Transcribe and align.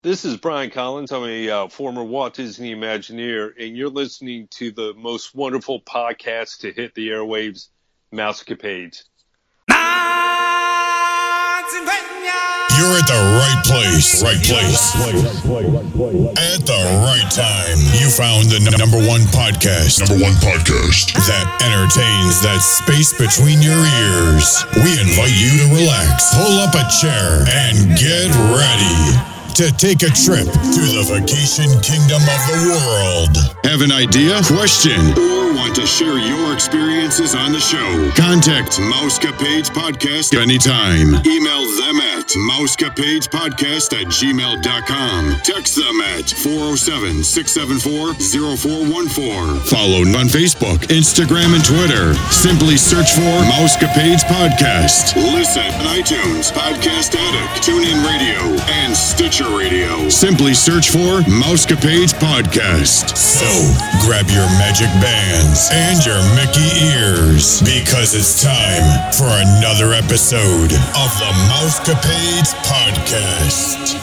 This 0.00 0.24
is 0.24 0.36
Brian 0.36 0.70
Collins. 0.70 1.10
I'm 1.10 1.24
a 1.24 1.50
uh, 1.50 1.66
former 1.66 2.04
Walt 2.04 2.34
Disney 2.34 2.72
Imagineer, 2.72 3.50
and 3.58 3.76
you're 3.76 3.88
listening 3.88 4.46
to 4.52 4.70
the 4.70 4.94
most 4.94 5.34
wonderful 5.34 5.80
podcast 5.80 6.60
to 6.60 6.70
hit 6.70 6.94
the 6.94 7.08
airwaves, 7.08 7.66
Mousecapades. 8.14 9.02
You're 12.78 12.94
at 12.94 13.10
the 13.10 13.18
right 13.42 13.60
place, 13.66 14.22
right 14.22 14.38
place, 14.38 14.94
at 16.38 16.62
the 16.62 16.82
right 17.02 17.26
time. 17.34 17.78
You 17.98 18.06
found 18.14 18.54
the 18.54 18.62
n- 18.62 18.78
number 18.78 19.02
one 19.02 19.26
podcast, 19.34 19.98
number 19.98 20.22
one 20.22 20.34
podcast 20.34 21.10
that 21.26 21.50
entertains 21.58 22.40
that 22.46 22.62
space 22.62 23.10
between 23.18 23.60
your 23.60 23.82
ears. 23.82 24.62
We 24.78 24.94
invite 24.94 25.34
you 25.34 25.58
to 25.58 25.74
relax, 25.74 26.38
pull 26.38 26.60
up 26.62 26.78
a 26.78 26.86
chair, 26.86 27.42
and 27.50 27.98
get 27.98 28.30
ready 28.54 29.37
to 29.54 29.72
take 29.72 30.02
a 30.02 30.10
trip 30.10 30.46
to 30.46 30.82
the 30.94 31.04
vacation 31.08 31.68
kingdom 31.80 32.22
of 32.22 32.40
the 32.50 32.58
world. 32.68 33.34
Have 33.64 33.82
an 33.82 33.92
idea, 33.92 34.40
question, 34.44 35.00
to 35.74 35.86
share 35.86 36.18
your 36.18 36.52
experiences 36.54 37.34
on 37.34 37.52
the 37.52 37.60
show? 37.60 38.10
Contact 38.16 38.78
Mousecapades 38.78 39.70
Podcast 39.70 40.38
anytime. 40.38 41.14
Email 41.26 41.64
them 41.80 42.00
at 42.00 42.28
mousecapadespodcast 42.50 43.92
at 44.00 44.06
gmail.com. 44.06 45.40
Text 45.42 45.76
them 45.76 46.00
at 46.00 46.30
407 46.30 47.24
674 47.24 48.14
0414. 48.56 49.60
Follow 49.66 50.02
on 50.18 50.28
Facebook, 50.28 50.78
Instagram, 50.88 51.54
and 51.54 51.64
Twitter. 51.64 52.14
Simply 52.30 52.76
search 52.76 53.12
for 53.12 53.34
Mousecapades 53.58 54.22
Podcast. 54.24 55.16
Listen 55.34 55.68
on 55.74 55.98
iTunes, 55.98 56.52
Podcast 56.52 57.14
Addict, 57.16 57.66
TuneIn 57.66 58.04
Radio, 58.06 58.40
and 58.84 58.96
Stitcher 58.96 59.48
Radio. 59.56 60.08
Simply 60.08 60.54
search 60.54 60.90
for 60.90 61.20
Mousecapades 61.26 62.14
Podcast. 62.14 63.16
So, 63.16 63.48
grab 64.06 64.28
your 64.30 64.46
magic 64.58 64.88
bands 65.58 65.70
and 65.72 66.06
your 66.06 66.22
Mickey 66.36 66.86
ears 66.86 67.60
because 67.62 68.14
it's 68.14 68.42
time 68.42 69.12
for 69.12 69.26
another 69.26 69.92
episode 69.92 70.72
of 70.72 71.10
the 71.18 71.32
Mousecapades 71.50 72.54
Podcast. 72.64 73.98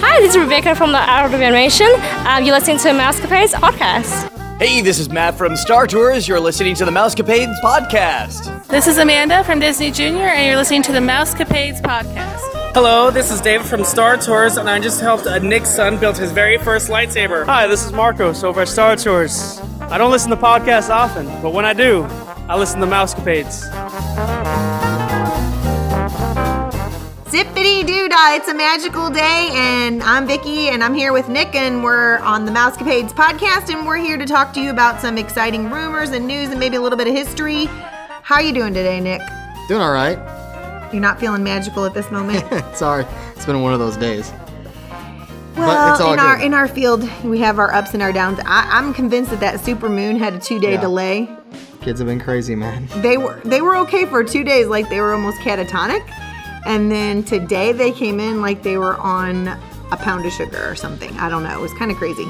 Hi, 0.00 0.20
this 0.20 0.34
is 0.34 0.40
Rebecca 0.40 0.74
from 0.74 0.92
the 0.92 0.98
Art 0.98 1.32
of 1.32 1.40
Animation. 1.40 1.88
Um, 2.26 2.44
you're 2.44 2.54
listening 2.54 2.78
to 2.78 2.88
Mousecapades 2.90 3.52
podcast. 3.52 4.30
Hey, 4.58 4.80
this 4.80 4.98
is 4.98 5.08
Matt 5.08 5.36
from 5.36 5.56
Star 5.56 5.86
Tours. 5.86 6.28
You're 6.28 6.40
listening 6.40 6.74
to 6.76 6.84
the 6.84 6.90
Mousecapades 6.90 7.60
podcast. 7.60 8.53
This 8.74 8.88
is 8.88 8.98
Amanda 8.98 9.44
from 9.44 9.60
Disney 9.60 9.92
Junior, 9.92 10.24
and 10.24 10.48
you're 10.48 10.56
listening 10.56 10.82
to 10.82 10.90
the 10.90 10.98
Mousecapades 10.98 11.80
podcast. 11.80 12.40
Hello, 12.74 13.08
this 13.08 13.30
is 13.30 13.40
David 13.40 13.68
from 13.68 13.84
Star 13.84 14.16
Tours, 14.16 14.56
and 14.56 14.68
I 14.68 14.80
just 14.80 15.00
helped 15.00 15.28
uh, 15.28 15.38
Nick's 15.38 15.68
son 15.70 15.96
build 15.96 16.18
his 16.18 16.32
very 16.32 16.58
first 16.58 16.88
lightsaber. 16.88 17.46
Hi, 17.46 17.68
this 17.68 17.86
is 17.86 17.92
Marcos 17.92 18.42
over 18.42 18.62
at 18.62 18.68
Star 18.68 18.96
Tours. 18.96 19.60
I 19.82 19.96
don't 19.96 20.10
listen 20.10 20.28
to 20.30 20.36
podcasts 20.36 20.90
often, 20.90 21.26
but 21.40 21.52
when 21.52 21.64
I 21.64 21.72
do, 21.72 22.02
I 22.48 22.58
listen 22.58 22.80
to 22.80 22.86
Mousecapades. 22.88 23.62
Zippity 27.26 27.86
doo 27.86 28.08
dah, 28.08 28.34
it's 28.34 28.48
a 28.48 28.54
magical 28.54 29.08
day, 29.08 29.50
and 29.52 30.02
I'm 30.02 30.26
Vicky, 30.26 30.66
and 30.70 30.82
I'm 30.82 30.94
here 30.94 31.12
with 31.12 31.28
Nick, 31.28 31.54
and 31.54 31.84
we're 31.84 32.18
on 32.18 32.44
the 32.44 32.50
Mousecapades 32.50 33.12
podcast, 33.12 33.72
and 33.72 33.86
we're 33.86 33.98
here 33.98 34.16
to 34.16 34.26
talk 34.26 34.52
to 34.54 34.60
you 34.60 34.70
about 34.70 35.00
some 35.00 35.16
exciting 35.16 35.70
rumors 35.70 36.10
and 36.10 36.26
news 36.26 36.48
and 36.48 36.58
maybe 36.58 36.74
a 36.74 36.80
little 36.80 36.98
bit 36.98 37.06
of 37.06 37.14
history. 37.14 37.68
How 38.24 38.36
are 38.36 38.42
you 38.42 38.54
doing 38.54 38.72
today, 38.72 39.00
Nick? 39.00 39.20
Doing 39.68 39.82
all 39.82 39.92
right. 39.92 40.16
You're 40.92 41.02
not 41.02 41.20
feeling 41.20 41.44
magical 41.44 41.84
at 41.84 41.92
this 41.92 42.10
moment? 42.10 42.42
Sorry, 42.74 43.04
it's 43.36 43.44
been 43.44 43.60
one 43.60 43.74
of 43.74 43.78
those 43.80 43.98
days. 43.98 44.32
well, 45.58 46.12
in 46.14 46.18
our 46.18 46.40
in 46.40 46.54
our 46.54 46.66
field, 46.66 47.06
we 47.22 47.38
have 47.40 47.58
our 47.58 47.70
ups 47.74 47.92
and 47.92 48.02
our 48.02 48.12
downs. 48.12 48.38
I, 48.46 48.66
I'm 48.70 48.94
convinced 48.94 49.30
that 49.30 49.40
that 49.40 49.60
super 49.60 49.90
moon 49.90 50.16
had 50.16 50.32
a 50.32 50.38
two 50.38 50.58
day 50.58 50.72
Yeah. 50.72 50.80
delay. 50.80 51.28
Kids 51.82 52.00
have 52.00 52.08
been 52.08 52.18
crazy, 52.18 52.54
man. 52.54 52.88
They 53.02 53.18
were 53.18 53.40
they 53.44 53.60
were 53.60 53.76
okay 53.78 54.06
for 54.06 54.24
two 54.24 54.42
days, 54.42 54.68
like 54.68 54.88
they 54.88 55.00
were 55.00 55.12
almost 55.12 55.38
catatonic, 55.40 56.02
and 56.64 56.90
then 56.90 57.24
today 57.24 57.72
they 57.72 57.92
came 57.92 58.20
in 58.20 58.40
like 58.40 58.62
they 58.62 58.78
were 58.78 58.96
on 58.96 59.48
a 59.92 59.96
pound 59.98 60.24
of 60.24 60.32
sugar 60.32 60.66
or 60.66 60.74
something. 60.74 61.14
I 61.18 61.28
don't 61.28 61.42
know. 61.42 61.58
It 61.58 61.60
was 61.60 61.74
kind 61.74 61.90
of 61.90 61.98
crazy. 61.98 62.26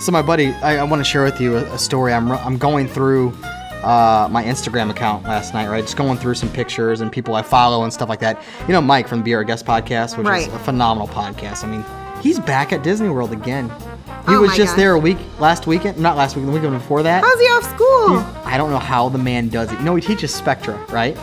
So, 0.00 0.12
my 0.12 0.22
buddy, 0.22 0.48
I, 0.62 0.78
I 0.78 0.82
want 0.84 1.00
to 1.00 1.04
share 1.04 1.24
with 1.24 1.40
you 1.40 1.56
a, 1.58 1.62
a 1.74 1.78
story. 1.78 2.12
I'm, 2.14 2.30
I'm 2.32 2.56
going 2.56 2.88
through 2.88 3.34
uh, 3.84 4.28
my 4.30 4.44
Instagram 4.44 4.90
account 4.90 5.24
last 5.24 5.54
night, 5.54 5.68
right? 5.68 5.82
Just 5.82 5.96
going 5.96 6.18
through 6.18 6.34
some 6.34 6.50
pictures 6.50 7.00
and 7.00 7.10
people 7.10 7.34
I 7.34 7.42
follow 7.42 7.82
and 7.84 7.92
stuff 7.92 8.08
like 8.08 8.20
that. 8.20 8.42
You 8.66 8.72
know, 8.72 8.80
Mike 8.80 9.08
from 9.08 9.18
the 9.18 9.24
Be 9.24 9.34
Our 9.34 9.44
Guest 9.44 9.64
podcast, 9.66 10.16
which 10.18 10.26
Right. 10.26 10.48
is 10.48 10.54
a 10.54 10.58
phenomenal 10.60 11.08
podcast. 11.08 11.64
I 11.64 11.68
mean, 11.68 11.84
he's 12.22 12.38
back 12.38 12.72
at 12.72 12.82
Disney 12.82 13.08
World 13.08 13.32
again. 13.32 13.70
He 14.28 14.34
Oh 14.36 14.42
was 14.42 14.54
just 14.54 14.72
gosh. 14.72 14.76
there 14.76 14.92
a 14.92 14.98
week 14.98 15.16
last 15.38 15.66
weekend, 15.66 15.98
not 15.98 16.16
last 16.16 16.36
weekend, 16.36 16.48
the 16.48 16.52
weekend 16.60 16.74
before 16.74 17.02
that. 17.02 17.24
How's 17.24 17.40
he 17.40 17.46
off 17.46 17.64
school? 17.74 18.18
I 18.44 18.58
don't 18.58 18.70
know 18.70 18.78
how 18.78 19.08
the 19.08 19.18
man 19.18 19.48
does 19.48 19.72
it. 19.72 19.78
You 19.78 19.84
know, 19.84 19.94
he 19.94 20.02
teaches 20.02 20.32
Spectra, 20.34 20.76
right? 20.90 21.16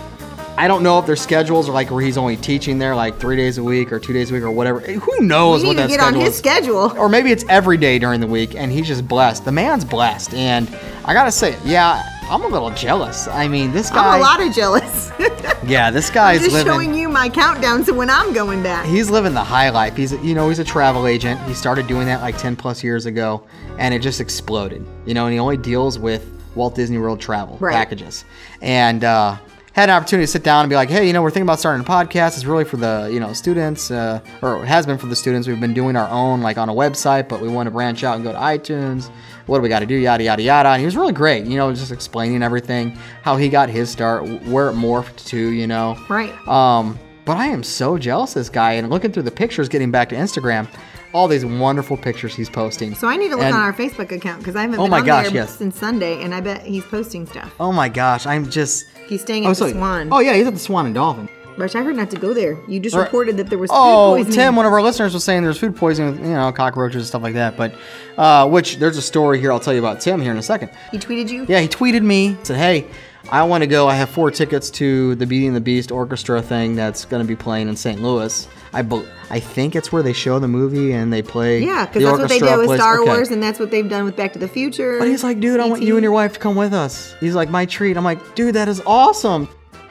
I 0.59 0.67
don't 0.67 0.81
know 0.81 0.97
if 0.97 1.06
their 1.06 1.16
schedules 1.16 1.69
are 1.69 1.72
like 1.72 1.91
where 1.91 2.01
he's 2.03 2.17
only 2.17 2.35
teaching 2.35 2.79
there 2.79 2.96
like 2.96 3.19
three 3.19 3.35
days 3.35 3.59
a 3.59 3.63
week 3.63 3.91
or 3.94 4.00
two 4.00 4.12
days 4.13 4.31
a 4.31 4.34
week 4.34 4.41
or 4.41 4.50
whatever. 4.50 4.79
Who 4.79 5.19
knows 5.19 5.63
what 5.63 5.75
that 5.75 5.88
get 5.90 6.00
on 6.00 6.16
his 6.16 6.29
is. 6.29 6.38
schedule. 6.38 6.91
Or 6.97 7.07
maybe 7.09 7.31
it's 7.31 7.46
every 7.47 7.78
day 7.78 8.00
during 8.00 8.19
the 8.19 8.25
week 8.25 8.56
and 8.56 8.72
he's 8.72 8.88
just 8.88 9.07
blessed. 9.07 9.46
The 9.46 9.51
man's 9.51 9.85
blessed. 9.85 10.34
And 10.34 10.67
I 11.06 11.13
gotta 11.13 11.31
say, 11.31 11.56
yeah, 11.63 12.01
I'm 12.29 12.43
a 12.43 12.47
little 12.47 12.71
jealous. 12.71 13.27
I 13.27 13.47
mean, 13.47 13.71
this 13.71 13.89
guy. 13.89 14.15
I'm 14.15 14.19
a 14.19 14.23
lot 14.23 14.41
of 14.45 14.53
jealous. 14.53 15.11
Yeah, 15.65 15.91
this 15.91 16.07
I'm 16.09 16.13
guy's 16.13 16.39
just 16.41 16.53
living. 16.53 16.71
showing 16.71 16.93
you 16.93 17.09
my 17.09 17.27
countdown 17.27 17.83
to 17.85 17.91
when 17.93 18.09
I'm 18.09 18.31
going 18.31 18.63
back. 18.63 18.85
He's 18.85 19.09
living 19.09 19.33
the 19.33 19.43
high 19.43 19.69
life. 19.69 19.97
He's, 19.97 20.13
you 20.13 20.33
know, 20.33 20.47
he's 20.47 20.59
a 20.59 20.63
travel 20.63 21.07
agent. 21.07 21.41
He 21.41 21.53
started 21.53 21.87
doing 21.87 22.05
that 22.07 22.21
like 22.21 22.37
10 22.37 22.55
plus 22.55 22.81
years 22.85 23.05
ago, 23.05 23.45
and 23.77 23.93
it 23.93 23.99
just 24.01 24.21
exploded. 24.21 24.85
You 25.05 25.13
know, 25.13 25.25
and 25.25 25.33
he 25.33 25.39
only 25.39 25.57
deals 25.57 25.99
with 25.99 26.25
Walt 26.55 26.75
Disney 26.75 26.99
World 26.99 27.19
travel 27.19 27.57
Right. 27.59 27.73
packages. 27.73 28.23
And 28.61 29.03
uh, 29.03 29.35
had 29.73 29.89
an 29.89 29.95
opportunity 29.97 30.25
to 30.25 30.31
sit 30.31 30.43
down 30.43 30.61
and 30.61 30.69
be 30.69 30.75
like, 30.77 30.89
hey, 30.89 31.05
you 31.05 31.11
know, 31.11 31.21
we're 31.21 31.31
thinking 31.31 31.47
about 31.49 31.59
starting 31.59 31.83
a 31.85 31.89
podcast. 31.89 32.35
It's 32.35 32.45
really 32.45 32.63
for 32.63 32.77
the, 32.77 33.09
you 33.11 33.19
know, 33.19 33.33
students, 33.33 33.91
uh, 33.91 34.21
or 34.41 34.63
it 34.63 34.67
has 34.67 34.85
been 34.85 34.97
for 34.97 35.07
the 35.07 35.17
students. 35.17 35.49
We've 35.49 35.59
been 35.59 35.73
doing 35.73 35.97
our 35.97 36.07
own, 36.07 36.39
like 36.41 36.57
on 36.57 36.69
a 36.69 36.73
website, 36.73 37.27
but 37.27 37.41
we 37.41 37.49
want 37.49 37.67
to 37.67 37.71
branch 37.71 38.05
out 38.05 38.16
and 38.16 38.23
go 38.23 38.31
to 38.31 38.37
iTunes. 38.39 39.11
What 39.47 39.58
do 39.58 39.62
we 39.63 39.69
got 39.69 39.80
to 39.80 39.85
do? 39.85 39.96
Yada, 39.96 40.24
yada, 40.24 40.41
yada. 40.44 40.69
And 40.69 40.80
he 40.80 40.85
was 40.85 40.96
really 40.96 41.13
great, 41.13 41.46
you 41.46 41.58
know, 41.58 41.74
just 41.74 41.91
explaining 41.91 42.44
everything, 42.44 42.91
how 43.24 43.35
he 43.38 43.50
got 43.50 43.69
his 43.69 43.90
start, 43.90 44.28
where 44.44 44.69
it 44.69 44.74
morphed 44.75 45.25
to, 45.28 45.38
you 45.38 45.66
know. 45.68 45.97
Right. 46.09 46.31
Um, 46.47 47.00
but 47.25 47.38
I 47.38 47.47
am 47.47 47.63
so 47.63 47.97
jealous 47.97 48.31
of 48.35 48.41
this 48.41 48.50
guy 48.50 48.74
and 48.74 48.90
looking 48.90 49.12
through 49.12 49.24
the 49.24 49.31
pictures, 49.31 49.68
getting 49.68 49.90
back 49.91 50.09
to 50.09 50.16
Instagram, 50.16 50.68
all 51.13 51.28
these 51.28 51.46
wonderful 51.46 51.97
pictures 51.97 52.35
he's 52.35 52.50
posting. 52.50 52.94
So 52.94 53.08
I 53.08 53.16
need 53.18 53.30
to 53.30 53.35
look 53.38 53.46
And- 53.46 53.56
on 53.56 53.62
our 53.62 53.74
Facebook 53.74 54.12
account 54.12 54.40
because 54.40 54.56
I 54.58 54.62
haven't 54.62 54.80
Oh 54.80 54.84
been 54.84 54.91
my 54.91 55.00
on 55.00 55.06
gosh, 55.06 55.25
there 55.28 55.35
yes. 55.35 55.58
since 55.58 55.78
Sunday, 55.79 56.22
and 56.24 56.35
I 56.35 56.41
bet 56.41 56.62
he's 56.64 56.84
posting 56.85 57.25
stuff. 57.25 57.53
Oh 57.59 57.72
my 57.72 57.88
gosh, 57.90 58.25
I'm 58.25 58.50
just. 58.50 58.85
He's 59.08 59.22
staying 59.22 59.46
at 59.46 59.47
Oh, 59.47 59.52
the 59.52 59.56
so- 59.56 59.72
Swan, 59.72 60.09
Oh 60.12 60.19
yeah, 60.19 60.34
he's 60.34 60.47
at 60.47 60.53
the 60.53 60.59
Swan 60.59 60.85
and 60.85 60.94
Dolphin. 60.96 61.29
Which 61.57 61.75
I 61.75 61.84
heard 61.84 61.95
not 61.95 62.09
to 62.12 62.18
go 62.18 62.34
there. 62.34 62.57
You 62.68 62.79
just 62.79 62.95
Or- 62.95 63.01
reported 63.03 63.38
that 63.38 63.50
there 63.50 63.57
was 63.59 63.69
food 63.69 63.75
poisoning. 63.78 64.34
Oh. 64.34 64.35
Tim, 64.44 64.56
one 64.56 64.66
of 64.66 64.73
our 64.73 64.81
listeners 64.81 65.13
was 65.13 65.23
saying 65.23 65.44
there's 65.44 65.59
food 65.59 65.75
poisoning 65.75 66.13
with 66.13 66.22
you 66.25 66.34
know 66.34 66.51
cockroaches 66.51 66.95
and 66.97 67.06
stuff 67.06 67.22
like 67.23 67.34
that. 67.35 67.57
But 67.57 67.75
uh, 68.18 68.47
which 68.47 68.78
there's 68.78 68.97
a 68.97 69.01
story 69.01 69.40
here 69.40 69.51
I'll 69.51 69.59
tell 69.59 69.73
you 69.73 69.79
about 69.79 70.00
Tim 70.01 70.22
here 70.22 70.31
in 70.31 70.38
a 70.38 70.44
second. 70.44 70.69
he 70.91 70.97
tweeted 70.97 71.29
you. 71.29 71.46
Yeah, 71.50 71.59
he 71.59 71.67
tweeted 71.67 72.01
me 72.03 72.38
said, 72.44 72.57
"Hey, 72.57 72.88
I 73.31 73.44
want 73.44 73.62
to 73.63 73.67
go. 73.67 73.88
I 73.88 73.96
have 73.96 74.09
four 74.09 74.31
tickets 74.31 74.69
to 74.72 75.16
the 75.16 75.25
Beauty 75.25 75.47
and 75.47 75.56
the 75.56 75.62
Beast 75.62 75.91
orchestra 75.91 76.41
thing 76.41 76.75
that's 76.75 77.03
going 77.03 77.22
to 77.22 77.28
be 77.28 77.35
playing 77.35 77.67
in 77.67 77.75
St. 77.75 78.01
Louis. 78.01 78.47
I 78.73 78.85
I 79.29 79.40
think 79.40 79.75
it's 79.75 79.91
where 79.91 80.03
they 80.03 80.13
show 80.13 80.40
the 80.40 80.47
movie 80.47 80.94
and 80.94 81.12
they 81.12 81.22
play. 81.22 81.63
Yeah, 81.63 81.85
because 81.85 82.03
that's 82.03 82.19
what 82.19 82.29
they 82.29 82.40
did 82.40 82.57
with 82.57 82.67
plays- 82.67 82.79
Star 82.79 83.00
okay. 83.01 83.09
Wars, 83.09 83.29
and 83.31 83.41
that's 83.44 83.59
what 83.59 83.72
they've 83.72 83.88
done 83.90 84.06
with 84.06 84.16
Back 84.16 84.34
to 84.34 84.40
the 84.40 84.47
Future. 84.47 84.97
But 85.00 85.07
he's 85.07 85.23
like, 85.23 85.40
dude, 85.40 85.59
I 85.59 85.66
want 85.66 85.81
you 85.81 85.96
and 85.97 86.03
your 86.03 86.12
wife 86.12 86.34
to 86.34 86.40
come 86.40 86.55
with 86.55 86.73
us. 86.73 87.16
He's 87.20 87.35
like, 87.35 87.49
my 87.49 87.66
treat. 87.66 87.97
I'm 87.97 88.03
like, 88.03 88.35
dude, 88.35 88.55
that 88.55 88.67
is 88.67 88.81
awesome. 88.85 89.49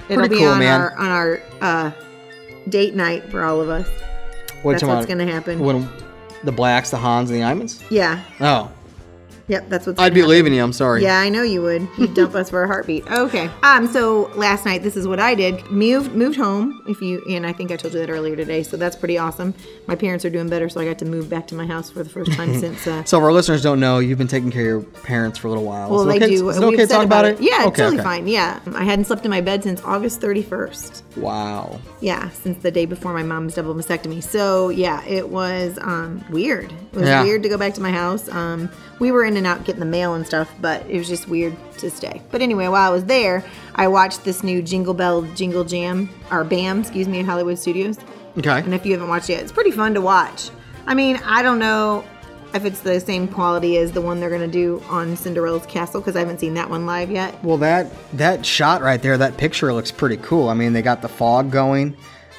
It'll 0.09 0.21
Pretty 0.23 0.37
be 0.37 0.41
cool, 0.41 0.53
on 0.53 0.59
man. 0.61 0.81
our 0.81 0.97
on 0.97 1.09
our 1.09 1.41
uh, 1.61 1.91
date 2.69 2.95
night 2.95 3.25
for 3.31 3.45
all 3.45 3.61
of 3.61 3.69
us. 3.69 3.89
What 4.63 4.73
That's 4.73 4.85
what's 4.85 5.07
gonna 5.07 5.27
happen. 5.27 5.59
When 5.61 5.89
the 6.45 6.53
blacks, 6.53 6.91
the 6.91 6.97
Hans, 6.97 7.31
and 7.31 7.41
the 7.41 7.45
Imans? 7.45 7.83
Yeah. 7.91 8.23
Oh, 8.41 8.71
Yep. 9.49 9.69
That's 9.69 9.87
what's. 9.87 9.99
I'd 10.01 10.13
be 10.13 10.21
happen. 10.21 10.31
leaving 10.31 10.55
you. 10.55 10.63
I'm 10.63 10.73
sorry. 10.73 11.03
Yeah, 11.03 11.19
I 11.21 11.29
know 11.29 11.43
you 11.43 11.63
would. 11.63 11.87
You'd 11.99 12.15
dump 12.15 12.35
us 12.35 12.51
for 12.51 12.65
a 12.65 12.67
heartbeat. 12.67 13.07
Okay. 13.11 13.49
Um. 13.63 13.87
So 13.87 14.31
last 14.35 14.65
night, 14.65 14.83
this 14.83 14.97
is 14.97 15.07
what 15.07 15.21
I 15.21 15.35
did. 15.35 15.65
Moved 15.71 16.13
moved 16.15 16.37
home. 16.37 16.83
If 16.89 17.01
you 17.01 17.23
and 17.31 17.47
I 17.47 17.53
think 17.53 17.71
I 17.71 17.77
told 17.77 17.95
you 17.95 18.01
that 18.01 18.11
earlier 18.11 18.35
today. 18.37 18.63
So 18.65 18.77
that's 18.77 18.97
pretty 18.97 19.19
awesome. 19.19 19.55
My 19.87 19.95
parents 19.95 20.25
are 20.25 20.31
doing 20.31 20.49
better, 20.49 20.69
so 20.69 20.81
I 20.81 20.85
got 20.85 20.99
to 20.99 21.05
move 21.05 21.31
back 21.31 21.47
to 21.49 21.55
my 21.55 21.65
house 21.67 21.91
for 21.91 22.03
the 22.03 22.11
first 22.11 22.33
time 22.33 22.55
since. 22.61 22.87
Uh, 22.87 23.05
So 23.05 23.19
if 23.19 23.23
our 23.25 23.33
listeners 23.33 23.63
don't 23.63 23.79
know, 23.79 23.99
you've 24.01 24.19
been 24.19 24.27
taking 24.29 24.51
care 24.51 24.77
of 24.77 24.83
your 24.85 24.93
parents 25.03 25.39
for 25.39 25.47
a 25.47 25.51
little 25.51 25.65
while. 25.65 25.91
well, 25.91 26.05
they 26.05 26.17
okay, 26.17 26.27
do. 26.37 26.49
Is 26.49 26.57
it 26.57 26.65
okay 26.65 26.77
to 26.79 26.87
talk 26.87 27.05
about 27.05 27.25
it? 27.25 27.41
Yeah, 27.41 27.59
it's 27.61 27.67
okay, 27.69 27.77
totally 27.83 27.97
okay. 27.99 28.05
fine. 28.05 28.27
Yeah, 28.27 28.59
I 28.75 28.83
hadn't 28.85 29.05
slept 29.05 29.25
in 29.25 29.31
my 29.31 29.41
bed 29.41 29.63
since 29.63 29.81
August 29.85 30.21
31st. 30.21 31.03
Wow. 31.17 31.81
Yeah, 32.01 32.31
since 32.31 32.63
the 32.63 32.71
day 32.71 32.85
before 32.87 33.13
my 33.13 33.23
mom's 33.23 33.55
double 33.55 33.75
mastectomy. 33.75 34.23
So 34.23 34.69
yeah, 34.71 35.05
it 35.05 35.29
was 35.29 35.79
um, 35.83 36.25
weird. 36.31 36.73
It 36.93 36.99
was 36.99 37.09
Yeah. 37.09 37.23
weird 37.23 37.43
to 37.45 37.49
go 37.49 37.57
back 37.57 37.75
to 37.75 37.81
my 37.81 37.93
house. 37.93 38.29
Um, 38.29 38.69
we 38.99 39.13
were 39.13 39.25
in 39.25 39.36
in 39.37 39.45
and 39.45 39.47
out 39.47 39.65
getting 39.65 39.81
the 39.81 39.87
mail 39.87 40.15
and 40.15 40.27
stuff, 40.27 40.53
but 40.61 40.85
it 40.89 40.99
was 40.99 41.09
just 41.09 41.29
weird 41.29 41.55
to 41.79 41.91
stay. 41.91 42.23
But 42.31 42.41
anyway, 42.43 42.69
while 42.69 42.91
I 42.91 42.93
was 42.93 43.05
there, 43.05 43.45
I 43.75 43.87
watched 43.89 44.25
this 44.25 44.43
new 44.43 44.63
Jingle 44.63 44.95
Bell 44.95 45.23
Jingle 45.35 45.65
Jam 45.65 46.09
or 46.31 46.43
BAM, 46.43 46.81
excuse 46.81 47.07
me, 47.07 47.19
in 47.21 47.27
Hollywood 47.27 47.59
Studios. 47.59 47.99
Okay. 48.39 48.59
And 48.61 48.75
if 48.75 48.85
you 48.85 48.93
haven't 48.93 49.09
watched 49.09 49.31
it 49.31 49.35
yet, 49.35 49.43
it's 49.43 49.53
pretty 49.53 49.71
fun 49.71 49.95
to 49.95 50.01
watch. 50.01 50.51
I 50.87 50.95
mean, 50.95 51.17
I 51.25 51.43
don't 51.43 51.59
know 51.59 52.05
if 52.55 52.65
it's 52.65 52.81
the 52.81 52.99
same 53.01 53.29
quality 53.29 53.77
as 53.77 53.93
the 53.93 54.01
one 54.01 54.21
they're 54.21 54.31
gonna 54.31 54.47
do 54.49 54.83
on 54.89 55.17
Cinderella's 55.17 55.67
Castle 55.67 56.01
because 56.01 56.17
I 56.17 56.21
haven't 56.21 56.41
seen 56.41 56.55
that 56.55 56.71
one 56.71 56.87
live 56.87 57.11
yet. 57.11 57.43
Well, 57.45 57.59
that 57.59 57.91
that 58.17 58.47
shot 58.47 58.83
right 58.83 59.01
there, 59.03 59.19
that 59.19 59.37
picture 59.37 59.73
looks 59.73 59.91
pretty 59.91 60.17
cool. 60.19 60.49
I 60.49 60.55
mean, 60.55 60.73
they 60.73 60.83
got 60.83 61.03
the 61.03 61.09
fog 61.09 61.51
going, 61.51 61.97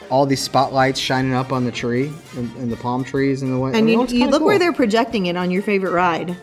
all 0.10 0.26
these 0.26 0.42
spotlights 0.42 1.00
shining 1.00 1.34
up 1.34 1.52
on 1.52 1.66
the 1.66 1.72
tree 1.72 2.12
and, 2.36 2.56
and 2.56 2.72
the 2.72 2.78
palm 2.78 3.04
trees 3.04 3.42
and 3.42 3.54
the 3.54 3.60
way. 3.60 3.72
I 3.72 3.78
And 3.78 3.86
mean, 3.86 4.08
you, 4.08 4.20
you 4.20 4.28
look 4.28 4.44
where 4.44 4.58
they're 4.58 4.74
projecting 4.74 5.28
it 5.28 5.36
on 5.36 5.52
your 5.52 5.62
favorite 5.62 5.92
ride. 5.92 6.36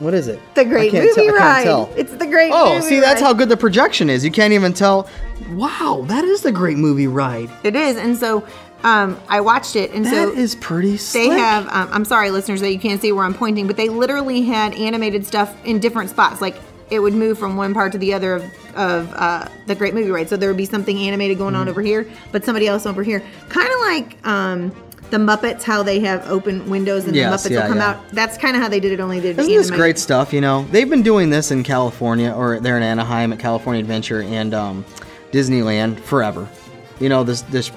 What 0.00 0.12
is 0.14 0.26
it? 0.28 0.40
The 0.54 0.64
Great 0.64 0.92
Movie 0.92 1.08
tell- 1.14 1.34
I 1.36 1.62
can't 1.62 1.90
Ride. 1.90 1.98
It's 1.98 2.12
the 2.12 2.26
Great 2.26 2.50
Oh, 2.52 2.74
Movie 2.74 2.86
see, 2.86 3.00
that's 3.00 3.20
Ride. 3.20 3.26
how 3.28 3.32
good 3.34 3.48
the 3.48 3.56
projection 3.56 4.10
is. 4.10 4.24
You 4.24 4.30
can't 4.32 4.52
even 4.52 4.72
tell. 4.72 5.08
Wow, 5.52 6.04
that 6.08 6.24
is 6.24 6.42
the 6.42 6.52
great 6.52 6.76
movie 6.78 7.06
ride. 7.06 7.50
It 7.64 7.74
is, 7.76 7.96
and 7.96 8.16
so 8.16 8.46
um, 8.82 9.18
I 9.28 9.40
watched 9.40 9.76
it, 9.76 9.90
and 9.92 10.04
That 10.04 10.10
so 10.12 10.32
is 10.32 10.54
pretty 10.54 10.96
they 10.96 11.28
have. 11.28 11.66
Um, 11.68 11.88
I'm 11.92 12.04
sorry, 12.04 12.30
listeners, 12.30 12.60
that 12.60 12.72
you 12.72 12.78
can't 12.78 13.00
see 13.00 13.12
where 13.12 13.24
I'm 13.24 13.34
pointing, 13.34 13.66
but 13.66 13.76
they 13.76 13.88
literally 13.88 14.42
had 14.42 14.74
animated 14.74 15.26
stuff 15.26 15.54
in 15.64 15.78
different 15.80 16.10
spots. 16.10 16.40
Like 16.40 16.56
it 16.90 16.98
would 17.00 17.14
move 17.14 17.38
from 17.38 17.56
one 17.56 17.72
part 17.74 17.92
to 17.92 17.98
the 17.98 18.12
other 18.14 18.34
of, 18.34 18.44
of 18.76 19.12
uh, 19.14 19.48
the 19.66 19.74
Great 19.74 19.94
Movie 19.94 20.10
Ride. 20.10 20.28
So 20.28 20.36
there 20.36 20.48
would 20.50 20.56
be 20.56 20.64
something 20.66 20.96
animated 20.98 21.38
going 21.38 21.52
Mm-hmm. 21.54 21.60
on 21.62 21.68
over 21.68 21.82
here, 21.82 22.06
but 22.32 22.44
somebody 22.44 22.66
else 22.68 22.84
over 22.86 23.02
here, 23.02 23.22
kind 23.48 23.68
of 23.72 23.80
like. 23.80 24.26
Um, 24.26 24.72
the 25.10 25.16
Muppets, 25.18 25.62
how 25.62 25.82
they 25.82 26.00
have 26.00 26.26
open 26.28 26.68
windows 26.68 27.04
and 27.04 27.14
Yes, 27.14 27.42
the 27.42 27.48
Muppets 27.48 27.52
yeah, 27.52 27.60
will 27.62 27.68
come 27.68 27.78
yeah. 27.78 27.90
out. 27.90 28.08
That's 28.10 28.36
kind 28.36 28.56
of 28.56 28.62
how 28.62 28.68
they 28.68 28.80
did 28.80 28.92
it. 28.92 29.00
Only 29.00 29.20
did 29.20 29.38
Isn't 29.38 29.52
this 29.52 29.70
great 29.70 29.98
stuff? 29.98 30.32
You 30.32 30.40
know, 30.40 30.64
they've 30.70 30.88
been 30.88 31.02
doing 31.02 31.30
this 31.30 31.50
in 31.50 31.62
California, 31.62 32.32
or 32.32 32.60
they're 32.60 32.76
in 32.76 32.82
Anaheim 32.82 33.32
at 33.32 33.38
California 33.38 33.80
Adventure 33.80 34.22
and 34.22 34.54
um, 34.54 34.84
Disneyland 35.32 36.00
forever. 36.00 36.48
You 36.98 37.08
know, 37.08 37.24
this 37.24 37.42
this 37.42 37.70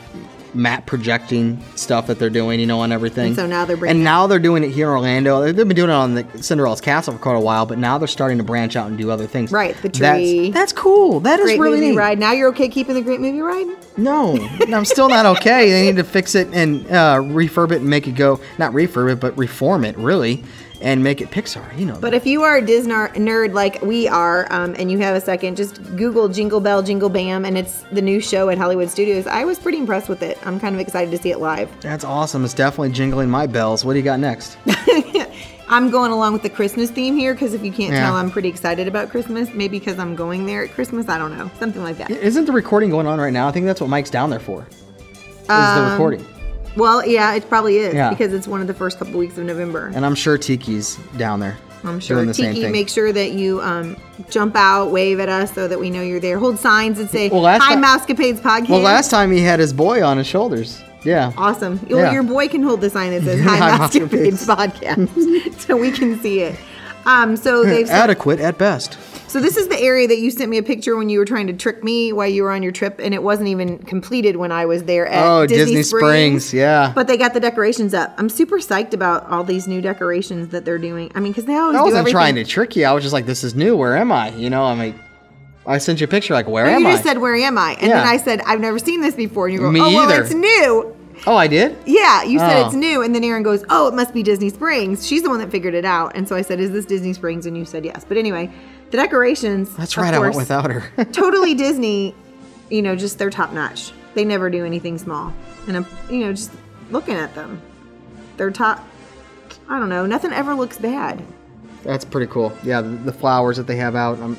map 0.56 0.86
projecting 0.86 1.64
stuff 1.76 2.08
that 2.08 2.20
they're 2.20 2.30
doing, 2.30 2.60
you 2.60 2.66
know, 2.66 2.80
on 2.82 2.92
everything. 2.92 3.28
And 3.28 3.36
so 3.36 3.46
now 3.48 3.66
they're 3.66 3.78
bringing 3.78 3.98
and 3.98 4.04
now 4.04 4.28
they're 4.28 4.40
doing 4.40 4.64
it 4.64 4.70
here 4.72 4.88
in 4.90 4.94
Orlando. 4.94 5.42
They- 5.42 5.52
They've 5.52 5.68
been 5.68 5.76
doing 5.76 5.90
it 5.90 5.94
on 5.94 6.16
the 6.16 6.26
Cinderella's 6.44 6.82
Castle 6.82 7.14
for 7.14 7.20
quite 7.20 7.36
a 7.36 7.40
while, 7.40 7.66
but 7.66 7.78
now 7.78 7.98
they're 7.98 8.08
starting 8.08 8.38
to 8.40 8.44
branch 8.44 8.76
out 8.76 8.88
and 8.88 8.98
do 8.98 9.10
other 9.12 9.26
things. 9.28 9.52
Right, 9.52 9.76
the 9.82 9.90
tree. 9.90 10.52
That's, 10.52 10.74
cool. 10.74 11.20
That 11.22 11.40
is 11.40 11.46
Great 11.46 11.60
really 11.60 11.78
movie 11.78 11.90
neat. 11.92 11.98
ride. 11.98 12.20
Now 12.20 12.32
you're 12.34 12.50
okay 12.50 12.68
keeping 12.70 12.96
the 12.96 13.02
Great 13.02 13.22
Movie 13.22 13.40
Ride? 13.42 13.68
No, 13.98 14.36
I'm 14.74 14.86
still 14.86 15.08
not 15.10 15.26
okay. 15.38 15.70
They 15.70 15.86
need 15.86 15.98
to 15.98 16.04
fix 16.04 16.34
it 16.36 16.48
and 16.52 16.86
uh, 16.88 17.18
refurb 17.20 17.72
it 17.72 17.78
and 17.82 17.90
make 17.90 18.08
it 18.08 18.16
go 18.16 18.40
not 18.58 18.74
refurb 18.74 19.12
it, 19.14 19.20
but 19.20 19.38
reform 19.38 19.86
it 19.86 19.96
really, 19.98 20.44
and 20.83 21.03
make 21.03 21.21
it 21.21 21.31
Pixar. 21.31 21.75
You 21.77 21.85
know. 21.88 21.97
But 22.00 22.13
if 22.13 22.27
you 22.27 22.44
are 22.44 22.57
a 22.57 22.62
Disney 22.65 22.94
nerd 22.94 23.53
like 23.53 23.81
we 23.81 24.07
are, 24.07 24.45
um, 24.51 24.75
and 24.77 24.91
you 24.91 25.00
have 25.00 25.15
a 25.15 25.21
second, 25.21 25.57
just 25.57 25.81
Google 25.95 26.27
Jingle 26.30 26.59
Bell 26.59 26.83
Jingle 26.83 27.09
Bam, 27.09 27.45
and 27.45 27.57
it's 27.57 27.83
the 27.91 28.01
new 28.01 28.19
show 28.19 28.50
at 28.50 28.57
Hollywood 28.59 28.89
Studios. 28.89 29.25
I 29.25 29.45
was 29.45 29.57
pretty 29.57 29.80
impressed 29.80 30.09
with 30.09 30.21
it. 30.21 30.38
I'm 30.45 30.59
kind 30.59 30.75
of 30.75 30.81
excited 30.81 31.09
to 31.12 31.18
see 31.18 31.31
it 31.31 31.39
live. 31.39 31.69
That's 31.81 32.03
awesome. 32.03 32.45
It's 32.45 32.53
definitely 32.53 32.91
jingling 32.91 33.30
my 33.30 33.47
bells. 33.47 33.83
What 33.83 33.94
do 33.94 34.00
you 34.00 34.06
got 34.06 34.19
next? 34.19 34.57
I'm 35.69 35.89
going 35.89 36.12
along 36.12 36.33
with 36.33 36.44
the 36.44 36.50
Christmas 36.50 36.91
theme 36.91 37.15
here 37.15 37.33
because 37.33 37.53
if 37.53 37.63
you 37.63 37.71
can't 37.71 37.94
Yeah. 37.94 38.01
tell, 38.01 38.15
I'm 38.15 38.30
pretty 38.30 38.50
excited 38.50 38.88
about 38.88 39.09
Christmas. 39.09 39.50
Maybe 39.53 39.80
because 39.80 39.97
I'm 39.97 40.15
going 40.15 40.45
there 40.45 40.63
at 40.65 40.71
Christmas. 40.71 41.07
I 41.09 41.18
don't 41.18 41.35
know, 41.35 41.50
something 41.57 41.81
like 41.81 41.97
that. 41.97 42.12
Isn't 42.12 42.45
the 42.45 42.51
recording 42.51 42.89
going 42.89 43.07
on 43.07 43.19
right 43.19 43.33
now? 43.33 43.47
I 43.47 43.51
think 43.51 43.65
that's 43.65 43.80
what 43.81 43.89
Mike's 43.89 44.09
down 44.12 44.30
there 44.30 44.39
for. 44.41 44.68
Is 44.69 45.47
the 45.47 45.53
Um, 45.53 45.91
recording. 45.91 46.25
Well, 46.75 47.06
yeah, 47.08 47.34
it 47.36 47.48
probably 47.50 47.78
is 47.78 47.94
Yeah. 47.94 48.10
because 48.10 48.34
it's 48.34 48.48
one 48.48 48.62
of 48.62 48.68
the 48.68 48.74
first 48.74 48.98
couple 49.00 49.20
weeks 49.20 49.38
of 49.38 49.46
November. 49.46 49.92
And 49.94 50.06
I'm 50.06 50.16
sure 50.16 50.38
Tiki's 50.38 50.98
down 51.18 51.40
there. 51.40 51.58
I'm 51.86 52.00
sure 52.00 52.16
doing 52.18 52.28
the 52.28 52.34
same 52.34 52.52
Tiki, 52.54 52.62
thing. 52.64 52.72
make 52.72 52.88
sure 52.88 53.12
that 53.12 53.31
you 53.34 53.62
um, 53.62 53.98
jump 54.30 54.56
out, 54.56 54.92
wave 54.92 55.20
at 55.20 55.28
us 55.28 55.54
so 55.54 55.68
that 55.68 55.78
we 55.80 55.90
know 55.90 56.02
you're 56.02 56.22
there. 56.22 56.40
Hold 56.40 56.58
signs 56.58 56.98
that 56.98 57.10
say 57.10 57.28
Well, 57.30 57.42
last 57.42 57.62
"Hi, 57.62 57.75
Mousecapades 57.75 58.40
Podcast." 58.40 58.70
Well, 58.70 58.80
last 58.80 59.12
time 59.12 59.31
he 59.31 59.42
had 59.42 59.60
his 59.60 59.74
boy 59.74 60.02
on 60.02 60.18
his 60.18 60.25
shoulders. 60.25 60.81
Yeah. 61.04 61.34
Awesome. 61.38 61.81
Well, 61.90 62.00
Yeah. 62.00 62.14
your 62.14 62.24
boy 62.24 62.48
can 62.48 62.64
hold 62.64 62.80
the 62.80 62.90
sign 62.90 63.12
that 63.12 63.24
says 63.24 63.42
Hi, 63.44 63.58
Hi 63.58 63.78
Mousecapades." 63.78 64.31
Mousecapades 64.48 64.48
Podcast 64.48 65.60
so 65.68 65.76
we 65.76 65.92
can 65.92 66.18
see 66.22 66.40
it. 66.40 66.56
Um, 67.06 67.36
so 67.36 67.66
they've 67.66 67.90
Adequate 67.90 68.40
at 68.40 68.58
best. 68.58 68.98
So 69.33 69.39
this 69.39 69.57
is 69.57 69.68
the 69.68 69.80
area 69.80 70.07
that 70.07 70.19
you 70.19 70.30
sent 70.30 70.47
me 70.51 70.59
a 70.59 70.63
picture 70.63 70.95
when 70.95 71.09
you 71.09 71.18
were 71.18 71.25
trying 71.25 71.47
to 71.47 71.53
trick 71.53 71.83
me 71.83 72.13
while 72.13 72.27
you 72.27 72.44
were 72.44 72.51
on 72.51 72.62
your 72.62 72.71
trip, 72.71 73.00
and 73.01 73.15
it 73.15 73.24
wasn't 73.24 73.47
even 73.47 73.80
completed 73.80 74.35
when 74.35 74.51
I 74.51 74.68
was 74.68 74.83
there 74.83 75.07
at 75.07 75.25
Oh, 75.25 75.47
Disney, 75.47 75.74
Disney 75.74 75.97
Springs, 75.97 76.53
yeah. 76.53 76.91
But 76.94 77.07
they 77.07 77.18
got 77.18 77.33
the 77.33 77.39
decorations 77.39 77.95
up. 77.95 78.13
I'm 78.19 78.30
super 78.30 78.59
psyched 78.59 78.94
about 78.94 79.25
all 79.31 79.44
these 79.44 79.68
new 79.68 79.81
decorations 79.81 80.50
that 80.50 80.65
they're 80.65 80.77
doing. 80.77 81.12
I 81.15 81.19
mean, 81.19 81.31
because 81.31 81.45
they 81.45 81.56
always 81.56 81.80
I 81.80 81.81
wasn't 81.81 82.09
trying 82.09 82.35
to 82.35 82.45
trick 82.45 82.75
you. 82.75 82.85
I 82.85 82.91
was 82.91 83.01
just 83.03 83.12
like, 83.12 83.25
this 83.25 83.44
is 83.44 83.56
new. 83.56 83.75
Where 83.75 83.97
am 83.97 84.12
I? 84.12 84.30
You 84.35 84.51
know, 84.51 84.65
I'm 84.65 84.77
like, 84.77 84.94
I 85.65 85.80
sent 85.80 86.00
you 86.00 86.06
a 86.06 86.07
picture, 86.07 86.35
like, 86.35 86.47
where 86.47 86.65
But 86.65 86.74
am 86.74 86.81
you 86.81 86.88
I? 86.88 86.91
You 86.91 86.95
just 86.97 87.07
said, 87.07 87.18
"Where 87.18 87.33
am 87.33 87.57
I?" 87.57 87.71
And 87.80 87.88
Yeah. 87.88 88.03
then 88.03 88.07
I 88.07 88.18
said, 88.18 88.41
"I've 88.41 88.59
never 88.59 88.77
seen 88.77 89.01
this 89.01 89.15
before." 89.15 89.47
And 89.47 89.53
you 89.56 89.62
go, 89.62 89.71
Me 89.71 89.80
"Oh, 89.80 89.94
well, 89.95 90.12
it's 90.12 90.31
new." 90.33 90.95
oh, 91.25 91.35
I 91.35 91.47
did? 91.47 91.75
Yeah, 91.85 92.24
you 92.24 92.38
said 92.38 92.62
Oh. 92.63 92.65
it's 92.68 92.75
new, 92.75 93.01
and 93.01 93.15
then 93.15 93.24
Erin 93.24 93.44
goes, 93.44 93.63
"Oh, 93.69 93.88
it 93.88 93.94
must 93.94 94.13
be 94.13 94.24
Disney 94.24 94.50
Springs." 94.50 95.07
She's 95.07 95.24
the 95.24 95.30
one 95.30 95.39
that 95.39 95.50
figured 95.51 95.74
it 95.74 95.85
out, 95.85 96.12
and 96.15 96.27
so 96.27 96.35
I 96.35 96.41
said, 96.41 96.59
"Is 96.59 96.71
this 96.71 96.85
Disney 96.85 97.13
Springs?" 97.13 97.45
And 97.45 97.57
you 97.57 97.65
said 97.65 97.85
yes. 97.85 98.06
But 98.07 98.18
anyway, 98.18 98.50
the 98.94 98.98
decorations. 98.98 99.75
That's 99.75 99.98
of 99.98 100.04
right. 100.04 100.13
I 100.13 100.19
went 100.19 100.36
without 100.36 100.69
her. 100.69 101.06
totally 101.12 101.56
Disney. 101.56 102.16
You 102.69 102.84
know, 102.84 102.95
just 102.95 103.18
they're 103.18 103.31
top 103.31 103.51
notch. 103.51 103.92
They 104.13 104.24
never 104.24 104.51
do 104.51 104.66
anything 104.66 105.00
small, 105.00 105.34
and 105.68 105.75
I'm, 105.75 105.86
you 106.10 106.19
know, 106.19 106.31
just 106.31 106.51
looking 106.92 107.16
at 107.16 107.34
them, 107.34 107.60
they're 108.38 108.51
top. 108.51 108.88
I 109.68 109.80
don't 109.80 109.90
know. 109.90 110.06
Nothing 110.06 110.31
ever 110.31 110.54
looks 110.54 110.78
bad. 110.78 111.24
That's 111.84 112.06
pretty 112.06 112.31
cool. 112.31 112.56
Yeah, 112.63 112.81
the, 112.81 112.90
the 112.90 113.12
flowers 113.12 113.57
that 113.57 113.66
they 113.66 113.75
have 113.78 113.95
out, 113.95 114.19
I'm 114.19 114.38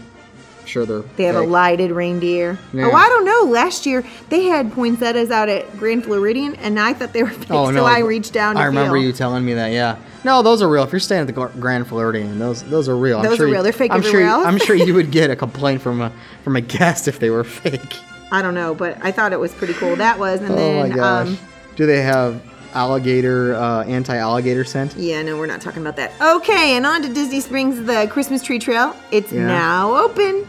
sure 0.67 0.87
they're. 0.87 1.01
They 1.17 1.25
have 1.25 1.37
a 1.37 1.41
lighted 1.43 1.91
reindeer. 1.91 2.59
Yeah. 2.73 2.87
Oh, 2.87 2.93
I 2.93 3.09
don't 3.09 3.25
know. 3.25 3.51
Last 3.53 3.87
year 3.87 4.05
they 4.31 4.45
had 4.45 4.73
poinsettias 4.73 5.31
out 5.31 5.49
at 5.49 5.77
Grand 5.79 6.05
Floridian, 6.05 6.55
and 6.57 6.79
I 6.81 6.93
thought 6.95 7.13
they 7.13 7.23
were 7.23 7.31
fake, 7.45 7.51
Oh 7.51 7.73
so! 7.73 7.85
I 7.85 8.01
reached 8.01 8.33
down. 8.33 8.55
To 8.57 8.61
I 8.61 8.65
remember 8.67 8.97
feel. 8.97 9.05
you 9.05 9.13
telling 9.13 9.45
me 9.45 9.55
that. 9.55 9.69
Yeah. 9.73 9.97
No, 10.25 10.43
those 10.43 10.63
are 10.63 10.69
real. 10.69 10.83
If 10.85 10.91
you're 10.93 11.01
staying 11.01 11.23
at 11.23 11.27
the 11.27 11.33
Grand 11.61 11.87
Floridian, 11.87 12.39
those 12.39 12.63
those 12.65 12.89
are 12.89 12.97
real. 12.97 13.19
I'm 13.19 13.25
Those 13.25 13.37
sure 13.37 13.45
are 13.47 13.49
you- 13.49 13.55
real. 13.55 13.63
They're 13.63 13.73
fake 13.73 13.93
I'm 13.93 14.03
sure. 14.03 14.23
else. 14.23 14.47
I'm 14.47 14.59
sure 14.59 14.75
you 14.75 14.95
would 14.95 15.11
get 15.19 15.31
a 15.31 15.37
complaint 15.37 15.83
from 15.83 16.01
a 16.01 16.11
from 16.43 16.57
a 16.57 16.61
guest 16.61 17.09
if 17.09 17.19
they 17.19 17.31
were 17.31 17.45
fake. 17.45 17.95
I 18.33 18.41
don't 18.43 18.55
know, 18.55 18.75
but 18.75 18.99
I 19.03 19.13
thought 19.13 19.33
it 19.33 19.39
was 19.39 19.53
pretty 19.53 19.75
cool. 19.75 19.97
That 19.97 20.19
was, 20.19 20.41
and 20.41 20.53
oh 20.53 20.57
then, 20.57 20.89
my 20.91 20.97
gosh! 20.97 21.27
um, 21.29 21.39
Do 21.77 21.87
they 21.87 22.01
have 22.03 22.43
alligator 22.73 23.55
uh, 23.55 23.85
anti-alligator 23.85 24.65
scent? 24.65 24.97
yeah, 24.97 25.23
no, 25.23 25.37
we're 25.39 25.47
not 25.47 25.61
talking 25.61 25.81
about 25.83 25.95
that. 25.97 26.11
Okay, 26.21 26.77
and 26.77 26.85
on 26.85 27.03
to 27.03 27.09
Disney 27.09 27.39
Springs, 27.41 27.85
the 27.87 28.09
Christmas 28.11 28.43
tree 28.43 28.59
trail. 28.59 28.97
It's 29.13 29.31
Yeah. 29.31 29.47
now 29.47 29.95
open, 29.95 30.45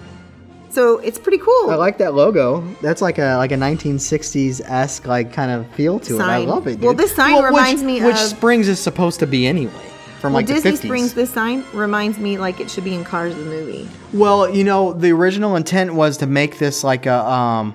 so 0.75 0.99
it's 0.99 1.17
pretty 1.17 1.37
cool. 1.37 1.69
I 1.69 1.75
like 1.75 1.97
that 1.99 2.13
logo. 2.13 2.61
That's 2.81 3.01
like 3.01 3.17
a 3.17 3.37
like 3.37 3.51
a 3.51 3.55
1960s 3.55 4.61
esque 4.65 5.07
like 5.07 5.31
kind 5.31 5.49
of 5.49 5.65
feel 5.73 5.99
to 6.01 6.17
it. 6.17 6.21
I 6.21 6.39
love 6.39 6.67
it. 6.67 6.79
Well, 6.81 6.93
this 6.93 7.15
sign 7.15 7.35
which- 7.35 7.45
reminds 7.45 7.81
me 7.81 7.99
of 7.99 8.05
which 8.05 8.15
of- 8.17 8.21
Springs 8.21 8.67
is 8.67 8.79
supposed 8.79 9.19
to 9.21 9.27
be 9.27 9.47
anyway 9.47 9.71
from 10.19 10.33
well, 10.33 10.39
like 10.39 10.47
Disney 10.47 10.71
the 10.71 10.77
50s. 10.77 10.81
Springs, 10.81 11.13
this 11.13 11.31
sign 11.31 11.63
reminds 11.73 12.17
me 12.17 12.37
like 12.37 12.59
it 12.59 12.69
should 12.69 12.83
be 12.83 12.93
in 12.93 13.03
Cars 13.03 13.33
the 13.35 13.45
movie. 13.45 13.89
Well, 14.13 14.49
you 14.53 14.63
know, 14.63 14.91
the 14.93 15.11
original 15.13 15.55
intent 15.55 15.93
was 15.93 16.17
to 16.17 16.27
make 16.27 16.59
this 16.59 16.83
like 16.83 17.05
a 17.05 17.23
um 17.25 17.73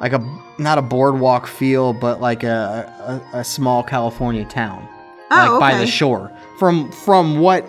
like 0.00 0.12
a 0.12 0.20
not 0.58 0.78
a 0.78 0.82
boardwalk 0.82 1.46
feel, 1.46 1.92
but 1.92 2.20
like 2.20 2.44
a 2.44 3.20
a, 3.34 3.38
a 3.38 3.44
small 3.44 3.82
California 3.82 4.44
town. 4.44 4.88
Oh, 5.32 5.58
like 5.60 5.72
by 5.72 5.78
the 5.78 5.86
shore. 5.86 6.30
From 6.58 6.92
from 6.92 7.40
what 7.40 7.66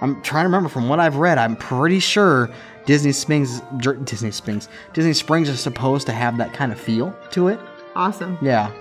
I'm 0.00 0.20
trying 0.22 0.44
to 0.44 0.48
remember 0.48 0.68
from 0.68 0.88
what 0.88 1.00
I've 1.00 1.16
read, 1.16 1.38
I'm 1.38 1.56
pretty 1.56 2.00
sure 2.00 2.50
Disney 2.88 3.12
Springs 3.12 3.60
Disney 4.04 4.30
Springs 4.30 4.66
Disney 4.94 5.12
Springs 5.12 5.50
is 5.50 5.60
supposed 5.60 6.06
to 6.06 6.12
have 6.14 6.38
that 6.38 6.54
kind 6.54 6.72
of 6.72 6.80
feel 6.80 7.14
to 7.32 7.48
it. 7.48 7.60
Awesome. 7.94 8.38
Yeah. 8.40 8.72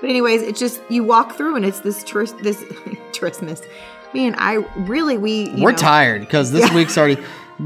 But 0.00 0.08
anyways, 0.08 0.42
it's 0.42 0.60
just 0.60 0.80
you 0.88 1.02
walk 1.02 1.34
through 1.36 1.56
and 1.56 1.64
it's 1.64 1.80
this 1.80 2.04
tris- 2.04 2.30
this 2.42 2.62
Christmas. 3.18 3.60
Man, 4.14 4.36
I 4.38 4.54
really 4.76 5.18
we 5.18 5.50
you 5.50 5.64
We're 5.64 5.72
know, 5.72 5.78
tired 5.78 6.20
because 6.20 6.52
this 6.52 6.68
Yeah. 6.68 6.74
week's 6.76 6.96
already. 6.96 7.20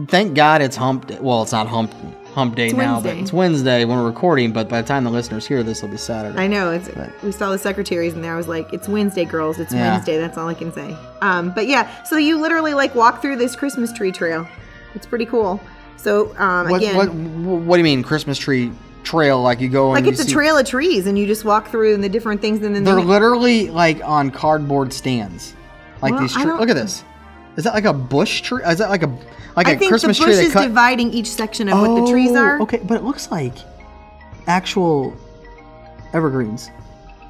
Thank 0.08 0.34
God 0.34 0.62
it's 0.62 0.74
hump. 0.74 1.06
Day. 1.06 1.18
Well, 1.20 1.42
it's 1.42 1.52
not 1.52 1.68
hump 1.68 1.92
hump 2.34 2.56
day 2.56 2.68
It's 2.68 2.74
now, 2.74 2.94
Wednesday. 2.94 3.10
but 3.14 3.18
it's 3.22 3.32
Wednesday 3.34 3.84
when 3.84 3.98
we're 3.98 4.06
recording. 4.06 4.52
But 4.52 4.70
by 4.70 4.80
the 4.80 4.88
time 4.88 5.04
the 5.04 5.10
listeners 5.10 5.46
hear 5.46 5.62
this, 5.62 5.78
it'll 5.82 5.90
be 5.90 5.98
Saturday. 5.98 6.38
I 6.38 6.46
know 6.46 6.70
it's. 6.72 6.88
We 7.22 7.30
saw 7.30 7.50
the 7.50 7.58
secretaries 7.58 8.14
in 8.14 8.22
there. 8.22 8.32
I 8.32 8.36
was 8.38 8.48
like, 8.48 8.72
"It's 8.72 8.88
Wednesday, 8.88 9.26
girls. 9.26 9.58
It's 9.58 9.72
Yeah. 9.74 9.92
Wednesday." 9.92 10.16
That's 10.16 10.38
all 10.38 10.48
I 10.48 10.54
can 10.54 10.72
say. 10.72 10.96
Um, 11.20 11.50
but 11.54 11.66
yeah, 11.68 12.02
so 12.04 12.16
you 12.16 12.40
literally 12.40 12.72
like 12.72 12.94
walk 12.94 13.20
through 13.20 13.36
this 13.36 13.54
Christmas 13.54 13.92
tree 13.92 14.12
trail. 14.12 14.48
It's 14.94 15.06
pretty 15.06 15.26
cool. 15.26 15.60
So 15.96 16.34
um, 16.38 16.68
What, 16.68 16.82
again, 16.82 16.96
what 16.96 17.08
what 17.12 17.76
do 17.76 17.78
you 17.80 17.84
mean 17.84 18.02
Christmas 18.02 18.38
tree 18.38 18.70
trail? 19.04 19.42
Like 19.42 19.60
you 19.60 19.68
go 19.68 19.94
and 19.94 20.04
like 20.04 20.12
it's 20.12 20.22
a 20.22 20.28
trail 20.28 20.56
of 20.58 20.66
trees, 20.66 21.06
and 21.06 21.18
you 21.18 21.26
just 21.26 21.44
walk 21.44 21.68
through 21.70 21.94
and 21.94 22.02
the 22.04 22.08
different 22.08 22.40
things, 22.40 22.62
and 22.62 22.74
then 22.74 22.84
They're 22.84 22.96
they- 22.96 23.02
literally 23.02 23.70
like 23.70 24.02
on 24.04 24.30
cardboard 24.30 24.92
stands. 24.92 25.54
Like 26.02 26.12
Well, 26.12 26.22
these. 26.22 26.32
Tre- 26.34 26.44
look 26.58 26.68
at 26.68 26.76
this. 26.76 27.04
Is 27.56 27.64
that 27.64 27.72
like 27.74 27.84
a 27.84 27.92
bush 27.92 28.42
tree? 28.42 28.62
Is 28.64 28.78
that 28.78 28.90
like 28.90 29.02
a 29.02 29.16
like 29.56 29.68
I 29.68 29.72
a 29.72 29.78
think 29.78 29.90
Christmas 29.90 30.18
the 30.18 30.24
tree 30.24 30.32
bush 30.32 30.40
they 30.40 30.46
is 30.48 30.52
cut? 30.52 30.62
dividing 30.66 31.10
each 31.12 31.30
section 31.30 31.68
of 31.68 31.78
what 31.80 32.04
the 32.04 32.10
trees 32.10 32.32
Oh, 32.32 32.36
are. 32.36 32.60
Okay, 32.62 32.80
but 32.84 32.96
it 32.96 33.04
looks 33.04 33.30
like 33.30 33.54
actual 34.46 35.16
evergreens. 36.12 36.70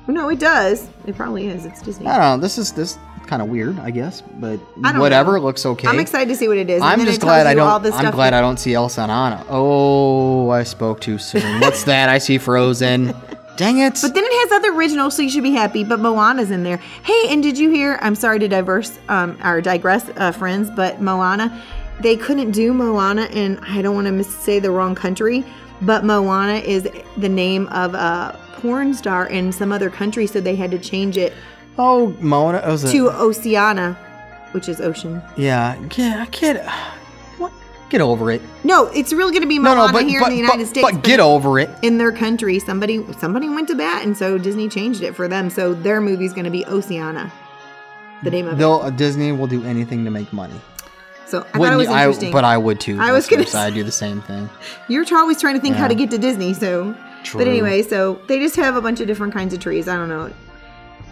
No, 0.07 0.29
it 0.29 0.39
does. 0.39 0.89
It 1.07 1.17
probably 1.17 1.49
is. 1.49 1.65
It's 1.65 1.81
Disney. 1.81 2.07
I 2.07 2.19
don't 2.19 2.39
know. 2.39 2.43
This 2.43 2.59
is 2.59 2.73
this 2.73 2.99
kind 3.27 3.43
of 3.43 3.49
weird, 3.49 3.79
I 3.79 3.91
guess, 3.91 4.21
but 4.21 4.61
I 4.83 4.99
whatever. 4.99 5.33
know. 5.33 5.39
It 5.39 5.41
looks 5.43 5.65
okay. 5.67 5.89
I'm 5.89 5.99
excited 6.01 6.29
to 6.29 6.37
see 6.37 6.49
what 6.49 6.57
it 6.59 6.71
is. 6.71 6.83
I'm 6.83 7.05
just 7.05 7.21
glad 7.21 7.47
I 7.47 7.55
don't. 7.55 7.69
I'm 7.69 8.11
glad 8.13 8.33
that- 8.33 8.35
I 8.35 8.41
don't 8.41 8.59
see 8.59 8.75
Elsa 8.75 9.03
and 9.03 9.11
Anna. 9.13 9.45
Oh, 9.49 10.51
I 10.51 10.63
spoke 10.65 11.01
too 11.01 11.19
soon. 11.19 11.61
What's 11.61 11.85
that? 11.91 12.09
I 12.09 12.19
see 12.19 12.39
Frozen. 12.39 13.15
Dang 13.57 13.79
it! 13.79 13.99
But 14.03 14.15
then 14.15 14.25
it 14.27 14.33
has 14.51 14.53
other 14.53 14.73
originals, 14.77 15.15
so 15.15 15.23
you 15.23 15.31
should 15.31 15.45
be 15.45 15.53
happy. 15.53 15.85
But 15.85 16.01
Moana's 16.01 16.51
in 16.51 16.65
there. 16.65 16.79
Hey, 16.79 17.27
and 17.29 17.41
did 17.43 17.57
you 17.57 17.71
hear? 17.71 17.99
I'm 18.03 18.17
sorry 18.17 18.41
to 18.41 18.49
diverse 18.49 18.99
um, 19.09 19.39
or 19.45 19.61
digress, 19.61 20.11
uh, 20.17 20.33
friends, 20.33 20.71
but 20.75 21.01
Moana, 21.01 21.63
they 22.01 22.17
couldn't 22.17 22.51
do 22.51 22.75
Moana, 22.75 23.23
and 23.33 23.61
I 23.63 23.81
don't 23.81 23.95
want 23.95 24.09
to 24.09 24.13
mis- 24.13 24.35
say 24.35 24.59
the 24.59 24.73
wrong 24.73 24.97
country, 24.97 25.45
but 25.83 26.05
Moana 26.05 26.55
is 26.55 26.89
the 27.17 27.29
name 27.29 27.69
of 27.69 27.95
a 27.95 28.37
porn 28.55 28.93
star 28.93 29.27
in 29.29 29.53
some 29.53 29.71
other 29.71 29.89
country, 29.89 30.27
so 30.27 30.41
they 30.41 30.57
had 30.57 30.73
to 30.73 30.79
change 30.81 31.17
it 31.17 31.33
oh, 31.79 32.09
Mona. 32.21 32.59
it 32.59 32.85
a- 32.85 32.89
to 32.93 33.11
Oceana, 33.11 33.95
which 34.53 34.69
is 34.69 34.81
ocean. 34.81 35.23
yeah, 35.37 35.77
get 35.89 36.31
get 36.33 36.67
what? 37.39 37.53
Get 37.91 38.01
over 38.01 38.31
it. 38.31 38.41
No, 38.65 38.87
it's 38.87 39.13
really 39.13 39.33
going 39.33 39.43
to 39.43 39.49
be 39.49 39.59
No, 39.59 39.75
Moana 39.75 39.87
no, 39.89 39.93
but 39.93 40.09
here 40.09 40.21
but, 40.21 40.27
in 40.27 40.33
the 40.33 40.39
United 40.39 40.59
but, 40.65 40.67
States. 40.69 40.91
but 40.93 41.03
get 41.05 41.21
over 41.21 41.59
it. 41.59 41.71
in 41.83 41.99
their 41.99 42.13
country, 42.13 42.59
somebody 42.59 43.05
somebody 43.19 43.49
went 43.49 43.69
to 43.69 43.75
bat, 43.75 44.05
and 44.05 44.17
so 44.17 44.39
Disney 44.39 44.69
changed 44.69 45.03
it 45.03 45.15
for 45.15 45.29
them. 45.29 45.51
So 45.51 45.75
their 45.75 46.01
movie's 46.01 46.33
going 46.33 46.45
to 46.47 46.51
be 46.51 46.65
Oceana, 46.67 47.33
the 48.23 48.31
name 48.31 48.47
of 48.47 48.55
it. 48.55 48.57
They'll 48.57 48.81
uh, 48.83 48.91
Disney 48.91 49.33
will 49.33 49.47
do 49.47 49.63
anything 49.65 50.05
to 50.05 50.11
make 50.11 50.33
money. 50.33 50.61
So 51.27 51.41
I 51.55 51.59
thought 51.59 51.73
it 51.73 51.77
was 51.77 51.89
you- 51.89 51.95
I- 51.95 52.03
interesting. 52.05 52.33
but 52.33 52.45
I 52.45 52.57
would 52.57 52.81
too. 52.81 52.99
I 53.01 53.13
was 53.13 53.27
gonna 53.27 53.43
listeners. 53.43 53.61
I 53.63 53.71
do 53.71 53.83
the 53.85 53.93
same 53.93 54.21
thing. 54.23 54.49
You're 54.89 55.05
always 55.13 55.41
trying 55.41 55.55
to 55.55 55.61
think 55.61 55.77
how 55.77 55.89
to 55.89 55.95
get 55.95 56.11
to 56.11 56.19
Disney, 56.19 56.55
so. 56.55 56.95
True. 57.23 57.41
But 57.41 57.49
anyway, 57.49 57.81
so 57.81 58.21
they 58.29 58.39
just 58.39 58.55
have 58.57 58.77
a 58.77 58.83
bunch 58.83 59.01
of 59.01 59.07
different 59.07 59.33
kinds 59.33 59.55
of 59.55 59.61
trees. 59.61 59.89
I 59.89 59.97
don't 59.97 60.11
know. 60.11 60.31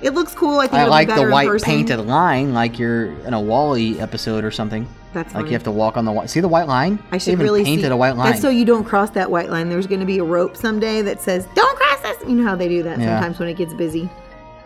It 0.02 0.14
looks 0.14 0.34
cool. 0.34 0.58
I 0.58 0.66
think 0.66 0.80
I 0.80 0.86
like 0.86 1.08
be 1.08 1.14
the 1.14 1.28
white 1.30 1.62
painted 1.62 1.98
line, 2.00 2.52
like 2.54 2.78
you're 2.78 3.06
in 3.26 3.34
a 3.34 3.40
Wally 3.40 4.00
episode 4.00 4.44
or 4.44 4.50
something. 4.50 4.86
That's 5.12 5.28
like 5.28 5.32
funny. 5.34 5.48
you 5.48 5.52
have 5.52 5.62
to 5.64 5.70
walk 5.70 5.96
on 5.96 6.04
the 6.04 6.12
white. 6.12 6.30
See 6.30 6.40
the 6.40 6.48
white 6.48 6.66
line? 6.66 6.98
I 7.08 7.12
They 7.12 7.18
should 7.18 7.32
even 7.32 7.44
really 7.44 7.64
painted 7.64 7.84
see. 7.86 7.90
a 7.90 7.96
white 7.96 8.16
line. 8.16 8.30
That's 8.30 8.42
so 8.42 8.48
you 8.48 8.64
don't 8.64 8.84
cross 8.84 9.10
that 9.10 9.30
white 9.30 9.50
line. 9.50 9.68
There's 9.68 9.86
going 9.86 10.00
to 10.00 10.06
be 10.06 10.18
a 10.18 10.24
rope 10.24 10.56
someday 10.56 11.02
that 11.02 11.20
says 11.20 11.46
"Don't 11.54 11.76
cross 11.78 12.00
this." 12.00 12.18
You 12.28 12.34
know 12.34 12.44
how 12.44 12.56
they 12.56 12.68
do 12.68 12.82
that 12.82 12.98
Yeah. 12.98 13.16
sometimes 13.20 13.38
when 13.38 13.48
it 13.48 13.54
gets 13.54 13.74
busy. 13.74 14.08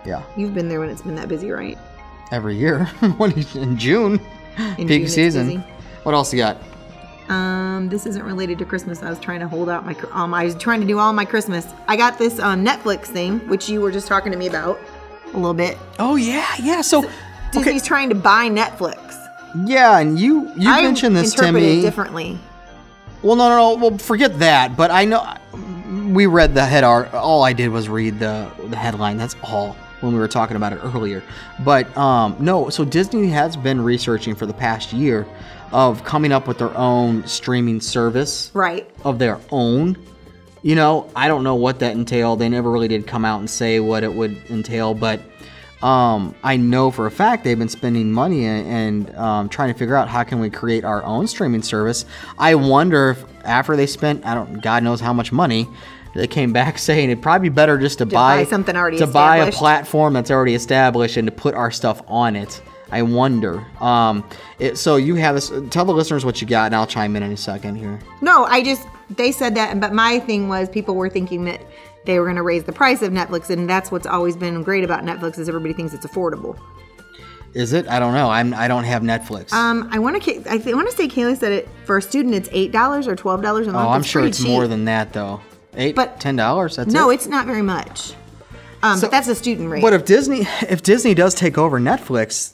yeah, 0.04 0.22
You've 0.36 0.54
been 0.54 0.68
there 0.68 0.78
when 0.80 0.88
it's 0.88 1.02
been 1.02 1.16
that 1.16 1.28
busy, 1.28 1.50
right? 1.50 1.76
every 2.32 2.56
year 2.56 2.88
in 3.54 3.76
June, 3.78 4.20
In 4.78 4.88
peak 4.88 5.02
June 5.02 5.08
season. 5.08 5.64
What 6.04 6.14
else 6.14 6.32
you 6.32 6.38
got? 6.38 6.56
Um, 7.28 7.88
this 7.88 8.06
isn't 8.06 8.22
related 8.22 8.58
to 8.60 8.64
Christmas. 8.64 9.02
I 9.02 9.10
was 9.10 9.18
trying 9.18 9.40
to 9.40 9.48
hold 9.48 9.68
out 9.68 9.84
my. 9.84 9.96
Um, 10.12 10.32
I 10.32 10.44
was 10.44 10.54
trying 10.54 10.80
to 10.80 10.86
do 10.86 10.98
all 11.00 11.12
my 11.12 11.24
Christmas. 11.24 11.66
I 11.88 11.96
got 11.96 12.18
this 12.18 12.38
um, 12.38 12.64
Netflix 12.64 13.06
thing, 13.06 13.40
which 13.48 13.68
you 13.68 13.80
were 13.80 13.90
just 13.90 14.06
talking 14.06 14.30
to 14.30 14.38
me 14.38 14.46
about 14.46 14.78
a 15.32 15.36
little 15.36 15.54
bit. 15.54 15.76
Oh 15.98 16.16
yeah, 16.16 16.46
yeah. 16.62 16.80
So 16.80 17.08
Disney's 17.52 17.82
trying 17.84 18.08
to 18.10 18.14
buy 18.14 18.48
Netflix. 18.48 18.96
yeah, 19.66 19.98
and 19.98 20.18
you 20.18 20.50
you 20.56 20.70
I 20.70 20.82
mentioned 20.82 21.16
this 21.16 21.34
to 21.34 21.52
me. 21.52 21.80
differently. 21.82 22.38
Well, 23.22 23.36
no, 23.36 23.48
no, 23.48 23.56
no. 23.56 23.88
Well, 23.88 23.98
forget 23.98 24.38
that. 24.40 24.76
But 24.76 24.90
I 24.90 25.04
know 25.04 25.26
we 26.12 26.26
read 26.26 26.54
the 26.54 26.64
head 26.64 26.84
art. 26.84 27.12
All 27.14 27.42
I 27.42 27.52
did 27.52 27.68
was 27.70 27.88
read 27.88 28.18
the 28.18 28.50
the 28.68 28.76
headline. 28.76 29.16
That's 29.16 29.36
all 29.42 29.76
when 30.00 30.12
we 30.12 30.18
were 30.18 30.28
talking 30.28 30.56
about 30.56 30.72
it 30.74 30.80
earlier. 30.82 31.22
But 31.64 31.94
um, 31.96 32.36
no. 32.38 32.68
So 32.70 32.84
Disney 32.84 33.28
has 33.28 33.56
been 33.56 33.80
researching 33.80 34.34
for 34.34 34.46
the 34.46 34.52
past 34.54 34.92
year 34.92 35.26
of 35.72 36.04
coming 36.04 36.30
up 36.30 36.46
with 36.46 36.58
their 36.58 36.76
own 36.76 37.26
streaming 37.26 37.80
service 37.80 38.50
Right. 38.54 38.88
of 39.04 39.18
their 39.18 39.40
own. 39.50 39.96
You 40.66 40.74
know, 40.74 41.08
I 41.14 41.28
don't 41.28 41.44
know 41.44 41.54
what 41.54 41.78
that 41.78 41.92
entailed. 41.92 42.40
They 42.40 42.48
never 42.48 42.68
really 42.68 42.88
did 42.88 43.06
come 43.06 43.24
out 43.24 43.38
and 43.38 43.48
say 43.48 43.78
what 43.78 44.02
it 44.02 44.12
would 44.12 44.36
entail, 44.50 44.94
but 44.94 45.20
um, 45.80 46.34
I 46.42 46.56
know 46.56 46.90
for 46.90 47.06
a 47.06 47.10
fact 47.12 47.44
they've 47.44 47.56
been 47.56 47.68
spending 47.68 48.10
money 48.10 48.46
and, 48.46 48.66
and 48.66 49.16
um, 49.16 49.48
trying 49.48 49.72
to 49.72 49.78
figure 49.78 49.94
out 49.94 50.08
how 50.08 50.24
can 50.24 50.40
we 50.40 50.50
create 50.50 50.84
our 50.84 51.04
own 51.04 51.28
streaming 51.28 51.62
service. 51.62 52.04
I 52.36 52.56
wonder 52.56 53.10
if 53.10 53.24
after 53.44 53.76
they 53.76 53.86
spent, 53.86 54.26
I 54.26 54.34
don't, 54.34 54.60
God 54.60 54.82
knows 54.82 55.00
how 55.00 55.12
much 55.12 55.30
money, 55.30 55.68
they 56.16 56.26
came 56.26 56.52
back 56.52 56.78
saying 56.80 57.10
it'd 57.10 57.22
probably 57.22 57.48
be 57.48 57.54
better 57.54 57.78
just 57.78 57.98
to, 57.98 58.06
buy 58.06 58.42
something 58.42 58.74
already 58.74 58.96
established 58.96 59.12
to 59.12 59.16
buy 59.16 59.36
a 59.36 59.52
platform 59.52 60.14
that's 60.14 60.32
already 60.32 60.56
established 60.56 61.16
and 61.16 61.28
to 61.28 61.32
put 61.32 61.54
our 61.54 61.70
stuff 61.70 62.02
on 62.08 62.34
it. 62.34 62.60
I 62.90 63.02
wonder. 63.02 63.64
Um, 63.80 64.24
it, 64.58 64.78
so 64.78 64.96
you 64.96 65.16
have 65.16 65.34
this. 65.34 65.50
Tell 65.70 65.84
the 65.84 65.92
listeners 65.92 66.24
what 66.24 66.40
you 66.40 66.46
got, 66.46 66.66
and 66.66 66.74
I'll 66.74 66.86
chime 66.86 67.16
in 67.16 67.22
in 67.22 67.32
a 67.32 67.36
second 67.36 67.76
here. 67.76 67.98
No, 68.20 68.44
I 68.44 68.62
just 68.62 68.86
they 69.10 69.32
said 69.32 69.54
that, 69.56 69.78
but 69.80 69.92
my 69.92 70.20
thing 70.20 70.48
was 70.48 70.68
people 70.68 70.94
were 70.94 71.08
thinking 71.10 71.44
that 71.46 71.60
they 72.04 72.18
were 72.20 72.24
going 72.26 72.36
to 72.36 72.42
raise 72.42 72.62
the 72.64 72.72
price 72.72 73.02
of 73.02 73.12
Netflix, 73.12 73.50
and 73.50 73.68
that's 73.68 73.90
what's 73.90 74.06
always 74.06 74.36
been 74.36 74.62
great 74.62 74.84
about 74.84 75.04
Netflix 75.04 75.38
is 75.38 75.48
everybody 75.48 75.74
thinks 75.74 75.92
it's 75.94 76.06
affordable. 76.06 76.56
Is 77.54 77.72
it? 77.72 77.88
I 77.88 77.98
don't 77.98 78.12
know. 78.14 78.28
I'm. 78.30 78.52
I 78.54 78.68
don't 78.68 78.84
have 78.84 79.02
Netflix. 79.02 79.52
Um, 79.52 79.88
I 79.90 79.98
want 79.98 80.22
to. 80.22 80.42
I 80.48 80.56
want 80.74 80.88
to 80.90 80.96
say 80.96 81.08
Kaylee 81.08 81.38
said 81.38 81.52
it 81.52 81.68
for 81.86 81.96
a 81.96 82.02
student. 82.02 82.34
It's 82.34 82.48
eight 82.52 82.70
dollars 82.70 83.08
or 83.08 83.16
twelve 83.16 83.42
dollars 83.42 83.66
a 83.66 83.72
month. 83.72 83.86
oh, 83.86 83.90
I'm 83.90 84.00
It's 84.02 84.08
sure 84.08 84.24
it's 84.24 84.40
more 84.44 84.68
than 84.68 84.84
that 84.84 85.12
though. 85.12 85.40
Eight, 85.74 85.94
But- 85.96 86.20
ten 86.20 86.36
dollars. 86.36 86.76
That's 86.76 86.92
No, 86.92 87.10
it. 87.10 87.14
it's 87.14 87.26
not 87.26 87.46
very 87.46 87.62
much. 87.62 88.12
Um, 88.82 88.98
So- 88.98 89.06
but 89.06 89.10
that's 89.10 89.28
a 89.28 89.34
student 89.34 89.70
rate. 89.70 89.82
But 89.82 89.94
if 89.94 90.04
Disney, 90.04 90.46
if 90.68 90.82
Disney 90.82 91.14
does 91.14 91.34
take 91.34 91.56
over 91.58 91.80
Netflix, 91.80 92.52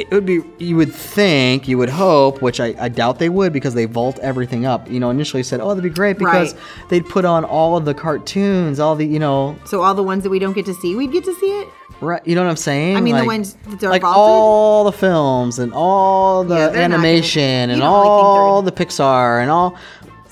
it 0.00 0.10
would 0.10 0.26
be. 0.26 0.40
You 0.58 0.76
would 0.76 0.92
think, 0.92 1.68
you 1.68 1.78
would 1.78 1.88
hope, 1.88 2.40
which 2.42 2.60
I, 2.60 2.74
I 2.78 2.88
doubt 2.88 3.18
they 3.18 3.28
would, 3.28 3.52
because 3.52 3.74
they 3.74 3.84
vault 3.84 4.18
everything 4.20 4.66
up. 4.66 4.90
You 4.90 5.00
know, 5.00 5.10
initially 5.10 5.42
said, 5.42 5.60
oh, 5.60 5.68
that'd 5.68 5.82
be 5.82 5.90
great 5.90 6.18
because 6.18 6.54
Right. 6.54 6.62
they'd 6.90 7.08
put 7.08 7.24
on 7.24 7.44
all 7.44 7.76
of 7.76 7.84
the 7.84 7.94
cartoons, 7.94 8.80
all 8.80 8.94
the, 8.96 9.06
you 9.06 9.18
know, 9.18 9.56
so 9.66 9.82
all 9.82 9.94
the 9.94 10.02
ones 10.02 10.22
that 10.24 10.30
we 10.30 10.38
don't 10.38 10.52
get 10.54 10.66
to 10.66 10.74
see, 10.74 10.94
we'd 10.94 11.12
get 11.12 11.24
to 11.24 11.34
see 11.34 11.46
it. 11.60 11.68
right. 12.00 12.24
You 12.26 12.34
know 12.36 12.42
what 12.44 12.50
I'm 12.50 12.56
saying? 12.56 12.96
I 12.96 13.00
mean, 13.00 13.16
the 13.16 13.24
ones 13.24 13.54
that 13.66 13.82
are 13.84 13.90
like 13.90 14.02
vaulted? 14.02 14.18
all 14.20 14.84
the 14.84 14.92
films 14.92 15.58
and 15.58 15.72
all 15.72 16.44
the 16.44 16.54
Yeah, 16.54 16.60
they're 16.68 16.82
gonna- 16.82 16.94
animation 16.94 17.70
and 17.70 17.80
don't 17.80 17.90
really 17.92 18.08
all 18.08 18.62
the 18.62 18.72
Pixar 18.72 19.40
and 19.42 19.50
all. 19.50 19.74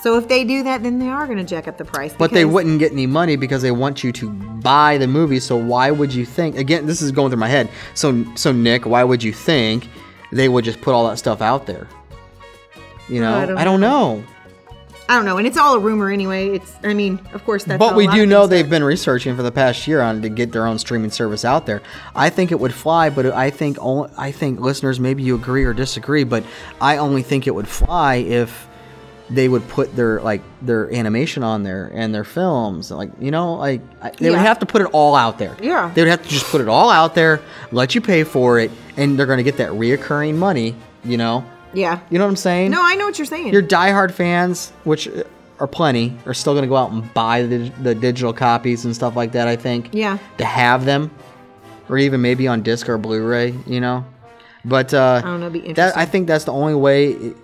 So 0.07 0.17
if 0.17 0.29
they 0.29 0.45
do 0.45 0.63
that, 0.63 0.85
then 0.85 1.01
they 1.01 1.09
are 1.09 1.27
going 1.27 1.39
to 1.39 1.43
jack 1.43 1.67
up 1.67 1.79
the 1.79 1.85
price. 1.85 2.15
But 2.17 2.31
they 2.31 2.45
wouldn't 2.45 2.79
get 2.79 2.93
any 2.93 3.09
money 3.09 3.35
because 3.35 3.61
they 3.61 3.73
want 3.73 4.05
you 4.05 4.13
to 4.13 4.31
buy 4.31 4.99
the 4.99 5.09
movie. 5.09 5.41
So 5.41 5.57
why 5.57 5.91
would 5.91 6.15
you 6.15 6.25
think? 6.25 6.57
Again, 6.57 6.87
this 6.87 7.03
is 7.03 7.11
going 7.11 7.31
through 7.31 7.41
my 7.41 7.49
head. 7.49 7.69
So 7.95 8.25
so 8.37 8.53
Nick, 8.53 8.87
why 8.87 9.03
would 9.03 9.21
you 9.21 9.33
think 9.33 9.89
they 10.31 10.49
would 10.49 10.65
just 10.65 10.81
put 10.81 10.95
all 10.95 11.09
that 11.09 11.19
stuff 11.19 11.43
out 11.43 11.67
there? 11.67 11.89
You 13.09 13.21
know, 13.21 13.35
I 13.35 13.43
I 13.43 13.47
don't 13.47 13.65
don't, 13.65 13.81
know. 13.81 14.23
I 15.09 15.17
don't 15.17 15.25
know, 15.25 15.39
and 15.39 15.47
it's 15.49 15.57
all 15.57 15.75
a 15.75 15.81
rumor 15.81 16.09
anyway. 16.09 16.51
It's. 16.51 16.77
I 16.85 16.95
mean, 16.95 17.19
of 17.33 17.45
course 17.45 17.65
that's. 17.65 17.81
But 17.81 17.97
we 17.97 18.07
do 18.07 18.27
know 18.27 18.47
they've 18.47 18.65
are. 18.65 18.71
been 18.71 18.85
researching 18.85 19.35
for 19.35 19.43
the 19.43 19.51
past 19.51 19.89
year 19.89 20.03
on 20.03 20.23
to 20.23 20.29
get 20.29 20.53
their 20.53 20.69
own 20.69 20.79
streaming 20.79 21.11
service 21.11 21.45
out 21.45 21.67
there. 21.67 21.83
I 22.15 22.31
think 22.31 22.53
it 22.53 22.61
would 22.61 22.73
fly, 22.73 23.11
but 23.11 23.27
I 23.27 23.51
think 23.51 23.77
only, 23.81 24.09
I 24.17 24.31
think 24.31 24.61
listeners 24.61 25.01
maybe 25.01 25.25
you 25.25 25.35
agree 25.35 25.65
or 25.65 25.75
disagree, 25.75 26.23
but 26.23 26.45
I 26.81 26.99
only 26.99 27.25
think 27.25 27.49
it 27.49 27.57
would 27.57 27.67
fly 27.67 28.19
if 28.19 28.69
they 29.29 29.49
would 29.49 29.67
put 29.69 29.95
their 29.97 30.21
like 30.21 30.41
their 30.63 30.93
animation 30.95 31.43
on 31.43 31.63
there 31.65 31.91
and 31.95 32.15
their 32.15 32.23
films 32.25 32.91
like 32.93 33.11
you 33.21 33.31
know 33.33 33.55
like 33.55 33.81
I, 34.01 34.11
they 34.11 34.31
would 34.31 34.39
have 34.39 34.61
to 34.61 34.67
put 34.67 34.83
it 34.83 34.89
all 34.93 35.17
out 35.17 35.39
there 35.39 35.57
Yeah. 35.61 35.91
they 35.95 36.03
would 36.03 36.11
have 36.11 36.23
to 36.23 36.29
just 36.29 36.47
put 36.47 36.61
it 36.61 36.69
all 36.69 36.91
out 36.91 37.15
there 37.17 37.41
let 37.73 37.95
you 37.97 38.01
pay 38.01 38.23
for 38.23 38.61
it 38.61 38.71
and 38.97 39.19
they're 39.19 39.27
going 39.27 39.39
to 39.39 39.43
get 39.43 39.57
that 39.57 39.71
reoccurring 39.73 40.37
money 40.37 40.77
you 41.05 41.17
know 41.17 41.45
Yeah. 41.75 41.99
you 42.09 42.19
know 42.19 42.25
what 42.25 42.31
i'm 42.31 42.37
saying 42.37 42.71
No, 42.71 42.81
I 42.83 42.95
know 42.95 43.07
what 43.07 43.19
you're 43.19 43.27
saying. 43.27 43.53
your 43.53 43.63
diehard 43.63 44.13
fans, 44.13 44.71
which 44.85 45.09
are 45.59 45.67
plenty, 45.67 46.17
are 46.27 46.35
still 46.35 46.53
going 46.53 46.63
to 46.65 46.69
go 46.69 46.77
out 46.77 46.93
and 46.93 47.13
buy 47.15 47.43
the, 47.43 47.71
the 47.83 47.95
digital 47.95 48.33
copies 48.33 48.85
and 48.85 48.95
stuff 48.95 49.17
like 49.17 49.33
that. 49.33 49.49
I 49.49 49.57
think. 49.57 49.89
Yeah. 49.93 50.19
To 50.37 50.45
have 50.45 50.85
them, 50.85 51.11
or 51.89 51.97
even 51.97 52.21
maybe 52.21 52.47
on 52.47 52.61
disc 52.63 52.89
or 52.91 52.99
Blu-ray, 52.99 53.55
you 53.67 53.81
know. 53.81 54.05
But 54.67 54.93
uh, 54.93 55.23
I 55.25 55.27
don't 55.27 55.41
know, 55.41 55.49
that. 55.73 55.97
I 55.97 56.05
think 56.05 56.27
that's 56.27 56.45
the 56.45 56.53
only 56.53 56.75
way 56.75 57.13
it, 57.13 57.37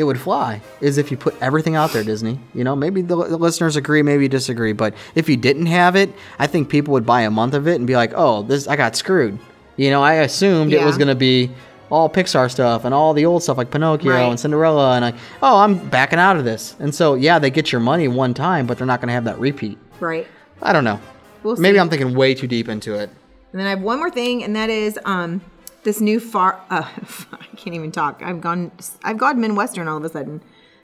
it 0.00 0.04
would 0.04 0.18
fly 0.20 0.60
is 0.80 0.98
if 0.98 1.10
you 1.10 1.16
put 1.16 1.34
everything 1.40 1.76
out 1.76 1.92
there, 1.92 2.02
Disney. 2.02 2.38
You 2.54 2.64
know, 2.64 2.74
maybe 2.74 3.02
the, 3.02 3.14
the 3.16 3.36
listeners 3.36 3.76
agree, 3.76 4.02
maybe 4.02 4.26
disagree, 4.26 4.72
but 4.72 4.94
if 5.14 5.28
you 5.28 5.36
didn't 5.36 5.66
have 5.66 5.94
it, 5.94 6.12
I 6.38 6.46
think 6.48 6.68
people 6.68 6.92
would 6.92 7.06
buy 7.06 7.22
a 7.22 7.30
month 7.30 7.54
of 7.54 7.68
it 7.68 7.76
and 7.76 7.86
be 7.86 7.94
like, 7.94 8.12
"Oh, 8.16 8.42
this 8.42 8.66
I 8.66 8.74
got 8.76 8.96
screwed." 8.96 9.38
You 9.76 9.90
know, 9.90 10.02
I 10.02 10.14
assumed 10.14 10.72
it 10.72 10.84
was 10.84 10.98
going 10.98 11.08
to 11.08 11.14
be 11.14 11.50
all 11.90 12.08
Pixar 12.10 12.50
stuff 12.50 12.84
and 12.84 12.92
all 12.94 13.14
the 13.14 13.26
old 13.26 13.42
stuff 13.42 13.56
like 13.56 13.70
Pinocchio 13.70 14.10
Right. 14.12 14.20
and 14.22 14.38
Cinderella, 14.38 14.92
and 14.96 15.04
like, 15.04 15.14
oh, 15.42 15.58
I'm 15.58 15.76
backing 15.88 16.18
out 16.18 16.36
of 16.36 16.44
this. 16.44 16.76
And 16.78 16.94
so, 16.94 17.14
yeah, 17.14 17.38
they 17.40 17.50
get 17.50 17.72
your 17.72 17.80
money 17.80 18.06
one 18.06 18.32
time, 18.34 18.66
but 18.66 18.78
they're 18.78 18.86
not 18.86 19.00
going 19.00 19.08
to 19.08 19.14
have 19.14 19.24
that 19.24 19.38
repeat. 19.40 19.78
right. 20.00 20.26
I 20.62 20.72
don't 20.74 20.84
know. 20.84 21.00
We'll 21.42 21.56
Maybe 21.56 21.76
see. 21.76 21.80
I'm 21.80 21.88
thinking 21.88 22.14
way 22.14 22.34
too 22.34 22.46
deep 22.46 22.68
into 22.68 22.94
it. 22.94 23.08
And 23.52 23.60
then 23.60 23.66
I 23.66 23.70
have 23.70 23.80
one 23.80 23.98
more 23.98 24.10
thing, 24.10 24.44
and 24.44 24.54
that 24.54 24.68
is 24.70 24.98
um 25.04 25.40
this 25.82 26.00
new 26.00 26.20
far. 26.20 26.60
Uh, 26.70 26.86
I 27.32 27.56
can't 27.56 27.74
even 27.74 27.92
talk. 27.92 28.22
I've 28.22 28.40
gone. 28.40 28.70
I've 29.02 29.18
gone 29.18 29.40
Midwestern 29.40 29.88
all 29.88 29.96
of 29.96 30.04
a 30.04 30.08
sudden. 30.08 30.40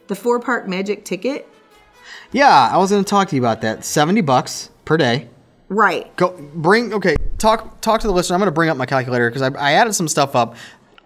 The 0.09 0.15
four 0.15 0.41
park 0.41 0.69
magic 0.69 1.05
ticket. 1.05 1.49
Yeah, 2.33 2.69
I 2.73 2.77
was 2.77 2.91
going 2.91 3.05
to 3.05 3.09
talk 3.09 3.29
to 3.29 3.37
you 3.37 3.43
about 3.43 3.61
that. 3.63 3.85
Seventy 3.85 4.21
bucks 4.21 4.71
per 4.85 4.97
day. 4.97 5.29
Right. 5.69 6.15
Go 6.17 6.37
bring. 6.55 6.93
Okay, 6.93 7.17
talk 7.39 7.81
talk 7.81 8.01
to 8.01 8.07
the 8.07 8.13
listener. 8.13 8.35
I'm 8.35 8.41
going 8.41 8.49
to 8.49 8.53
bring 8.53 8.69
up 8.69 8.77
my 8.77 8.87
calculator 8.87 9.31
because 9.31 9.43
I, 9.43 9.49
I 9.59 9.73
added 9.73 9.95
some 9.95 10.09
stuff 10.09 10.35
up. 10.37 10.57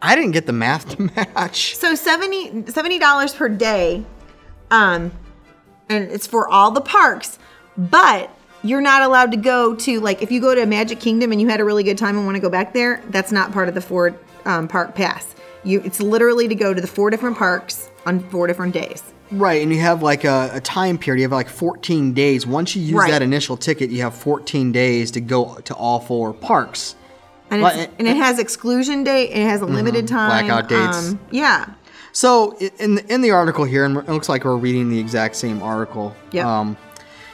I 0.03 0.17
didn't 0.17 0.33
get 0.33 0.47
the 0.47 0.53
math 0.53 0.97
to 0.97 1.03
match. 1.17 1.77
So 1.77 1.95
70 1.95 2.99
dollars 2.99 3.35
per 3.35 3.49
day, 3.49 4.05
um, 4.71 5.13
and 5.89 6.11
it's 6.11 6.27
for 6.27 6.49
all 6.49 6.71
the 6.71 6.81
parks. 6.81 7.39
But 7.77 8.31
you're 8.63 8.81
not 8.81 9.03
allowed 9.03 9.31
to 9.31 9.37
go 9.37 9.75
to 9.75 10.01
like 10.01 10.23
if 10.23 10.31
you 10.31 10.41
go 10.41 10.55
to 10.55 10.67
Magic 10.67 11.01
Kingdom 11.01 11.33
and 11.33 11.41
you 11.41 11.49
had 11.49 11.61
a 11.61 11.65
really 11.65 11.83
good 11.83 11.99
time 11.99 12.17
and 12.17 12.27
want 12.27 12.37
to 12.37 12.41
go 12.41 12.51
back 12.51 12.73
there, 12.75 13.03
that's 13.09 13.33
not 13.33 13.53
part 13.53 13.69
of 13.69 13.75
the 13.75 13.81
Ford 13.81 14.19
um, 14.45 14.69
Park 14.69 14.95
Pass. 14.95 15.35
You, 15.65 15.81
it's 15.85 16.01
literally 16.01 16.49
to 16.49 16.55
go 16.55 16.73
to 16.73 16.81
the 16.81 16.87
four 16.87 17.11
different 17.11 17.37
parks 17.37 17.91
on 18.07 18.21
four 18.31 18.47
different 18.47 18.73
days. 18.73 19.03
Right, 19.31 19.63
and 19.63 19.73
you 19.73 19.81
have 19.81 20.03
like 20.03 20.25
a, 20.25 20.51
a 20.55 20.61
time 20.61 20.99
period. 20.99 21.21
You 21.21 21.25
have 21.27 21.33
like 21.33 21.49
14 21.49 22.15
days. 22.15 22.47
Once 22.47 22.75
you 22.75 22.83
use 22.83 22.95
Right. 22.95 23.11
that 23.11 23.23
initial 23.23 23.57
ticket, 23.57 23.91
you 23.91 24.03
have 24.03 24.15
14 24.15 24.73
days 24.73 25.11
to 25.13 25.21
go 25.21 25.55
to 25.65 25.75
all 25.75 26.01
four 26.01 26.33
parks. 26.33 26.97
And, 27.51 27.63
Well, 27.63 27.79
it's, 27.79 27.93
and 27.99 28.09
it 28.09 28.17
has 28.17 28.39
exclusion 28.39 29.05
date. 29.05 29.31
It 29.31 29.47
has 29.47 29.61
a 29.61 29.67
limited 29.67 30.09
time. 30.09 30.31
Mm-hmm. 30.31 30.47
Blackout 30.49 30.69
dates. 30.69 31.09
Um, 31.11 31.21
yeah. 31.31 31.67
So 32.13 32.57
in 32.79 32.97
the, 32.97 33.13
in 33.13 33.21
the 33.21 33.31
article 33.31 33.65
here, 33.65 33.85
and 33.85 33.97
it 33.99 34.09
looks 34.09 34.29
like 34.29 34.45
we're 34.45 34.57
reading 34.57 34.89
the 34.89 34.99
exact 34.99 35.37
same 35.37 35.63
article. 35.63 36.15
Yep. 36.33 36.45
Um, 36.47 36.77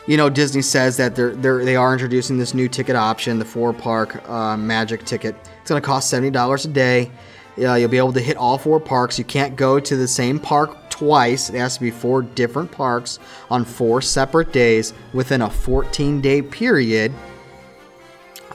you 0.06 0.16
know, 0.16 0.30
Disney 0.30 0.62
says 0.62 0.96
that 0.98 1.16
they're, 1.16 1.34
they're 1.34 1.64
they 1.64 1.76
are 1.76 1.92
introducing 1.92 2.38
this 2.38 2.54
new 2.54 2.68
ticket 2.68 2.96
option, 2.96 3.38
the 3.38 3.44
four 3.44 3.72
park 3.72 4.28
uh, 4.28 4.56
Magic 4.56 5.04
ticket. 5.04 5.34
It's 5.60 5.70
going 5.70 5.80
to 5.80 5.86
cost 5.86 6.08
seventy 6.10 6.30
dollars 6.30 6.64
a 6.64 6.68
day. 6.68 7.10
Uh, 7.58 7.74
you'll 7.74 7.88
be 7.88 7.96
able 7.96 8.12
to 8.12 8.20
hit 8.20 8.36
all 8.36 8.58
four 8.58 8.78
parks. 8.78 9.18
You 9.18 9.24
can't 9.24 9.56
go 9.56 9.80
to 9.80 9.96
the 9.96 10.06
same 10.06 10.38
park 10.38 10.90
twice. 10.90 11.50
It 11.50 11.56
has 11.56 11.74
to 11.74 11.80
be 11.80 11.90
four 11.90 12.22
different 12.22 12.70
parks 12.70 13.18
on 13.50 13.64
four 13.64 14.02
separate 14.02 14.52
days 14.52 14.92
within 15.12 15.42
a 15.42 15.50
14 15.50 16.20
day 16.20 16.42
period 16.42 17.12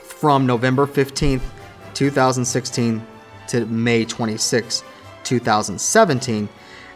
from 0.02 0.46
November 0.46 0.86
15th, 0.86 1.42
2016 1.94 3.04
to 3.48 3.66
May 3.66 4.04
26th, 4.04 4.84
2017. 5.24 6.48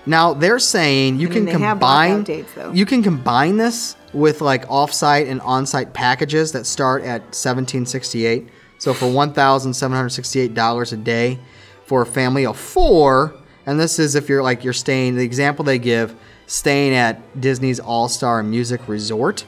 Now 0.07 0.35
they're 0.35 0.59
saying 0.59 1.19
you 1.19 1.29
I 1.29 1.31
mean, 1.31 1.47
can 1.47 1.61
combine 1.61 2.23
dates, 2.23 2.53
you 2.73 2.87
can 2.87 3.03
combine 3.03 3.57
this 3.57 3.97
with 4.13 4.41
like 4.41 4.67
offsite 4.69 5.29
and 5.29 5.41
on-site 5.43 5.93
packages 5.93 6.53
that 6.53 6.65
start 6.65 7.03
at 7.03 7.23
1768. 7.23 8.49
So 8.79 8.95
for 8.95 9.07
$1,768 9.07 10.93
a 10.93 10.97
day 10.97 11.39
for 11.85 12.03
a 12.03 12.07
family 12.07 12.47
of 12.47 12.59
4, 12.59 13.35
and 13.67 13.81
this 13.81 13.99
is 13.99 14.15
if 14.15 14.29
you're 14.29 14.43
like 14.43 14.65
you're 14.65 14.73
staying 14.73 15.17
the 15.17 15.25
example 15.25 15.65
they 15.65 15.79
give 15.79 16.15
staying 16.47 16.95
at 16.95 17.41
Disney's 17.41 17.81
All-Star 17.81 18.43
Music 18.43 18.87
Resort. 18.87 19.45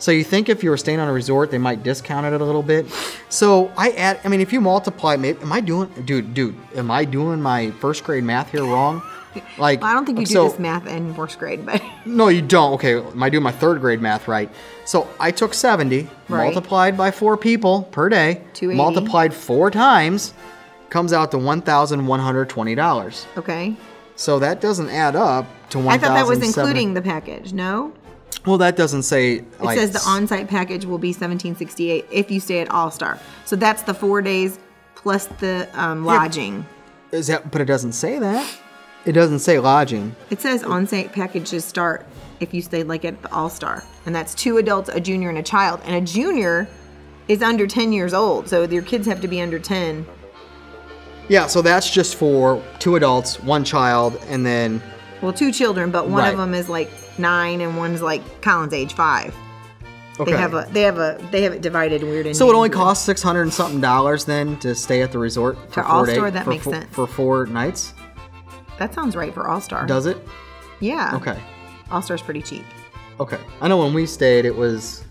So 0.00 0.10
you 0.10 0.24
think 0.24 0.48
if 0.48 0.64
you 0.64 0.70
were 0.70 0.76
staying 0.76 0.98
on 0.98 1.08
a 1.08 1.12
resort, 1.12 1.50
they 1.52 1.58
might 1.58 1.82
discount 1.84 2.26
it 2.26 2.40
a 2.40 2.44
little 2.44 2.62
bit. 2.62 2.86
So 3.28 3.70
I 3.76 3.90
add, 3.90 4.18
I 4.24 4.28
mean, 4.28 4.40
if 4.40 4.52
you 4.52 4.60
multiply, 4.60 5.14
maybe 5.16 5.40
am 5.42 5.52
I 5.52 5.60
doing, 5.60 5.88
dude, 6.04 6.34
dude, 6.34 6.56
am 6.74 6.90
I 6.90 7.04
doing 7.04 7.40
my 7.40 7.70
first 7.72 8.02
grade 8.02 8.24
math 8.24 8.50
here 8.50 8.64
wrong? 8.64 9.02
Like, 9.58 9.80
Well, 9.80 9.88
I 9.90 9.92
don't 9.94 10.04
think 10.06 10.18
you 10.18 10.26
do 10.26 10.42
this 10.48 10.58
math 10.58 10.88
in 10.88 11.14
fourth 11.14 11.38
grade, 11.38 11.64
but 11.64 11.80
No, 12.04 12.26
you 12.26 12.42
don't. 12.42 12.72
Okay, 12.72 12.94
am 12.98 13.22
I 13.22 13.30
doing 13.30 13.44
my 13.44 13.52
third 13.52 13.80
grade 13.80 14.00
math 14.00 14.26
right? 14.26 14.50
So 14.84 15.06
I 15.20 15.30
took 15.30 15.54
70, 15.54 16.08
Right. 16.28 16.46
multiplied 16.46 16.96
by 16.96 17.12
four 17.12 17.36
people 17.36 17.84
per 17.92 18.08
day, 18.08 18.42
280. 18.54 18.76
multiplied 18.76 19.32
four 19.32 19.70
times, 19.70 20.34
comes 20.88 21.12
out 21.12 21.30
to 21.30 21.36
$1,120. 21.36 23.26
okay. 23.38 23.76
So 24.16 24.38
that 24.40 24.60
doesn't 24.60 24.90
add 24.90 25.14
up 25.16 25.46
to 25.70 25.78
I 25.88 25.96
thought 25.96 26.14
that 26.14 26.26
was 26.26 26.42
including 26.42 26.92
the 26.94 27.00
package. 27.00 27.52
No, 27.54 27.92
Well, 28.46 28.58
that 28.58 28.76
doesn't 28.76 29.02
say. 29.02 29.36
it 29.36 29.60
Like, 29.60 29.78
says 29.78 29.90
the 29.92 30.02
on-site 30.08 30.48
package 30.48 30.84
will 30.84 30.98
be 30.98 31.08
1768 31.08 32.06
if 32.10 32.30
you 32.30 32.40
stay 32.40 32.60
at 32.60 32.70
All 32.70 32.90
Star. 32.90 33.18
So 33.44 33.56
that's 33.56 33.82
the 33.82 33.92
four 33.94 34.22
days 34.22 34.58
plus 34.94 35.26
the 35.26 35.68
um, 35.74 36.04
lodging. 36.04 36.64
Is 37.12 37.26
that? 37.26 37.50
But 37.50 37.60
it 37.60 37.66
doesn't 37.66 37.92
say 37.92 38.18
that. 38.18 38.46
It 39.04 39.12
doesn't 39.12 39.38
say 39.40 39.58
lodging. 39.58 40.14
It 40.30 40.40
says 40.40 40.62
on-site 40.62 41.12
packages 41.12 41.64
start 41.64 42.06
if 42.40 42.52
you 42.54 42.62
stay 42.62 42.82
like 42.82 43.04
at 43.04 43.20
the 43.22 43.32
All 43.32 43.50
Star, 43.50 43.82
and 44.06 44.14
that's 44.14 44.34
two 44.34 44.56
adults, 44.58 44.88
a 44.88 45.00
junior, 45.00 45.28
and 45.28 45.38
a 45.38 45.42
child. 45.42 45.80
And 45.84 45.94
a 45.96 46.00
junior 46.00 46.68
is 47.28 47.42
under 47.42 47.66
10 47.66 47.92
years 47.92 48.12
old, 48.14 48.48
so 48.48 48.62
your 48.64 48.82
kids 48.82 49.06
have 49.06 49.20
to 49.20 49.28
be 49.28 49.40
under 49.40 49.58
10. 49.58 50.06
Yeah, 51.28 51.46
so 51.46 51.62
that's 51.62 51.88
just 51.90 52.16
for 52.16 52.62
two 52.78 52.96
adults, 52.96 53.40
one 53.40 53.64
child, 53.64 54.18
and 54.28 54.44
then 54.44 54.82
Well, 55.22 55.32
two 55.32 55.52
children, 55.52 55.90
but 55.90 56.06
one 56.08 56.20
Right. 56.22 56.32
of 56.32 56.38
them 56.38 56.54
is 56.54 56.68
like 56.68 56.90
nine, 57.20 57.60
and 57.60 57.76
one's 57.76 58.02
like 58.02 58.22
Colin's 58.42 58.72
age 58.72 58.94
five. 58.94 59.34
okay. 60.18 60.32
They 60.32 60.36
have 60.38 60.54
a 60.54 60.66
they 60.72 60.82
have 60.82 60.98
a 60.98 61.18
they 61.30 61.42
have 61.42 61.52
it 61.52 61.62
divided 61.62 62.02
weird. 62.02 62.34
so 62.34 62.50
it 62.50 62.54
only 62.54 62.70
costs 62.70 63.04
six 63.04 63.22
hundred 63.22 63.42
and 63.42 63.52
something 63.52 63.80
dollars 63.80 64.24
then 64.24 64.58
to 64.60 64.74
stay 64.74 65.02
at 65.02 65.12
the 65.12 65.18
resort 65.18 65.56
for 65.68 65.82
For 65.82 65.84
All-Star, 65.84 66.24
days 66.26 66.32
that 66.34 66.44
for 66.44 66.50
makes 66.50 66.64
sense. 66.64 66.86
for 66.94 67.06
four 67.06 67.46
nights. 67.46 67.94
That 68.78 68.94
sounds 68.94 69.14
right 69.14 69.32
for 69.32 69.46
All 69.48 69.60
Star. 69.60 69.86
Does 69.86 70.06
it? 70.06 70.16
Yeah. 70.80 71.14
Okay. 71.16 71.38
All 71.90 72.00
Star's 72.02 72.22
pretty 72.22 72.42
cheap. 72.42 72.64
Okay. 73.18 73.38
I 73.60 73.68
know 73.68 73.76
when 73.76 73.92
we 73.92 74.06
stayed, 74.06 74.44
it 74.46 74.54
was 74.56 75.04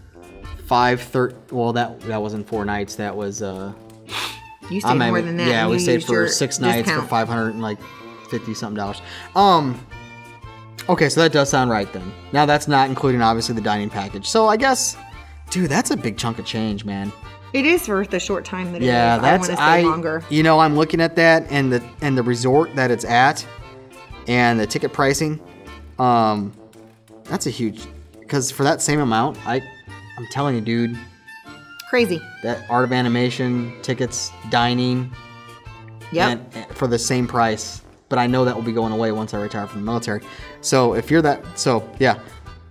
five 0.66 1.00
thirty. 1.02 1.36
Well, 1.52 1.74
that 1.74 2.00
that 2.02 2.22
wasn't 2.22 2.48
four 2.48 2.66
nights. 2.66 2.96
That 2.96 3.16
was 3.16 3.42
uh. 3.42 3.74
You 4.72 4.80
stayed 4.82 4.90
I 4.90 4.94
mean, 4.96 5.10
more 5.10 5.22
than 5.22 5.38
that. 5.38 5.48
Yeah, 5.48 5.68
we 5.68 5.80
stayed 5.80 6.04
for 6.04 6.28
six 6.28 6.60
nights 6.60 6.90
for 6.92 7.02
five 7.02 7.28
hundred 7.28 7.50
and 7.52 7.62
like 7.62 7.80
fifty 8.30 8.54
something 8.54 8.78
dollars. 8.78 9.02
Um. 9.36 9.84
Okay, 10.90 11.08
so 11.08 11.22
that 11.22 11.32
does 11.32 11.50
sound 11.50 11.70
right 11.70 11.92
then. 11.94 12.12
Now 12.34 12.46
that's 12.46 12.68
not 12.68 12.90
including 12.90 13.22
obviously 13.22 13.54
the 13.56 13.62
dining 13.62 13.90
package. 13.90 14.28
So 14.28 14.48
I 14.48 14.58
guess, 14.58 14.98
dude, 15.52 15.70
that's 15.70 15.92
a 15.92 15.98
big 15.98 16.18
chunk 16.18 16.40
of 16.40 16.46
change, 16.46 16.84
man. 16.84 17.12
It 17.54 17.66
is 17.66 17.86
for 17.86 18.06
the 18.06 18.20
short 18.20 18.44
time 18.46 18.72
that 18.74 18.82
it 18.82 18.86
Yeah, 18.86 19.16
is. 19.18 19.22
that's 19.22 19.50
I 19.50 19.54
want 19.54 19.62
I. 19.62 19.82
longer. 19.84 20.24
You 20.30 20.44
know, 20.44 20.60
I'm 20.60 20.76
looking 20.76 21.00
at 21.02 21.16
that 21.16 21.46
and 21.52 21.72
the 21.72 21.84
and 22.02 22.18
the 22.18 22.24
resort 22.24 22.76
that 22.76 22.90
it's 22.92 23.06
at, 23.06 23.46
and 24.28 24.60
the 24.60 24.66
ticket 24.68 24.92
pricing. 24.94 25.40
Um, 26.00 26.54
that's 27.26 27.46
a 27.46 27.50
huge 27.52 27.86
because 28.20 28.50
for 28.52 28.64
that 28.64 28.82
same 28.82 29.00
amount, 29.00 29.38
I, 29.48 29.56
I'm 30.18 30.28
telling 30.32 30.56
you, 30.56 30.62
dude, 30.62 30.98
Crazy. 31.90 32.22
that 32.44 32.64
art 32.70 32.84
of 32.84 32.92
animation 32.94 33.74
tickets, 33.82 34.32
dining, 34.50 35.12
Yep. 36.12 36.30
and, 36.32 36.46
and 36.56 36.76
for 36.78 36.88
the 36.88 36.98
same 37.00 37.28
price. 37.28 37.82
But 38.10 38.20
I 38.20 38.28
know 38.28 38.44
that 38.46 38.56
will 38.56 38.64
be 38.64 38.72
going 38.72 38.92
away 38.92 39.12
once 39.12 39.34
I 39.34 39.40
retire 39.40 39.68
from 39.68 39.82
the 39.82 39.86
military. 39.86 40.22
So 40.62 40.94
if 40.96 41.10
you're 41.12 41.22
that, 41.22 41.58
so 41.60 41.88
yeah. 42.00 42.16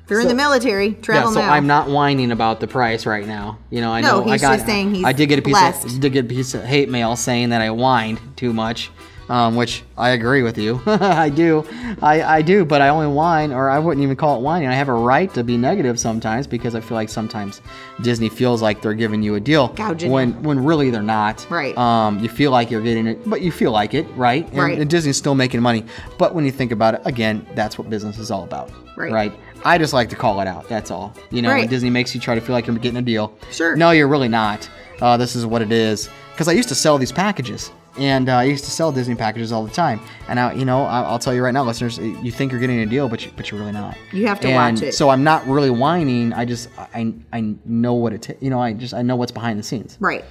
if 0.04 0.10
you're 0.10 0.20
in 0.20 0.28
the 0.28 0.34
military, 0.34 0.94
travel 0.94 1.30
yeah, 1.30 1.34
so 1.34 1.40
now. 1.40 1.52
I'm 1.52 1.66
not 1.68 1.88
whining 1.88 2.32
about 2.32 2.58
the 2.60 2.66
price 2.66 3.06
right 3.06 3.26
now. 3.26 3.58
You 3.70 3.80
know, 3.80 3.92
I 3.92 4.00
No, 4.00 4.24
know 4.24 4.30
I 4.30 4.38
got. 4.38 4.54
just 4.56 4.66
saying 4.66 4.94
he's 4.96 5.04
I 5.04 5.12
did 5.12 5.28
get 5.28 5.38
a 5.38 5.42
piece 5.42 5.52
blessed. 5.52 5.86
of 5.86 6.00
did 6.00 6.12
get 6.12 6.24
a 6.24 6.28
piece 6.28 6.54
of 6.54 6.64
hate 6.64 6.88
mail 6.90 7.14
saying 7.14 7.50
that 7.50 7.60
I 7.62 7.68
whined 7.68 8.20
too 8.36 8.52
much, 8.52 8.90
um, 9.28 9.56
which 9.56 9.82
I 9.96 10.10
agree 10.10 10.42
with 10.42 10.56
you. 10.58 10.80
I 10.86 11.28
do, 11.28 11.66
I, 12.02 12.22
I 12.22 12.42
do, 12.42 12.64
but 12.64 12.80
I 12.80 12.88
only 12.88 13.06
whine, 13.08 13.52
or 13.52 13.68
I 13.70 13.78
wouldn't 13.78 14.02
even 14.02 14.16
call 14.16 14.38
it 14.38 14.42
whining. 14.42 14.68
I 14.68 14.74
have 14.74 14.88
a 14.88 14.92
right 14.94 15.32
to 15.34 15.44
be 15.44 15.56
negative 15.56 15.98
sometimes 15.98 16.46
because 16.46 16.74
I 16.74 16.80
feel 16.80 16.94
like 16.96 17.08
sometimes 17.08 17.60
Disney 18.02 18.28
feels 18.28 18.62
like 18.62 18.80
they're 18.82 18.94
giving 18.94 19.22
you 19.22 19.34
a 19.34 19.40
deal 19.40 19.68
Gouging 19.68 20.10
when 20.10 20.42
when 20.42 20.64
really 20.64 20.90
they're 20.90 21.02
not. 21.02 21.46
Right. 21.50 21.76
Um, 21.76 22.18
you 22.20 22.28
feel 22.28 22.50
like 22.50 22.70
you're 22.70 22.82
getting 22.82 23.06
it, 23.06 23.28
but 23.28 23.40
you 23.40 23.52
feel 23.52 23.70
like 23.72 23.94
it, 23.94 24.06
right? 24.16 24.46
And, 24.48 24.58
Right. 24.58 24.78
and 24.78 24.88
Disney's 24.88 25.16
still 25.16 25.34
making 25.34 25.60
money, 25.60 25.84
but 26.18 26.34
when 26.34 26.44
you 26.44 26.50
think 26.52 26.72
about 26.72 26.94
it, 26.94 27.02
again, 27.04 27.46
that's 27.54 27.78
what 27.78 27.90
business 27.90 28.18
is 28.18 28.30
all 28.30 28.44
about. 28.44 28.70
Right. 28.96 29.12
Right. 29.12 29.32
I 29.64 29.76
just 29.78 29.92
like 29.92 30.08
to 30.10 30.16
call 30.16 30.40
it 30.40 30.46
out. 30.48 30.68
That's 30.68 30.90
all. 30.90 31.12
You 31.30 31.42
know, 31.42 31.48
when 31.48 31.58
Right. 31.58 31.70
Disney 31.70 31.90
makes 31.90 32.14
you 32.14 32.20
try 32.20 32.34
to 32.34 32.40
feel 32.40 32.52
like 32.54 32.66
you're 32.66 32.76
getting 32.76 32.98
a 32.98 33.02
deal. 33.02 33.32
Sure. 33.50 33.76
No, 33.76 33.90
you're 33.90 34.08
really 34.08 34.28
not. 34.28 34.68
Uh, 35.00 35.16
this 35.16 35.36
is 35.36 35.44
what 35.46 35.62
it 35.62 35.70
is. 35.72 36.08
Because 36.32 36.48
I 36.48 36.52
used 36.52 36.68
to 36.68 36.74
sell 36.76 36.98
these 36.98 37.10
packages, 37.12 37.70
and 37.96 38.28
uh, 38.28 38.34
I 38.36 38.44
used 38.44 38.64
to 38.64 38.70
sell 38.70 38.92
Disney 38.92 39.14
packages 39.14 39.50
all 39.52 39.64
the 39.64 39.72
time. 39.72 40.00
And 40.28 40.38
I, 40.38 40.52
you 40.52 40.64
know, 40.64 40.82
I- 40.84 41.02
I'll 41.02 41.18
tell 41.18 41.32
you 41.34 41.42
right 41.42 41.54
now, 41.54 41.64
listeners, 41.64 41.98
you 41.98 42.30
think 42.30 42.52
you're 42.52 42.60
getting 42.60 42.80
a 42.80 42.86
deal, 42.86 43.08
but 43.08 43.24
you, 43.24 43.32
but 43.36 43.50
you're 43.50 43.58
really 43.58 43.72
not. 43.72 43.96
You 44.12 44.26
have 44.26 44.40
to 44.40 44.48
and 44.48 44.76
watch 44.76 44.82
it. 44.88 44.92
So 44.92 45.08
I'm 45.08 45.24
not 45.24 45.46
really 45.46 45.70
whining. 45.70 46.32
I 46.32 46.44
just 46.44 46.68
I 46.78 47.14
I 47.32 47.54
know 47.64 47.94
what 47.94 48.12
it. 48.12 48.22
ta- 48.22 48.34
you 48.40 48.50
know, 48.50 48.60
I 48.60 48.72
just 48.72 48.94
I 48.94 49.02
know 49.02 49.16
what's 49.16 49.32
behind 49.32 49.58
the 49.58 49.62
scenes. 49.62 49.96
right. 50.00 50.24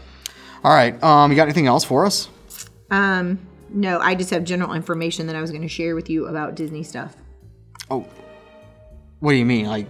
All 0.64 0.74
right. 0.74 1.02
Um, 1.04 1.32
you 1.32 1.36
got 1.38 1.44
anything 1.44 1.68
else 1.68 1.84
for 1.84 2.06
us? 2.06 2.30
Um, 2.90 3.40
no, 3.70 4.00
I 4.00 4.16
just 4.16 4.30
have 4.32 4.44
general 4.44 4.74
information 4.74 5.28
that 5.28 5.36
I 5.36 5.42
was 5.42 5.52
going 5.52 5.62
to 5.62 5.68
share 5.68 5.94
with 5.96 6.10
you 6.10 6.26
about 6.26 6.56
Disney 6.56 6.84
stuff. 6.84 7.16
Oh. 7.92 8.06
What 9.20 9.32
do 9.32 9.38
you 9.38 9.46
mean? 9.46 9.66
Like, 9.68 9.88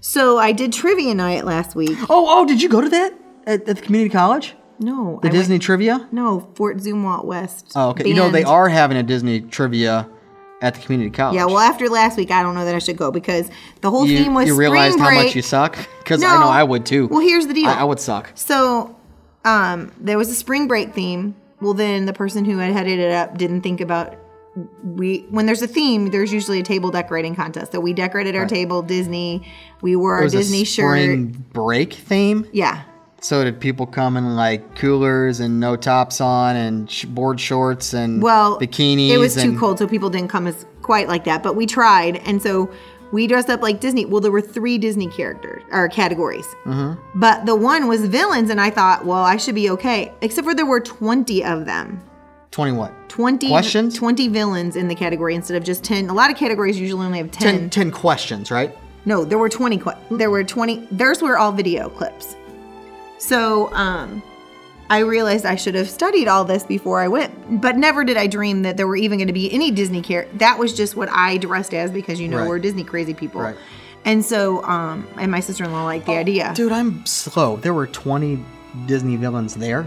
So 0.00 0.38
I 0.38 0.52
did 0.52 0.72
trivia 0.72 1.14
night 1.14 1.44
last 1.44 1.74
week. 1.74 1.98
oh, 2.08 2.26
oh, 2.28 2.46
did 2.46 2.62
you 2.62 2.68
go 2.68 2.80
to 2.80 2.88
that 2.88 3.12
at, 3.46 3.68
at 3.68 3.76
the 3.76 3.82
community 3.82 4.10
college? 4.12 4.54
No, 4.80 5.18
The 5.22 5.28
I 5.28 5.32
Disney 5.32 5.54
Went, 5.54 5.62
trivia? 5.62 6.08
no, 6.12 6.48
Fort 6.54 6.78
Zumwalt 6.78 7.24
West. 7.24 7.72
Oh, 7.74 7.90
okay. 7.90 8.08
You 8.08 8.14
know 8.14 8.30
they 8.30 8.44
are 8.44 8.68
having 8.68 8.96
a 8.96 9.02
Disney 9.02 9.40
trivia 9.40 10.08
at 10.60 10.74
the 10.74 10.80
community 10.80 11.10
college. 11.10 11.36
Yeah, 11.36 11.46
well, 11.46 11.58
after 11.58 11.88
last 11.88 12.16
week, 12.16 12.30
I 12.30 12.42
don't 12.42 12.54
know 12.54 12.64
that 12.64 12.74
I 12.74 12.78
should 12.78 12.96
go 12.96 13.10
because 13.10 13.50
the 13.80 13.90
whole 13.90 14.06
you, 14.06 14.18
theme 14.18 14.34
was 14.34 14.46
you 14.46 14.54
spring 14.54 14.70
realized 14.70 14.98
how 14.98 15.10
much 15.10 15.34
you 15.34 15.42
suck 15.42 15.76
because 15.98 16.22
I 16.22 16.36
know 16.36 16.48
I 16.48 16.62
would 16.62 16.86
too. 16.86 17.08
Well, 17.08 17.20
here's 17.20 17.46
the 17.46 17.54
deal. 17.54 17.68
I, 17.68 17.74
I 17.74 17.84
would 17.84 18.00
suck. 18.00 18.30
So, 18.34 18.96
um, 19.44 19.92
there 19.98 20.18
was 20.18 20.30
a 20.30 20.34
spring 20.34 20.68
break 20.68 20.94
theme. 20.94 21.34
Well, 21.60 21.74
then 21.74 22.06
the 22.06 22.12
person 22.12 22.44
who 22.44 22.58
had 22.58 22.72
headed 22.72 22.98
it 22.98 23.12
up 23.12 23.36
didn't 23.36 23.62
think 23.62 23.80
about 23.80 24.16
we 24.82 25.20
when 25.30 25.46
there's 25.46 25.62
a 25.62 25.68
theme, 25.68 26.10
there's 26.10 26.32
usually 26.32 26.60
a 26.60 26.62
table 26.62 26.90
decorating 26.90 27.34
contest. 27.34 27.72
So 27.72 27.80
we 27.80 27.92
decorated 27.92 28.34
our 28.34 28.46
table 28.46 28.82
Disney. 28.82 29.46
We 29.80 29.96
wore 29.96 30.16
our 30.16 30.28
Disney 30.28 30.62
a 30.62 30.66
spring 30.66 31.32
shirt. 31.32 31.52
break 31.52 31.92
theme. 31.94 32.46
Yeah. 32.52 32.82
So 33.20 33.42
did 33.42 33.58
people 33.60 33.84
come 33.86 34.16
in 34.16 34.36
like 34.36 34.76
coolers 34.76 35.40
and 35.40 35.58
no 35.58 35.74
tops 35.76 36.20
on 36.20 36.54
and 36.56 36.88
sh- 36.90 37.04
board 37.04 37.40
shorts 37.40 37.92
and 37.92 38.22
Well, 38.22 38.58
bikinis? 38.60 39.10
It 39.10 39.18
was 39.18 39.34
too 39.34 39.58
cold, 39.58 39.78
so 39.78 39.86
people 39.88 40.08
didn't 40.08 40.28
come 40.28 40.46
as 40.46 40.66
quite 40.82 41.08
like 41.08 41.24
that. 41.24 41.42
But 41.42 41.56
we 41.56 41.66
tried, 41.66 42.16
and 42.26 42.40
so 42.42 42.70
We 43.10 43.26
dressed 43.26 43.48
up 43.48 43.62
like 43.62 43.80
Disney. 43.80 44.04
Well, 44.04 44.20
there 44.20 44.30
were 44.30 44.42
three 44.42 44.76
Disney 44.76 45.06
characters 45.08 45.62
or 45.72 45.88
categories, 45.88 46.44
Mhm. 46.66 46.98
but 47.14 47.46
the 47.46 47.54
one 47.56 47.86
was 47.88 48.04
villains, 48.04 48.50
and 48.50 48.60
I 48.60 48.68
thought, 48.68 49.06
well, 49.06 49.24
I 49.24 49.38
should 49.38 49.54
be 49.54 49.70
okay. 49.70 50.12
Except 50.20 50.46
for 50.46 50.54
there 50.54 50.66
were 50.66 50.78
twenty 50.80 51.42
of 51.42 51.64
them. 51.64 52.00
20 52.50 52.72
what? 52.72 52.92
20 53.08 53.48
Questions? 53.48 53.94
20 53.94 54.28
villains 54.28 54.76
in 54.76 54.88
the 54.88 54.94
category 54.94 55.34
instead 55.34 55.56
of 55.56 55.64
just 55.64 55.82
10 55.84 56.10
a 56.10 56.12
lot 56.12 56.30
of 56.30 56.36
categories 56.36 56.78
usually 56.78 57.06
only 57.06 57.16
have 57.18 57.30
10, 57.30 57.58
10, 57.60 57.70
10 57.70 57.90
questions, 57.90 58.50
right? 58.50 58.76
no 59.06 59.24
there 59.24 59.38
were 59.38 59.48
20 59.48 59.78
que- 59.78 59.92
there 60.10 60.30
were 60.30 60.44
20 60.44 60.86
theirs 60.90 61.22
were 61.22 61.38
all 61.38 61.50
video 61.52 61.88
clips 61.88 62.36
so 63.18 63.72
um 63.74 64.22
i 64.90 64.98
realized 65.00 65.44
i 65.44 65.54
should 65.56 65.74
have 65.74 65.88
studied 65.88 66.28
all 66.28 66.44
this 66.44 66.62
before 66.64 67.00
i 67.00 67.08
went 67.08 67.60
but 67.60 67.76
never 67.76 68.04
did 68.04 68.16
i 68.16 68.26
dream 68.26 68.62
that 68.62 68.76
there 68.76 68.86
were 68.86 68.96
even 68.96 69.18
going 69.18 69.26
to 69.26 69.32
be 69.32 69.52
any 69.52 69.70
disney 69.70 70.00
care 70.02 70.26
that 70.34 70.58
was 70.58 70.74
just 70.76 70.96
what 70.96 71.08
i 71.10 71.36
dressed 71.38 71.74
as 71.74 71.90
because 71.90 72.20
you 72.20 72.28
know 72.28 72.38
Right. 72.38 72.48
we're 72.48 72.58
disney 72.58 72.84
crazy 72.84 73.14
people 73.14 73.40
Right. 73.40 73.56
and 74.04 74.24
so 74.24 74.62
um 74.64 75.06
and 75.16 75.30
my 75.30 75.40
sister-in-law 75.40 75.84
liked 75.84 76.06
the 76.06 76.16
idea 76.16 76.52
Dude, 76.54 76.72
I'm 76.72 77.04
slow. 77.06 77.56
There 77.56 77.74
were 77.74 77.86
20 77.86 78.42
Disney 78.86 79.16
villains 79.16 79.54
there. 79.54 79.86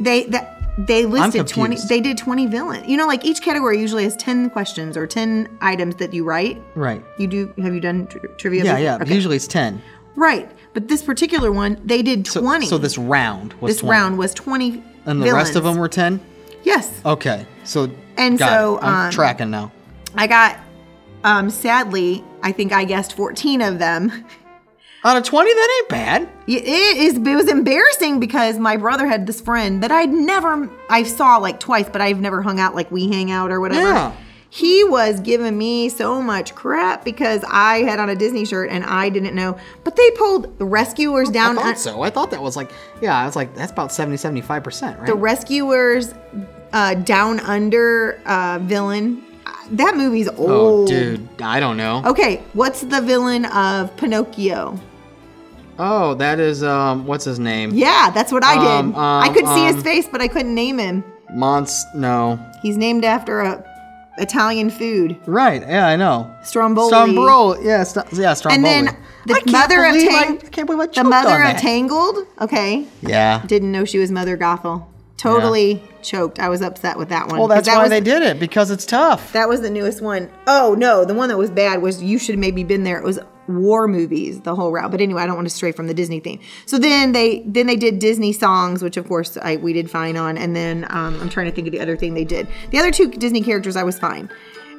they 0.00 0.24
that 0.26 0.50
they 0.76 1.06
listed 1.06 1.46
20 1.46 1.76
they 1.88 2.00
did 2.00 2.18
20 2.18 2.46
villains 2.46 2.86
you 2.88 2.96
know 2.96 3.06
like 3.06 3.24
each 3.24 3.40
category 3.42 3.78
usually 3.80 4.02
has 4.04 4.16
10 4.16 4.50
questions 4.50 4.96
or 4.96 5.06
10 5.06 5.58
items 5.60 5.94
that 5.96 6.12
you 6.12 6.24
write 6.24 6.60
Right. 6.74 7.02
You 7.18 7.26
do? 7.28 7.54
Have 7.62 7.72
you 7.74 7.80
done 7.80 8.06
tri- 8.08 8.20
trivia? 8.38 8.64
Yeah, 8.64 8.72
before? 8.72 8.84
yeah. 8.84 8.98
Okay. 9.02 9.14
Usually 9.14 9.36
it's 9.36 9.46
10. 9.46 9.80
Right, 10.16 10.50
but 10.74 10.88
this 10.88 11.02
particular 11.02 11.50
one, 11.52 11.80
they 11.84 12.02
did 12.02 12.26
So, 12.26 12.40
twenty. 12.40 12.66
so 12.66 12.78
this 12.78 12.96
round 12.98 13.52
was 13.54 13.74
this 13.74 13.80
20. 13.80 13.90
round 13.98 14.18
was 14.18 14.32
twenty. 14.34 14.82
And 15.06 15.22
the 15.22 15.32
rest 15.32 15.54
of 15.56 15.64
them 15.64 15.76
were 15.76 15.88
10? 15.88 16.18
Yes, 16.62 16.90
Okay. 17.04 17.46
So 17.64 17.90
And 18.16 18.38
got 18.38 18.48
so, 18.50 18.76
it. 18.78 18.84
I'm 18.84 19.06
um, 19.06 19.10
tracking 19.10 19.50
now. 19.50 19.70
I 20.14 20.26
got. 20.26 20.58
Um, 21.24 21.48
sadly, 21.50 22.22
I 22.42 22.52
think 22.52 22.72
I 22.72 22.84
guessed 22.84 23.14
fourteen 23.14 23.60
of 23.62 23.78
them. 23.78 24.12
Out 25.06 25.18
of 25.18 25.24
20, 25.24 25.52
that 25.52 25.76
ain't 25.80 25.88
bad. 25.90 26.22
Y- 26.48 26.54
It 26.54 26.96
is. 26.96 27.14
It 27.18 27.34
was 27.36 27.48
embarrassing 27.48 28.20
because 28.20 28.58
my 28.58 28.78
brother 28.78 29.06
had 29.06 29.26
this 29.26 29.38
friend 29.38 29.82
that 29.82 29.90
I'd 29.92 30.10
never. 30.10 30.70
I 30.88 31.02
saw 31.02 31.36
like 31.36 31.60
twice, 31.60 31.88
but 31.90 32.00
I've 32.00 32.20
never 32.20 32.40
hung 32.40 32.58
out 32.58 32.74
like 32.74 32.90
we 32.90 33.08
hang 33.10 33.30
out 33.30 33.50
or 33.50 33.60
whatever. 33.60 33.82
Yeah. 33.82 34.12
He 34.54 34.84
was 34.84 35.18
giving 35.18 35.58
me 35.58 35.88
so 35.88 36.22
much 36.22 36.54
crap 36.54 37.04
because 37.04 37.44
I 37.48 37.78
had 37.78 37.98
on 37.98 38.08
a 38.08 38.14
Disney 38.14 38.44
shirt 38.44 38.70
and 38.70 38.84
I 38.84 39.08
didn't 39.08 39.34
know. 39.34 39.56
But 39.82 39.96
they 39.96 40.10
pulled 40.12 40.60
the 40.60 40.64
rescuers 40.64 41.28
down. 41.28 41.58
I 41.58 41.62
un- 41.62 41.66
thought 41.74 41.78
so. 41.78 42.02
I 42.02 42.10
thought 42.10 42.30
that 42.30 42.40
was 42.40 42.54
like, 42.56 42.70
yeah, 43.00 43.18
I 43.18 43.26
was 43.26 43.34
like, 43.34 43.52
that's 43.56 43.72
about 43.72 43.90
70, 43.90 44.16
75%, 44.16 44.96
right? 44.98 45.06
the 45.06 45.14
rescuers 45.16 46.14
uh, 46.72 46.94
down 46.94 47.40
under 47.40 48.20
uh, 48.26 48.60
villain 48.62 49.24
that 49.72 49.96
movie's 49.96 50.28
old. 50.28 50.38
oh, 50.50 50.54
old 50.66 50.88
dude. 50.88 51.26
I 51.42 51.58
don't 51.58 51.76
know. 51.76 52.02
okay 52.06 52.42
what's 52.52 52.82
the 52.82 53.00
villain 53.00 53.46
of 53.46 53.96
pinocchio 53.96 54.78
Oh, 55.78 56.14
that 56.14 56.38
is, 56.38 56.62
um, 56.62 57.06
what's 57.06 57.24
his 57.24 57.38
name? 57.40 57.70
yeah 57.72 58.10
that's 58.10 58.30
what 58.30 58.44
i 58.44 58.54
did 58.54 58.64
Um, 58.66 58.94
i 58.96 59.26
um, 59.28 59.34
could 59.34 59.46
see 59.48 59.64
his 59.64 59.76
um, 59.76 59.82
face 59.82 60.06
but 60.10 60.20
i 60.20 60.28
couldn't 60.28 60.54
name 60.54 60.78
him 60.78 61.02
Mons, 61.32 61.84
no. 61.94 62.38
he's 62.62 62.76
named 62.76 63.04
after 63.04 63.40
a 63.40 63.64
italian 64.18 64.70
food 64.70 65.16
Right, 65.26 65.62
yeah, 65.62 65.86
I 65.86 65.96
know. 65.96 66.32
stromboli 66.44 66.88
Stromboli. 66.88 67.64
Yeah, 67.66 67.82
st- 67.84 68.06
yeah, 68.12 68.34
Stromboli. 68.34 68.72
and 68.72 68.86
then 68.88 68.96
the 69.26 69.50
mother 69.50 69.84
of 69.84 69.92
believe 69.94 70.08
Tang- 70.08 70.32
I, 70.42 70.46
I 70.46 70.48
can't 70.50 70.66
believe 70.66 70.80
I 70.80 70.86
the 70.86 71.04
mother 71.04 71.42
of 71.42 71.52
that. 71.54 71.58
tangled 71.58 72.18
okay 72.40 72.86
Yeah. 73.02 73.42
didn't 73.46 73.72
know 73.72 73.84
she 73.84 73.98
was 73.98 74.10
mother 74.10 74.36
gothel 74.36 74.86
totally 75.16 75.82
choked 76.02 76.38
i 76.38 76.48
was 76.50 76.60
upset 76.60 76.98
with 76.98 77.08
that 77.08 77.28
one 77.28 77.38
Well, 77.38 77.48
that's 77.48 77.66
that 77.66 77.76
why 77.76 77.82
was- 77.84 77.90
they 77.90 78.00
did 78.00 78.22
it 78.22 78.38
because 78.38 78.70
it's 78.70 78.84
tough. 78.84 79.32
That 79.32 79.48
was 79.48 79.60
the 79.62 79.70
newest 79.70 80.02
one. 80.02 80.28
Oh 80.46 80.74
no, 80.76 81.04
the 81.04 81.14
one 81.14 81.28
that 81.30 81.38
was 81.38 81.50
bad 81.50 81.80
was 81.80 82.02
you 82.02 82.18
should 82.18 82.34
have 82.34 82.40
maybe 82.40 82.62
been 82.64 82.84
there. 82.84 82.98
It 82.98 83.04
was 83.04 83.18
war 83.48 83.86
movies 83.88 84.40
the 84.40 84.54
whole 84.54 84.72
route. 84.72 84.90
But 84.90 85.00
anyway, 85.00 85.22
I 85.22 85.26
don't 85.26 85.36
want 85.36 85.48
to 85.48 85.54
stray 85.54 85.72
from 85.72 85.86
the 85.86 85.94
Disney 85.94 86.20
theme. 86.20 86.40
So 86.66 86.78
then 86.78 87.12
they 87.12 87.42
then 87.46 87.66
they 87.66 87.76
did 87.76 87.98
Disney 87.98 88.32
songs, 88.32 88.82
which 88.82 88.96
of 88.96 89.06
course 89.06 89.36
I 89.36 89.56
we 89.56 89.72
did 89.72 89.90
fine 89.90 90.16
on. 90.16 90.36
And 90.36 90.54
then 90.54 90.86
um, 90.90 91.20
I'm 91.20 91.28
trying 91.28 91.46
to 91.46 91.52
think 91.52 91.66
of 91.68 91.72
the 91.72 91.80
other 91.80 91.96
thing 91.96 92.14
they 92.14 92.24
did. 92.24 92.48
The 92.70 92.78
other 92.78 92.90
two 92.90 93.10
Disney 93.10 93.42
characters 93.42 93.76
I 93.76 93.82
was 93.82 93.98
fine. 93.98 94.30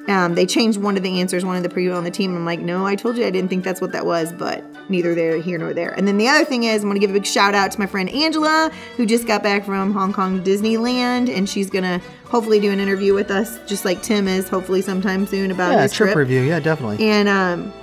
Um, 0.07 0.35
they 0.35 0.45
changed 0.45 0.79
one 0.79 0.97
of 0.97 1.03
the 1.03 1.19
answers, 1.19 1.43
one 1.43 1.57
of 1.57 1.63
the 1.63 1.69
preview 1.69 1.95
on 1.95 2.03
the 2.03 2.11
team. 2.11 2.35
I'm 2.35 2.45
like, 2.45 2.59
no, 2.59 2.85
I 2.85 2.95
told 2.95 3.17
you 3.17 3.25
I 3.25 3.31
didn't 3.31 3.49
think 3.49 3.63
that's 3.63 3.81
what 3.81 3.91
that 3.93 4.05
was, 4.05 4.31
but 4.31 4.63
neither 4.89 5.15
there, 5.15 5.41
here 5.41 5.57
nor 5.57 5.73
there. 5.73 5.93
And 5.97 6.07
then 6.07 6.17
the 6.17 6.27
other 6.27 6.45
thing 6.45 6.63
is, 6.63 6.83
I'm 6.83 6.93
to 6.93 6.99
give 6.99 7.09
a 7.09 7.13
big 7.13 7.25
shout 7.25 7.55
out 7.55 7.71
to 7.71 7.79
my 7.79 7.87
friend 7.87 8.09
Angela, 8.09 8.71
who 8.97 9.05
just 9.05 9.25
got 9.25 9.41
back 9.41 9.65
from 9.65 9.93
Hong 9.93 10.13
Kong 10.13 10.43
Disneyland, 10.43 11.35
and 11.35 11.49
she's 11.49 11.71
going 11.71 11.83
to 11.83 12.05
hopefully 12.25 12.59
do 12.59 12.71
an 12.71 12.79
interview 12.79 13.15
with 13.15 13.31
us, 13.31 13.57
just 13.67 13.83
like 13.83 14.03
Tim 14.03 14.27
is, 14.27 14.47
hopefully 14.47 14.83
sometime 14.83 15.25
soon 15.25 15.49
about 15.49 15.73
yeah, 15.73 15.81
his 15.81 15.93
trip, 15.93 16.09
trip. 16.09 16.17
review. 16.17 16.41
Yeah, 16.41 16.59
definitely. 16.59 17.03
And 17.03 17.27
um, 17.27 17.73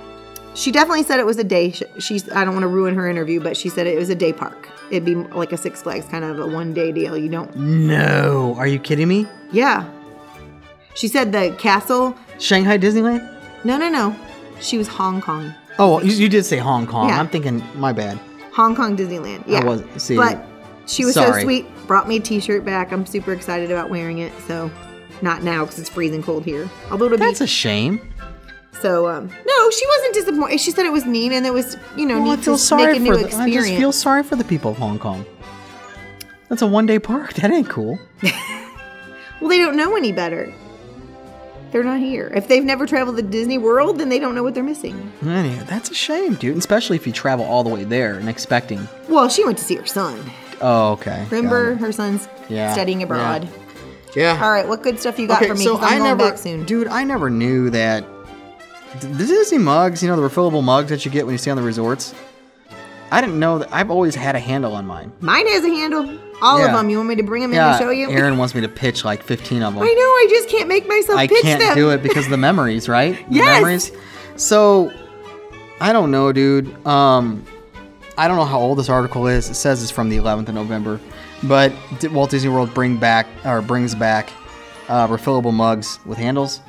she 0.55 0.71
definitely 0.71 1.03
said 1.03 1.19
it 1.19 1.25
was 1.25 1.37
a 1.37 1.43
day. 1.43 1.71
sh- 1.71 1.83
She's 1.99 2.29
I 2.31 2.43
don't 2.45 2.53
want 2.53 2.63
to 2.63 2.67
ruin 2.67 2.95
her 2.95 3.09
interview, 3.09 3.39
but 3.39 3.55
she 3.57 3.69
said 3.69 3.87
it 3.87 3.97
was 3.97 4.09
a 4.09 4.15
day 4.15 4.33
park. 4.33 4.69
It'd 4.91 5.05
be 5.05 5.15
like 5.15 5.51
a 5.51 5.57
Six 5.57 5.81
Flags 5.81 6.05
kind 6.05 6.23
of 6.23 6.39
a 6.39 6.45
one 6.47 6.73
day 6.73 6.91
deal. 6.91 7.17
You 7.17 7.29
don't. 7.29 7.55
No, 7.55 8.55
are 8.57 8.67
you 8.67 8.79
kidding 8.79 9.07
me? 9.07 9.27
Yeah. 9.51 9.89
She 10.95 11.07
said 11.07 11.31
the 11.31 11.55
castle. 11.57 12.15
Shanghai 12.39 12.77
Disneyland? 12.77 13.27
No, 13.63 13.77
no, 13.77 13.89
no. 13.89 14.15
She 14.59 14.77
was 14.77 14.87
Hong 14.87 15.21
Kong. 15.21 15.53
Oh, 15.79 15.99
you, 16.01 16.11
you 16.13 16.29
did 16.29 16.45
say 16.45 16.57
Hong 16.57 16.85
Kong. 16.85 17.09
Yeah. 17.09 17.19
I'm 17.19 17.27
thinking, 17.27 17.63
my 17.75 17.91
bad. 17.93 18.19
Hong 18.51 18.75
Kong 18.75 18.95
Disneyland. 18.95 19.43
Yeah. 19.47 19.59
I 19.59 19.63
was- 19.63 19.83
see, 19.97 20.15
but 20.15 20.45
she 20.85 21.03
was 21.05 21.15
so 21.15 21.31
sweet. 21.39 21.65
Brought 21.87 22.07
me 22.07 22.17
a 22.17 22.19
T-shirt 22.19 22.63
back. 22.63 22.91
I'm 22.91 23.05
super 23.05 23.33
excited 23.33 23.71
about 23.71 23.89
wearing 23.89 24.19
it. 24.19 24.31
So, 24.47 24.69
not 25.23 25.41
now 25.43 25.63
because 25.65 25.79
it's 25.79 25.89
freezing 25.89 26.21
cold 26.21 26.45
here. 26.45 26.69
Although 26.91 27.05
it'll 27.05 27.17
That's 27.17 27.39
be 27.39 27.45
a 27.45 27.47
shame. 27.47 28.12
So. 28.81 29.07
Um, 29.07 29.27
no, 29.45 29.69
she 29.71 29.85
wasn't 29.87 30.13
disappointed. 30.13 30.59
She 30.59 30.71
said 30.71 30.85
it 30.85 30.91
was 30.91 31.05
neat 31.05 31.31
and 31.31 31.45
it 31.45 31.53
was 31.53 31.77
you 31.95 32.05
know 32.05 32.19
Well, 32.21 32.31
I 32.31 32.35
neat 32.35 32.43
feel 32.45 32.55
to 32.55 32.59
sorry 32.61 32.85
make 32.93 32.95
a 32.97 32.99
new 33.03 33.11
for 33.13 33.17
the, 33.17 33.35
I 33.37 33.49
just 33.49 33.69
feel 33.69 33.91
sorry 33.91 34.23
for 34.23 34.35
the 34.35 34.43
people 34.43 34.71
of 34.71 34.77
Hong 34.77 34.99
Kong. 34.99 35.25
That's 36.49 36.61
a 36.61 36.67
one 36.67 36.85
day 36.85 36.99
park. 36.99 37.33
That 37.41 37.51
ain't 37.51 37.69
cool. 37.69 37.99
Well, 39.41 39.49
they 39.49 39.57
don't 39.57 39.75
know 39.75 39.97
any 39.97 40.13
better. 40.13 40.53
They're 41.71 41.83
not 41.83 41.99
here. 41.99 42.31
If 42.33 42.47
they've 42.47 42.63
never 42.63 42.85
traveled 42.85 43.17
to 43.17 43.23
Disney 43.23 43.57
World, 43.57 43.97
then 43.97 44.07
they 44.07 44.17
don't 44.19 44.35
know 44.35 44.43
what 44.43 44.53
they're 44.53 44.63
missing. 44.63 45.11
Anyway, 45.25 45.61
that's 45.67 45.89
a 45.89 45.93
shame, 45.93 46.35
dude. 46.35 46.55
Especially 46.55 46.95
if 46.95 47.05
you 47.05 47.11
travel 47.11 47.43
all 47.43 47.61
the 47.63 47.69
way 47.69 47.83
there 47.83 48.13
and 48.15 48.29
expecting. 48.29 48.87
Well, 49.09 49.27
she 49.27 49.43
went 49.43 49.57
to 49.57 49.63
see 49.65 49.75
her 49.75 49.85
son. 49.85 50.17
Oh, 50.61 50.91
okay. 50.93 51.25
Remember, 51.29 51.75
her 51.75 51.91
son's 51.91 52.29
Yeah, 52.47 52.71
studying 52.71 53.03
abroad. 53.03 53.49
Yeah. 54.15 54.39
All 54.41 54.51
right, 54.51 54.65
what 54.67 54.81
good 54.81 54.97
stuff 54.99 55.19
you 55.19 55.27
got 55.27 55.41
okay, 55.41 55.47
for 55.49 55.55
me? 55.55 55.63
so 55.65 55.75
'Cause 55.75 55.83
I'm 55.87 55.93
I 55.93 55.97
going 55.97 56.17
never, 56.17 56.29
back 56.29 56.37
soon. 56.37 56.63
dude, 56.63 56.87
I 56.87 57.03
never 57.03 57.29
knew 57.29 57.69
that 57.71 58.05
the 58.99 59.25
Disney 59.25 59.57
mugs, 59.57 60.01
you 60.03 60.09
know, 60.09 60.15
the 60.15 60.27
refillable 60.27 60.63
mugs 60.63 60.89
that 60.89 61.05
you 61.05 61.11
get 61.11 61.25
when 61.25 61.33
you 61.33 61.37
stay 61.37 61.51
on 61.51 61.57
the 61.57 61.63
resorts. 61.63 62.13
I 63.11 63.21
didn't 63.21 63.39
know 63.39 63.59
that. 63.59 63.71
I've 63.73 63.91
always 63.91 64.15
had 64.15 64.35
a 64.35 64.39
handle 64.39 64.73
on 64.75 64.87
mine. 64.87 65.11
Mine 65.21 65.47
has 65.47 65.63
a 65.63 65.69
handle. 65.69 66.19
All 66.41 66.63
of 66.63 66.71
them. 66.71 66.89
You 66.89 66.97
want 66.97 67.09
me 67.09 67.15
to 67.15 67.23
bring 67.23 67.41
them 67.43 67.51
in 67.51 67.55
Yeah, 67.57 67.69
and 67.75 67.79
show 67.79 67.89
you? 67.91 68.09
Aaron 68.09 68.37
wants 68.37 68.55
me 68.55 68.61
to 68.61 68.67
pitch 68.67 69.05
like 69.05 69.21
15 69.23 69.61
of 69.61 69.73
them. 69.75 69.83
I 69.83 69.85
know. 69.85 69.91
I 69.91 70.27
just 70.29 70.49
can't 70.49 70.67
make 70.67 70.87
myself 70.87 71.17
I 71.19 71.27
can't 71.27 71.59
them. 71.61 71.75
do 71.75 71.91
it 71.91 72.01
because 72.03 72.25
of 72.25 72.31
the 72.31 72.37
memories, 72.37 72.89
right? 72.89 73.15
The 73.29 73.35
Yes. 73.35 73.45
memories. 73.61 73.91
So, 74.35 74.91
I 75.79 75.93
don't 75.93 76.09
know, 76.11 76.31
dude. 76.31 76.73
Um, 76.87 77.45
I 78.17 78.27
don't 78.27 78.37
know 78.37 78.45
how 78.45 78.59
old 78.59 78.79
this 78.79 78.89
article 78.89 79.27
is. 79.27 79.49
It 79.49 79.55
says 79.55 79.81
it's 79.83 79.91
from 79.91 80.09
the 80.09 80.17
11th 80.17 80.49
of 80.49 80.55
November, 80.55 80.99
but 81.43 81.71
Walt 82.11 82.31
Disney 82.31 82.49
World 82.49 82.73
bring 82.73 82.97
back 82.97 83.27
or 83.45 83.61
brings 83.61 83.93
back 83.95 84.31
uh, 84.89 85.07
refillable 85.07 85.53
mugs 85.53 85.99
with 86.05 86.17
handles. 86.17 86.61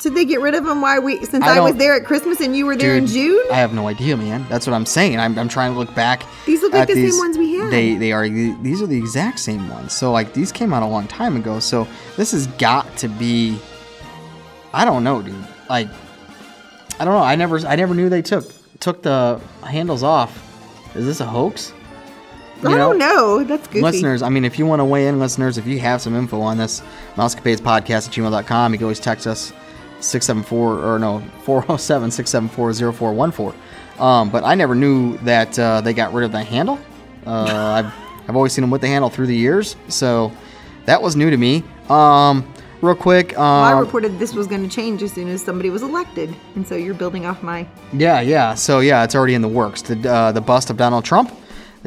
Did 0.00 0.14
they 0.14 0.24
get 0.24 0.40
rid 0.40 0.54
of 0.54 0.64
them? 0.64 0.80
Why 0.80 0.98
we? 0.98 1.22
Since 1.24 1.44
I 1.44 1.58
I, 1.58 1.60
was 1.60 1.76
there 1.76 1.94
at 1.94 2.06
Christmas 2.06 2.40
and 2.40 2.56
you 2.56 2.64
were 2.64 2.74
there 2.74 2.96
in 2.96 3.06
June. 3.06 3.44
I 3.50 3.56
have 3.56 3.74
no 3.74 3.86
idea, 3.86 4.16
man. 4.16 4.46
That's 4.48 4.66
what 4.66 4.72
I'm 4.72 4.86
saying. 4.86 5.20
I'm, 5.20 5.38
I'm 5.38 5.48
trying 5.48 5.72
to 5.72 5.78
look 5.78 5.94
back. 5.94 6.24
These 6.46 6.62
look 6.62 6.72
like 6.72 6.88
the 6.88 6.94
same 6.94 7.18
ones 7.18 7.36
we 7.36 7.54
had. 7.54 7.70
They 7.70 7.96
they 7.96 8.10
are 8.12 8.26
these 8.26 8.80
are 8.80 8.86
the 8.86 8.96
exact 8.96 9.40
same 9.40 9.68
ones. 9.68 9.92
So 9.94 10.10
like 10.10 10.32
these 10.32 10.52
came 10.52 10.72
out 10.72 10.82
a 10.82 10.86
long 10.86 11.06
time 11.06 11.36
ago. 11.36 11.60
So 11.60 11.86
this 12.16 12.32
has 12.32 12.46
got 12.46 12.96
to 12.98 13.08
be. 13.08 13.58
I 14.72 14.86
don't 14.86 15.04
know, 15.04 15.20
dude. 15.20 15.34
Like, 15.68 15.88
I 16.98 17.04
don't 17.04 17.14
know. 17.14 17.22
I 17.22 17.36
never 17.36 17.58
I 17.66 17.76
never 17.76 17.94
knew 17.94 18.08
they 18.08 18.22
took 18.22 18.50
took 18.80 19.02
the 19.02 19.38
handles 19.62 20.02
off. 20.02 20.46
Is 20.96 21.04
this 21.04 21.20
a 21.20 21.26
hoax? 21.26 21.74
I 22.64 22.76
don't 22.76 22.98
know. 22.98 23.44
That's 23.44 23.66
goofy. 23.68 23.80
Listeners, 23.80 24.22
I 24.22 24.28
mean, 24.28 24.44
if 24.44 24.58
you 24.58 24.66
want 24.66 24.80
to 24.80 24.84
weigh 24.84 25.06
in, 25.06 25.18
listeners, 25.18 25.56
if 25.56 25.66
you 25.66 25.78
have 25.80 26.02
some 26.02 26.14
info 26.14 26.42
on 26.42 26.58
this, 26.58 26.82
mousecapadespodcast 27.14 28.08
at 28.08 28.12
gmail.com, 28.12 28.72
you 28.72 28.78
can 28.78 28.84
always 28.84 29.00
text 29.00 29.26
us 29.26 29.52
674 30.00 30.84
or 30.84 30.98
no 30.98 31.20
407 31.44 32.10
674 32.10 32.92
0414. 32.92 33.60
Um, 34.00 34.30
but 34.30 34.44
I 34.44 34.54
never 34.54 34.74
knew 34.74 35.18
that 35.18 35.58
uh, 35.58 35.80
they 35.82 35.92
got 35.92 36.12
rid 36.12 36.24
of 36.24 36.32
the 36.32 36.42
handle. 36.42 36.78
Uh, 37.26 37.84
I've, 37.84 38.28
I've 38.28 38.36
always 38.36 38.52
seen 38.52 38.62
them 38.62 38.70
with 38.70 38.80
the 38.80 38.86
handle 38.86 39.10
through 39.10 39.26
the 39.26 39.36
years, 39.36 39.76
so 39.88 40.32
that 40.86 41.02
was 41.02 41.16
new 41.16 41.28
to 41.30 41.36
me. 41.36 41.62
Um, 41.90 42.50
real 42.80 42.94
quick, 42.94 43.34
Well, 43.36 43.42
I 43.42 43.72
um, 43.72 43.80
reported 43.80 44.18
this 44.18 44.34
was 44.34 44.46
going 44.46 44.66
to 44.66 44.74
change 44.74 45.02
as 45.02 45.12
soon 45.12 45.28
as 45.28 45.42
somebody 45.42 45.68
was 45.68 45.82
elected, 45.82 46.34
and 46.54 46.66
so 46.66 46.76
you're 46.76 46.94
building 46.94 47.26
off 47.26 47.42
my. 47.42 47.66
Yeah, 47.92 48.20
yeah. 48.20 48.54
So 48.54 48.80
yeah, 48.80 49.04
it's 49.04 49.14
already 49.14 49.34
in 49.34 49.42
the 49.42 49.48
works. 49.48 49.82
The 49.82 50.10
uh, 50.10 50.32
the 50.32 50.40
bust 50.40 50.70
of 50.70 50.76
Donald 50.76 51.04
Trump. 51.04 51.32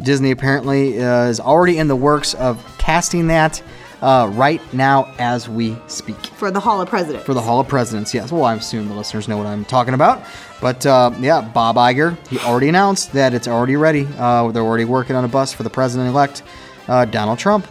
Disney 0.02 0.32
apparently 0.32 1.00
uh, 1.04 1.26
is 1.26 1.40
already 1.40 1.78
in 1.78 1.88
the 1.88 1.96
works 1.96 2.34
of 2.36 2.64
casting 2.78 3.28
that. 3.28 3.62
Uh, 4.04 4.28
right 4.34 4.62
now 4.74 5.12
as 5.18 5.48
we 5.48 5.78
speak. 5.88 6.18
For 6.26 6.52
the 6.52 6.60
Hall 6.60 6.82
of 6.82 6.90
Presidents. 6.90 7.26
For 7.26 7.34
the 7.34 7.42
Hall 7.42 7.62
of 7.62 7.70
Presidents, 7.70 8.14
yes. 8.14 8.32
Well, 8.32 8.44
I 8.44 8.54
assume 8.54 8.90
the 8.90 8.94
listeners 8.94 9.30
know 9.30 9.38
what 9.38 9.48
I'm 9.48 9.64
talking 9.64 9.94
about. 9.94 10.24
But 10.60 10.86
uh, 10.86 11.12
yeah, 11.20 11.42
Bob 11.42 11.78
Iger, 11.78 12.18
he 12.28 12.38
already 12.40 12.68
announced 12.68 13.14
that 13.14 13.34
it's 13.34 13.48
already 13.48 13.78
ready. 13.78 14.06
Uh, 14.18 14.52
they're 14.52 14.62
already 14.62 14.86
working 14.86 15.16
on 15.16 15.24
a 15.24 15.30
bus 15.30 15.54
for 15.54 15.64
the 15.64 15.70
president 15.70 16.10
elect, 16.10 16.44
uh, 16.90 17.06
Donald 17.06 17.40
Trump. 17.40 17.66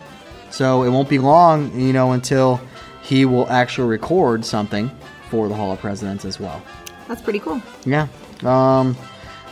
So 0.51 0.85
it 0.85 0.89
won't 0.89 1.09
be 1.09 1.19
long, 1.19 1.79
you 1.79 1.93
know, 1.93 2.13
until 2.13 2.61
he 3.03 3.27
will 3.27 3.49
actually 3.49 3.89
record 3.89 4.45
something 4.45 4.91
for 5.29 5.49
the 5.49 5.55
Hall 5.55 5.71
of 5.71 5.81
Presidents 5.81 6.25
as 6.25 6.41
well. 6.41 6.63
That's 7.09 7.21
pretty 7.21 7.41
cool. 7.41 7.61
Yeah. 7.85 8.09
Um, 8.43 8.97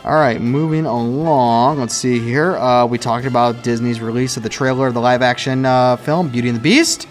all 0.03 0.15
right, 0.15 0.41
moving 0.41 0.85
along. 0.85 1.79
Let's 1.79 1.93
see 1.95 2.19
here. 2.19 2.57
Uh, 2.57 2.85
we 2.85 2.97
talked 2.97 3.25
about 3.25 3.63
Disney's 3.63 4.01
release 4.01 4.35
of 4.37 4.43
the 4.43 4.49
trailer 4.49 4.87
of 4.87 4.93
the 4.93 5.01
live 5.01 5.21
action 5.21 5.65
uh, 5.65 5.95
film 5.97 6.29
Beauty 6.29 6.49
and 6.49 6.57
the 6.57 6.61
Beast. 6.61 7.07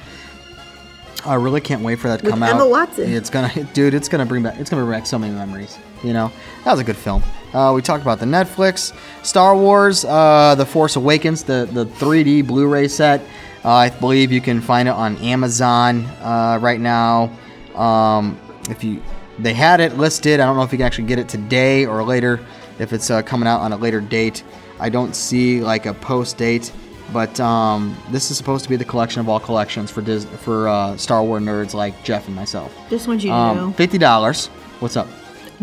I 1.25 1.35
really 1.35 1.61
can't 1.61 1.83
wait 1.83 1.97
for 2.01 2.09
that 2.09 2.21
to 2.21 2.25
With 2.25 2.33
come 2.33 2.43
Emma 2.43 2.65
out. 2.65 2.71
Watson. 2.71 3.13
It's 3.13 3.31
gonna, 3.31 3.65
dude. 3.75 3.95
It's 3.95 4.09
gonna 4.09 4.27
bring 4.27 4.43
back. 4.43 4.59
It's 4.59 4.71
gonna 4.71 4.83
bring 4.85 4.99
back 4.99 5.07
so 5.07 5.19
many 5.19 5.33
memories. 5.35 5.79
You 6.03 6.15
know, 6.15 6.33
that 6.65 6.71
was 6.73 6.81
a 6.81 6.85
good 6.85 6.97
film. 6.97 7.23
Uh, 7.53 7.73
we 7.75 7.83
talked 7.83 8.03
about 8.03 8.19
the 8.19 8.27
Netflix, 8.27 8.97
Star 9.25 9.55
Wars, 9.57 10.05
uh, 10.05 10.55
The 10.57 10.65
Force 10.67 10.97
Awakens, 10.97 11.45
the 11.45 11.69
the 11.71 11.85
3D 11.87 12.47
Blu-ray 12.47 12.89
set. 12.89 13.21
Uh, 13.65 13.71
I 13.71 13.91
believe 13.91 14.33
you 14.33 14.41
can 14.41 14.61
find 14.61 14.89
it 14.89 14.93
on 14.93 15.17
Amazon 15.19 16.07
uh, 16.23 16.59
right 16.61 16.81
now. 16.81 17.31
Um, 17.75 18.41
if 18.71 18.83
you, 18.83 19.03
they 19.39 19.53
had 19.53 19.81
it 19.81 19.99
listed. 19.99 20.41
I 20.41 20.47
don't 20.47 20.57
know 20.57 20.63
if 20.63 20.73
you 20.73 20.79
can 20.79 20.87
actually 20.87 21.05
get 21.09 21.19
it 21.19 21.29
today 21.29 21.85
or 21.85 22.03
later. 22.03 22.41
If 22.81 22.93
it's 22.93 23.11
uh, 23.11 23.23
coming 23.23 23.47
out 23.47 23.61
on 23.61 23.73
a 23.73 23.77
later 23.77 24.01
date, 24.01 24.43
I 24.81 24.89
don't 24.89 25.15
see 25.15 25.61
like 25.61 25.87
a 25.87 25.95
post 25.95 26.37
date. 26.39 26.73
But 27.13 27.39
um, 27.41 27.97
this 28.11 28.31
is 28.31 28.37
supposed 28.37 28.63
to 28.65 28.71
be 28.71 28.77
the 28.77 28.85
collection 28.85 29.21
of 29.21 29.29
all 29.29 29.41
collections 29.41 29.91
for 29.91 30.01
Dis- 30.01 30.25
for 30.25 30.69
uh, 30.69 30.97
Star 30.97 31.23
Wars 31.25 31.43
nerds 31.43 31.75
like 31.75 32.03
Jeff 32.05 32.27
and 32.29 32.37
myself. 32.37 32.73
Just 32.89 33.09
want 33.09 33.23
you 33.25 33.31
to 33.31 33.35
Um, 33.37 33.57
know, 33.57 33.73
Fifty 33.73 33.99
dollars. 33.99 34.47
What's 34.79 34.97
up? 34.97 35.09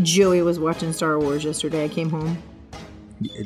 Joey 0.04 0.42
was 0.42 0.60
watching 0.60 0.92
Star 0.94 1.18
Wars 1.20 1.44
yesterday. 1.44 1.86
I 1.86 1.88
came 1.88 2.10
home. 2.10 2.38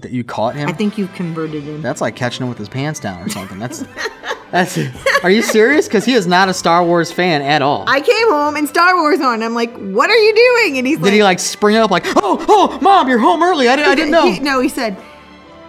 That 0.01 0.11
you 0.11 0.23
caught 0.25 0.55
him? 0.55 0.67
I 0.67 0.73
think 0.73 0.97
you've 0.97 1.13
converted 1.13 1.63
him. 1.63 1.81
That's 1.81 2.01
like 2.01 2.15
catching 2.15 2.41
him 2.43 2.49
with 2.49 2.57
his 2.57 2.67
pants 2.67 2.99
down 2.99 3.21
or 3.21 3.29
something. 3.29 3.57
That's 3.57 3.85
that's. 4.51 4.77
Are 5.23 5.29
you 5.29 5.41
serious? 5.41 5.87
Because 5.87 6.03
he 6.05 6.13
is 6.13 6.27
not 6.27 6.49
a 6.49 6.53
Star 6.53 6.83
Wars 6.83 7.11
fan 7.11 7.41
at 7.41 7.61
all. 7.61 7.85
I 7.87 8.01
came 8.01 8.29
home 8.29 8.55
and 8.55 8.67
Star 8.67 8.95
Wars 8.95 9.21
on. 9.21 9.43
I'm 9.43 9.53
like, 9.53 9.71
what 9.77 10.09
are 10.09 10.17
you 10.17 10.33
doing? 10.35 10.77
And 10.79 10.87
he's 10.87 10.99
Did 10.99 11.13
he 11.13 11.23
like 11.23 11.39
spring 11.39 11.75
up 11.77 11.91
like, 11.91 12.03
oh, 12.07 12.43
oh, 12.47 12.79
mom, 12.81 13.07
you're 13.07 13.19
home 13.19 13.41
early. 13.43 13.67
I 13.67 13.75
didn't, 13.75 13.91
I 13.91 13.95
didn't 13.95 14.11
know. 14.11 14.31
He- 14.31 14.39
no, 14.39 14.59
he 14.59 14.69
said, 14.69 14.97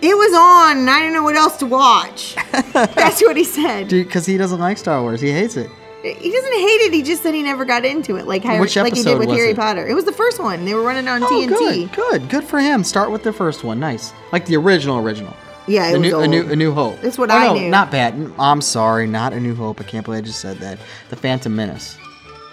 it 0.00 0.16
was 0.16 0.32
on 0.34 0.78
and 0.78 0.90
I 0.90 0.98
didn't 1.00 1.14
know 1.14 1.22
what 1.22 1.36
else 1.36 1.56
to 1.58 1.66
watch. 1.66 2.34
That's 2.72 3.20
what 3.22 3.36
he 3.36 3.44
said. 3.44 3.88
Because 3.88 4.26
he 4.26 4.36
doesn't 4.36 4.58
like 4.58 4.78
Star 4.78 5.00
Wars. 5.02 5.20
He 5.20 5.30
hates 5.30 5.56
it. 5.56 5.70
He 6.02 6.32
doesn't 6.32 6.52
hate 6.52 6.80
it. 6.80 6.92
He 6.92 7.02
just 7.04 7.22
said 7.22 7.32
he 7.32 7.44
never 7.44 7.64
got 7.64 7.84
into 7.84 8.16
it, 8.16 8.26
like 8.26 8.42
Harry, 8.42 8.58
Which 8.58 8.74
like 8.74 8.92
he 8.96 9.04
did 9.04 9.18
with 9.18 9.28
Harry 9.28 9.50
it? 9.50 9.56
Potter. 9.56 9.86
It 9.86 9.94
was 9.94 10.04
the 10.04 10.10
first 10.12 10.40
one. 10.40 10.64
They 10.64 10.74
were 10.74 10.82
running 10.82 11.06
on 11.06 11.22
Oh, 11.22 11.26
TNT. 11.28 11.48
good, 11.48 11.92
good, 11.92 12.28
good 12.28 12.42
for 12.44 12.58
him. 12.58 12.82
Start 12.82 13.12
with 13.12 13.22
the 13.22 13.32
first 13.32 13.62
one. 13.62 13.78
Nice, 13.78 14.12
like 14.32 14.44
the 14.46 14.56
original, 14.56 14.98
original. 14.98 15.36
Yeah, 15.68 15.88
it 15.88 15.94
a 15.94 15.98
was 15.98 16.08
new, 16.10 16.14
old. 16.14 16.24
a 16.24 16.28
new, 16.28 16.50
a 16.50 16.56
new 16.56 16.72
hope. 16.72 17.00
That's 17.00 17.16
what 17.18 17.30
Oh, 17.30 17.34
I 17.34 17.46
no, 17.48 17.54
knew. 17.54 17.68
Not 17.70 17.90
bad. 17.90 18.14
I'm 18.38 18.60
sorry, 18.60 19.06
not 19.06 19.32
a 19.32 19.40
new 19.40 19.54
hope. 19.54 19.80
I 19.80 19.84
can't 19.84 20.04
believe 20.04 20.24
I 20.24 20.26
just 20.26 20.40
said 20.40 20.58
that. 20.58 20.78
The 21.10 21.16
Phantom 21.16 21.54
Menace. 21.54 21.96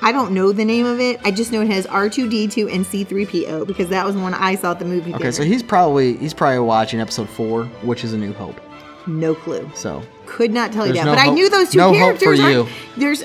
I 0.01 0.11
don't 0.13 0.31
know 0.31 0.51
the 0.53 0.63
name 0.63 0.85
of 0.85 0.99
it. 1.01 1.19
I 1.25 1.31
just 1.31 1.51
know 1.51 1.61
it 1.61 1.69
has 1.69 1.85
R2D2 1.87 2.73
and 2.73 2.85
C3PO 2.85 3.67
because 3.67 3.89
that 3.89 4.05
was 4.05 4.15
the 4.15 4.21
one 4.21 4.33
I 4.33 4.55
saw 4.55 4.71
at 4.71 4.79
the 4.79 4.85
movie 4.85 5.13
Okay, 5.13 5.31
so 5.31 5.43
he's 5.43 5.61
probably 5.61 6.15
he's 6.17 6.33
probably 6.33 6.59
watching 6.59 7.01
episode 7.01 7.27
four, 7.29 7.65
which 7.81 8.03
is 8.05 8.13
a 8.13 8.17
New 8.17 8.31
Hope. 8.33 8.61
no 9.07 9.35
clue. 9.35 9.69
So 9.75 10.01
Could 10.25 10.51
not 10.51 10.71
tell 10.71 10.87
you 10.87 10.93
that. 10.93 11.03
no 11.05 11.15
but 11.15 11.19
I 11.19 11.29
knew 11.31 11.49
those 11.49 11.71
two 11.71 11.79
no 11.79 11.87
hope 11.93 12.17
for 12.17 12.35
characters. 12.35 12.39
I- 12.39 12.49
you. 12.51 12.67
there's 12.95 13.23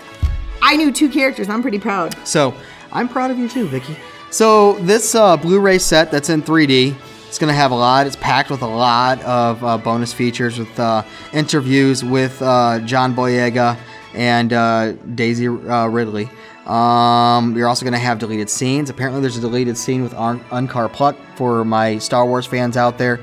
I 0.62 0.76
knew 0.76 0.90
two 0.90 1.10
characters. 1.10 1.48
I'm 1.48 1.62
pretty 1.62 1.78
proud. 1.78 2.16
So 2.26 2.54
I'm 2.90 3.08
proud 3.08 3.30
of 3.30 3.38
you 3.38 3.48
too, 3.48 3.66
Vicky. 3.68 3.96
So 4.30 4.72
this 4.80 5.14
uh, 5.14 5.36
Blu-ray 5.36 5.78
set 5.78 6.10
that's 6.10 6.28
in 6.30 6.42
3D, 6.42 6.96
it's 7.34 7.40
gonna 7.40 7.52
have 7.52 7.72
a 7.72 7.74
lot. 7.74 8.06
It's 8.06 8.14
packed 8.14 8.48
with 8.48 8.62
a 8.62 8.68
lot 8.68 9.20
of 9.22 9.64
uh, 9.64 9.76
bonus 9.76 10.12
features 10.12 10.56
with 10.56 10.78
uh, 10.78 11.02
interviews 11.32 12.04
with 12.04 12.40
uh, 12.40 12.78
John 12.84 13.12
Boyega 13.12 13.76
and 14.14 14.52
uh, 14.52 14.92
Daisy 14.92 15.48
uh, 15.48 15.88
Ridley. 15.88 16.30
Um, 16.64 17.56
you're 17.56 17.66
also 17.66 17.84
gonna 17.84 17.98
have 17.98 18.20
deleted 18.20 18.48
scenes. 18.48 18.88
Apparently, 18.88 19.20
there's 19.20 19.36
a 19.36 19.40
deleted 19.40 19.76
scene 19.76 20.04
with 20.04 20.14
Ar- 20.14 20.36
Unkar 20.52 20.92
Plutt 20.92 21.16
for 21.34 21.64
my 21.64 21.98
Star 21.98 22.24
Wars 22.24 22.46
fans 22.46 22.76
out 22.76 22.98
there. 22.98 23.18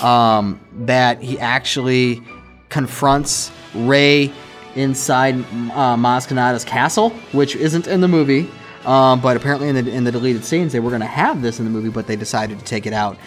Um, 0.00 0.60
that 0.82 1.20
he 1.20 1.36
actually 1.40 2.22
confronts 2.68 3.50
Rey 3.74 4.32
inside 4.76 5.34
uh, 5.34 5.96
Maz 5.96 6.28
Kanata's 6.28 6.64
castle, 6.64 7.10
which 7.32 7.56
isn't 7.56 7.88
in 7.88 8.00
the 8.00 8.06
movie. 8.06 8.48
Um, 8.84 9.20
but 9.20 9.36
apparently, 9.36 9.68
in 9.68 9.74
the 9.74 9.90
in 9.90 10.04
the 10.04 10.12
deleted 10.12 10.44
scenes, 10.44 10.72
they 10.72 10.78
were 10.78 10.90
going 10.90 11.00
to 11.00 11.08
have 11.08 11.42
this 11.42 11.58
in 11.58 11.64
the 11.64 11.70
movie, 11.72 11.88
but 11.88 12.06
they 12.06 12.14
decided 12.14 12.60
to 12.60 12.64
take 12.64 12.86
it 12.86 12.92
out. 12.92 13.18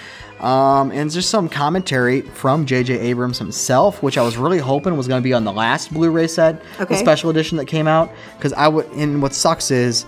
Um, 0.42 0.92
and 0.92 1.10
there's 1.12 1.28
some 1.28 1.50
commentary 1.50 2.22
from 2.22 2.66
J.J. 2.66 2.98
Abrams 3.00 3.38
himself, 3.38 4.02
which 4.02 4.18
I 4.18 4.22
was 4.22 4.38
really 4.38 4.60
hoping 4.60 4.96
was 4.96 5.08
going 5.08 5.22
to 5.22 5.24
be 5.24 5.34
on 5.34 5.44
the 5.44 5.52
last 5.52 5.94
Blu-ray 5.94 6.28
set, 6.28 6.62
Okay. 6.80 6.94
the 6.94 6.98
special 6.98 7.30
edition 7.30 7.58
that 7.58 7.66
came 7.66 7.88
out. 7.88 8.12
Because 8.38 8.54
I 8.54 8.68
would, 8.70 8.86
and 8.94 9.22
what 9.22 9.34
sucks 9.34 9.70
is, 9.70 10.06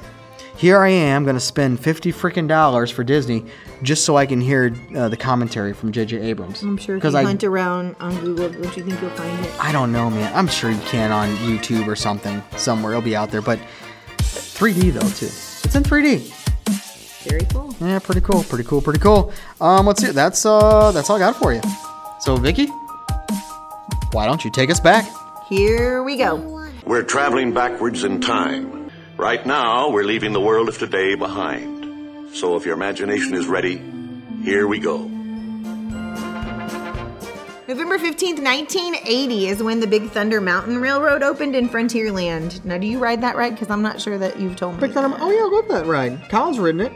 here 0.55 0.79
I 0.79 0.89
am 0.89 1.23
going 1.23 1.35
to 1.35 1.39
spend 1.41 1.79
fifty 1.79 2.13
freaking 2.13 2.47
dollars 2.47 2.91
for 2.91 3.03
Disney 3.03 3.45
just 3.81 4.05
so 4.05 4.15
I 4.15 4.25
can 4.27 4.39
hear 4.39 4.75
uh, 4.95 5.09
the 5.09 5.17
commentary 5.17 5.73
from 5.73 5.91
J.J. 5.91 6.17
Abrams. 6.21 6.61
I'm 6.61 6.77
sure 6.77 6.97
if 6.97 7.03
you 7.03 7.17
I 7.17 7.23
hunt 7.23 7.43
around 7.43 7.95
on 7.99 8.15
Google, 8.19 8.49
don't 8.49 8.77
you 8.77 8.83
think 8.83 9.01
you'll 9.01 9.09
find 9.11 9.45
it? 9.45 9.51
I 9.59 9.71
don't 9.71 9.91
know, 9.91 10.09
man. 10.09 10.31
I'm 10.35 10.47
sure 10.47 10.69
you 10.69 10.79
can 10.81 11.11
on 11.11 11.29
YouTube 11.37 11.87
or 11.87 11.95
something 11.95 12.43
somewhere. 12.57 12.91
It'll 12.93 13.01
be 13.01 13.15
out 13.15 13.31
there, 13.31 13.41
but 13.41 13.59
3D 14.17 14.93
though 14.93 15.09
too. 15.09 15.25
It's 15.63 15.75
in 15.75 15.83
3D. 15.83 16.40
Very 17.23 17.45
cool. 17.45 17.75
Yeah, 17.79 17.99
pretty 17.99 18.21
cool, 18.21 18.43
pretty 18.43 18.63
cool, 18.63 18.81
pretty 18.81 18.99
cool. 18.99 19.31
Um, 19.59 19.85
let's 19.85 20.01
see. 20.01 20.11
That's 20.11 20.45
uh, 20.45 20.91
that's 20.91 21.09
all 21.09 21.17
I 21.17 21.19
got 21.19 21.35
for 21.35 21.53
you. 21.53 21.61
So, 22.19 22.35
Vicky, 22.35 22.67
why 24.11 24.25
don't 24.25 24.43
you 24.43 24.51
take 24.51 24.69
us 24.69 24.79
back? 24.79 25.09
Here 25.47 26.03
we 26.03 26.17
go. 26.17 26.35
We're 26.85 27.03
traveling 27.03 27.53
backwards 27.53 28.03
in 28.03 28.21
time. 28.21 28.91
Right 29.17 29.45
now, 29.45 29.89
we're 29.89 30.03
leaving 30.03 30.33
the 30.33 30.41
world 30.41 30.67
of 30.67 30.77
today 30.77 31.15
behind. 31.15 32.35
So 32.35 32.55
if 32.55 32.65
your 32.65 32.73
imagination 32.73 33.33
is 33.35 33.45
ready, 33.47 33.81
here 34.43 34.67
we 34.67 34.79
go. 34.79 34.97
November 37.67 37.97
15th, 37.97 38.43
1980 38.43 39.47
is 39.47 39.63
when 39.63 39.79
the 39.79 39.87
Big 39.87 40.09
Thunder 40.09 40.41
Mountain 40.41 40.79
Railroad 40.81 41.23
opened 41.23 41.55
in 41.55 41.69
Frontierland. 41.69 42.65
Now, 42.65 42.77
do 42.77 42.87
you 42.87 42.99
ride 42.99 43.21
that 43.21 43.35
ride? 43.37 43.51
Because 43.51 43.69
I'm 43.69 43.81
not 43.81 44.01
sure 44.01 44.17
that 44.17 44.39
you've 44.39 44.55
told 44.55 44.75
me. 44.75 44.81
Big 44.81 44.91
Thunder. 44.91 45.15
Oh 45.19 45.31
yeah, 45.31 45.43
I 45.45 45.47
love 45.47 45.67
that 45.69 45.85
ride. 45.85 46.27
Kyle's 46.29 46.59
ridden 46.59 46.81
it. 46.81 46.91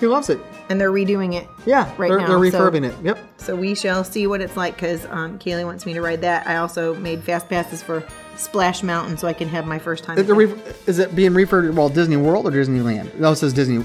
He 0.00 0.06
loves 0.06 0.30
it. 0.30 0.38
And 0.68 0.80
they're 0.80 0.92
redoing 0.92 1.34
it. 1.34 1.48
Yeah, 1.66 1.92
right 1.96 2.08
they're, 2.08 2.18
now. 2.20 2.38
they're 2.40 2.50
so- 2.50 2.70
refurbing 2.70 2.84
it. 2.84 2.94
Yep. 3.04 3.18
So 3.38 3.56
we 3.56 3.74
shall 3.74 4.04
see 4.04 4.26
what 4.26 4.40
it's 4.40 4.56
like 4.56 4.74
because 4.74 5.04
um, 5.06 5.38
Kaylee 5.38 5.64
wants 5.64 5.86
me 5.86 5.94
to 5.94 6.00
ride 6.02 6.20
that. 6.22 6.46
I 6.46 6.56
also 6.56 6.94
made 6.96 7.22
fast 7.24 7.48
passes 7.48 7.82
for 7.82 8.04
Splash 8.36 8.82
Mountain 8.82 9.16
so 9.18 9.26
I 9.26 9.32
can 9.32 9.48
have 9.48 9.66
my 9.66 9.78
first 9.78 10.04
time. 10.04 10.18
Is, 10.18 10.28
re- 10.28 10.54
is 10.86 10.98
it 10.98 11.14
being 11.16 11.32
refurbed? 11.32 11.74
Well, 11.74 11.88
Disney 11.88 12.16
World 12.16 12.46
or 12.46 12.50
Disneyland? 12.50 13.14
No, 13.18 13.32
it 13.32 13.36
says 13.36 13.52
Disney. 13.52 13.84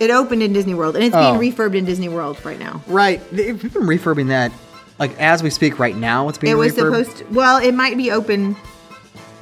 It 0.00 0.10
opened 0.10 0.42
in 0.42 0.52
Disney 0.52 0.74
World 0.74 0.96
and 0.96 1.04
it's 1.04 1.14
Oh. 1.16 1.38
being 1.38 1.52
refurbed 1.52 1.76
in 1.76 1.84
Disney 1.84 2.08
World 2.08 2.44
right 2.44 2.58
now. 2.58 2.82
Right. 2.86 3.20
They've 3.30 3.60
been 3.60 3.82
refurbing 3.82 4.28
that. 4.28 4.52
Like 4.98 5.18
as 5.20 5.42
we 5.42 5.50
speak 5.50 5.78
right 5.78 5.96
now, 5.96 6.28
it's 6.28 6.38
being 6.38 6.52
it 6.52 6.56
was 6.56 6.72
refurbed. 6.72 7.04
supposed 7.06 7.16
to, 7.18 7.24
well, 7.32 7.58
it 7.58 7.72
might 7.72 7.96
be 7.96 8.10
open 8.10 8.54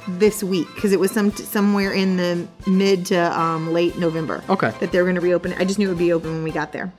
this 0.07 0.43
week 0.43 0.67
because 0.75 0.91
it 0.91 0.99
was 0.99 1.11
some 1.11 1.31
somewhere 1.31 1.93
in 1.93 2.17
the 2.17 2.47
mid 2.67 3.05
to 3.07 3.39
um, 3.39 3.71
late 3.73 3.97
November. 3.97 4.43
Okay. 4.49 4.73
That 4.79 4.91
they're 4.91 5.03
going 5.03 5.15
to 5.15 5.21
reopen. 5.21 5.53
I 5.53 5.65
just 5.65 5.79
knew 5.79 5.87
it 5.87 5.91
would 5.91 5.97
be 5.97 6.13
open 6.13 6.31
when 6.31 6.43
we 6.43 6.51
got 6.51 6.71
there. 6.71 6.91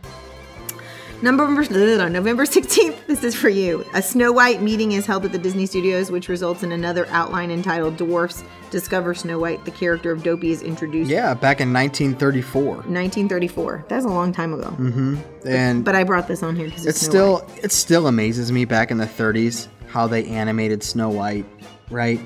November, 1.22 1.62
November 2.08 2.44
16th, 2.44 2.96
this 3.06 3.22
is 3.22 3.36
for 3.36 3.48
you. 3.48 3.86
A 3.94 4.02
Snow 4.02 4.32
White 4.32 4.60
meeting 4.60 4.90
is 4.92 5.06
held 5.06 5.24
at 5.24 5.30
the 5.30 5.38
Disney 5.38 5.66
Studios, 5.66 6.10
which 6.10 6.28
results 6.28 6.64
in 6.64 6.72
another 6.72 7.06
outline 7.10 7.52
entitled 7.52 7.96
Dwarfs 7.96 8.42
Discover 8.72 9.14
Snow 9.14 9.38
White. 9.38 9.64
The 9.64 9.70
character 9.70 10.10
of 10.10 10.24
Dopey 10.24 10.50
is 10.50 10.62
introduced. 10.62 11.08
Yeah, 11.08 11.34
back 11.34 11.60
in 11.60 11.72
1934. 11.72 12.74
1934. 12.74 13.84
That's 13.88 14.04
a 14.04 14.08
long 14.08 14.32
time 14.32 14.52
ago. 14.52 14.70
Mm-hmm. 14.70 15.16
And 15.46 15.84
But 15.84 15.94
I 15.94 16.02
brought 16.02 16.26
this 16.26 16.42
on 16.42 16.56
here 16.56 16.66
because 16.66 16.86
it's 16.86 16.96
it's, 16.96 17.06
still 17.06 17.38
White. 17.38 17.64
it 17.64 17.70
still 17.70 18.08
amazes 18.08 18.50
me 18.50 18.64
back 18.64 18.90
in 18.90 18.98
the 18.98 19.06
30s 19.06 19.68
how 19.86 20.08
they 20.08 20.24
animated 20.26 20.82
Snow 20.82 21.10
White, 21.10 21.44
right? 21.88 22.18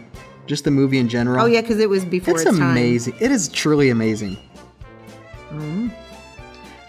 Just 0.47 0.65
the 0.65 0.71
movie 0.71 0.99
in 0.99 1.09
general. 1.09 1.43
Oh, 1.43 1.47
yeah, 1.47 1.61
because 1.61 1.79
it 1.81 1.89
was 1.89 2.05
before 2.05 2.35
it's, 2.35 2.47
its, 2.47 2.59
time. 2.59 2.71
amazing. 2.73 3.15
It 3.21 3.31
is 3.31 3.49
truly 3.49 3.91
amazing. 3.91 4.37
Mhm. 5.53 5.91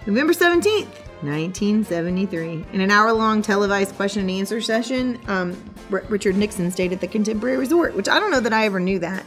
November 0.06 0.34
17th, 0.34 0.88
1973. 1.22 2.66
In 2.74 2.82
an 2.82 2.92
hour 2.92 3.12
long 3.12 3.42
televised 3.42 3.96
question 3.96 4.22
and 4.22 4.32
answer 4.32 4.62
session, 4.62 5.20
um, 5.28 5.56
R- 5.92 6.04
Richard 6.10 6.38
Nixon 6.38 6.72
stayed 6.72 6.94
at 6.94 7.02
the 7.02 7.08
Contemporary 7.08 7.58
Resort, 7.58 7.96
which 7.96 8.08
I 8.08 8.20
don't 8.20 8.32
know 8.32 8.40
that 8.40 8.54
I 8.54 8.66
ever 8.66 8.80
knew 8.80 9.00
that. 9.00 9.24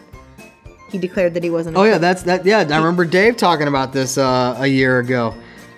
He 0.91 0.99
declared 0.99 1.35
that 1.35 1.45
he 1.45 1.51
wasn't. 1.51 1.77
Oh 1.77 1.85
yeah, 1.85 1.99
that's 1.99 2.25
that. 2.25 2.45
Yeah, 2.45 2.59
I 2.69 2.77
remember 2.77 3.05
Dave 3.05 3.37
talking 3.37 3.69
about 3.69 3.93
this 3.93 4.19
uh, 4.19 4.57
a 4.59 4.67
year 4.67 4.99
ago. 4.99 5.35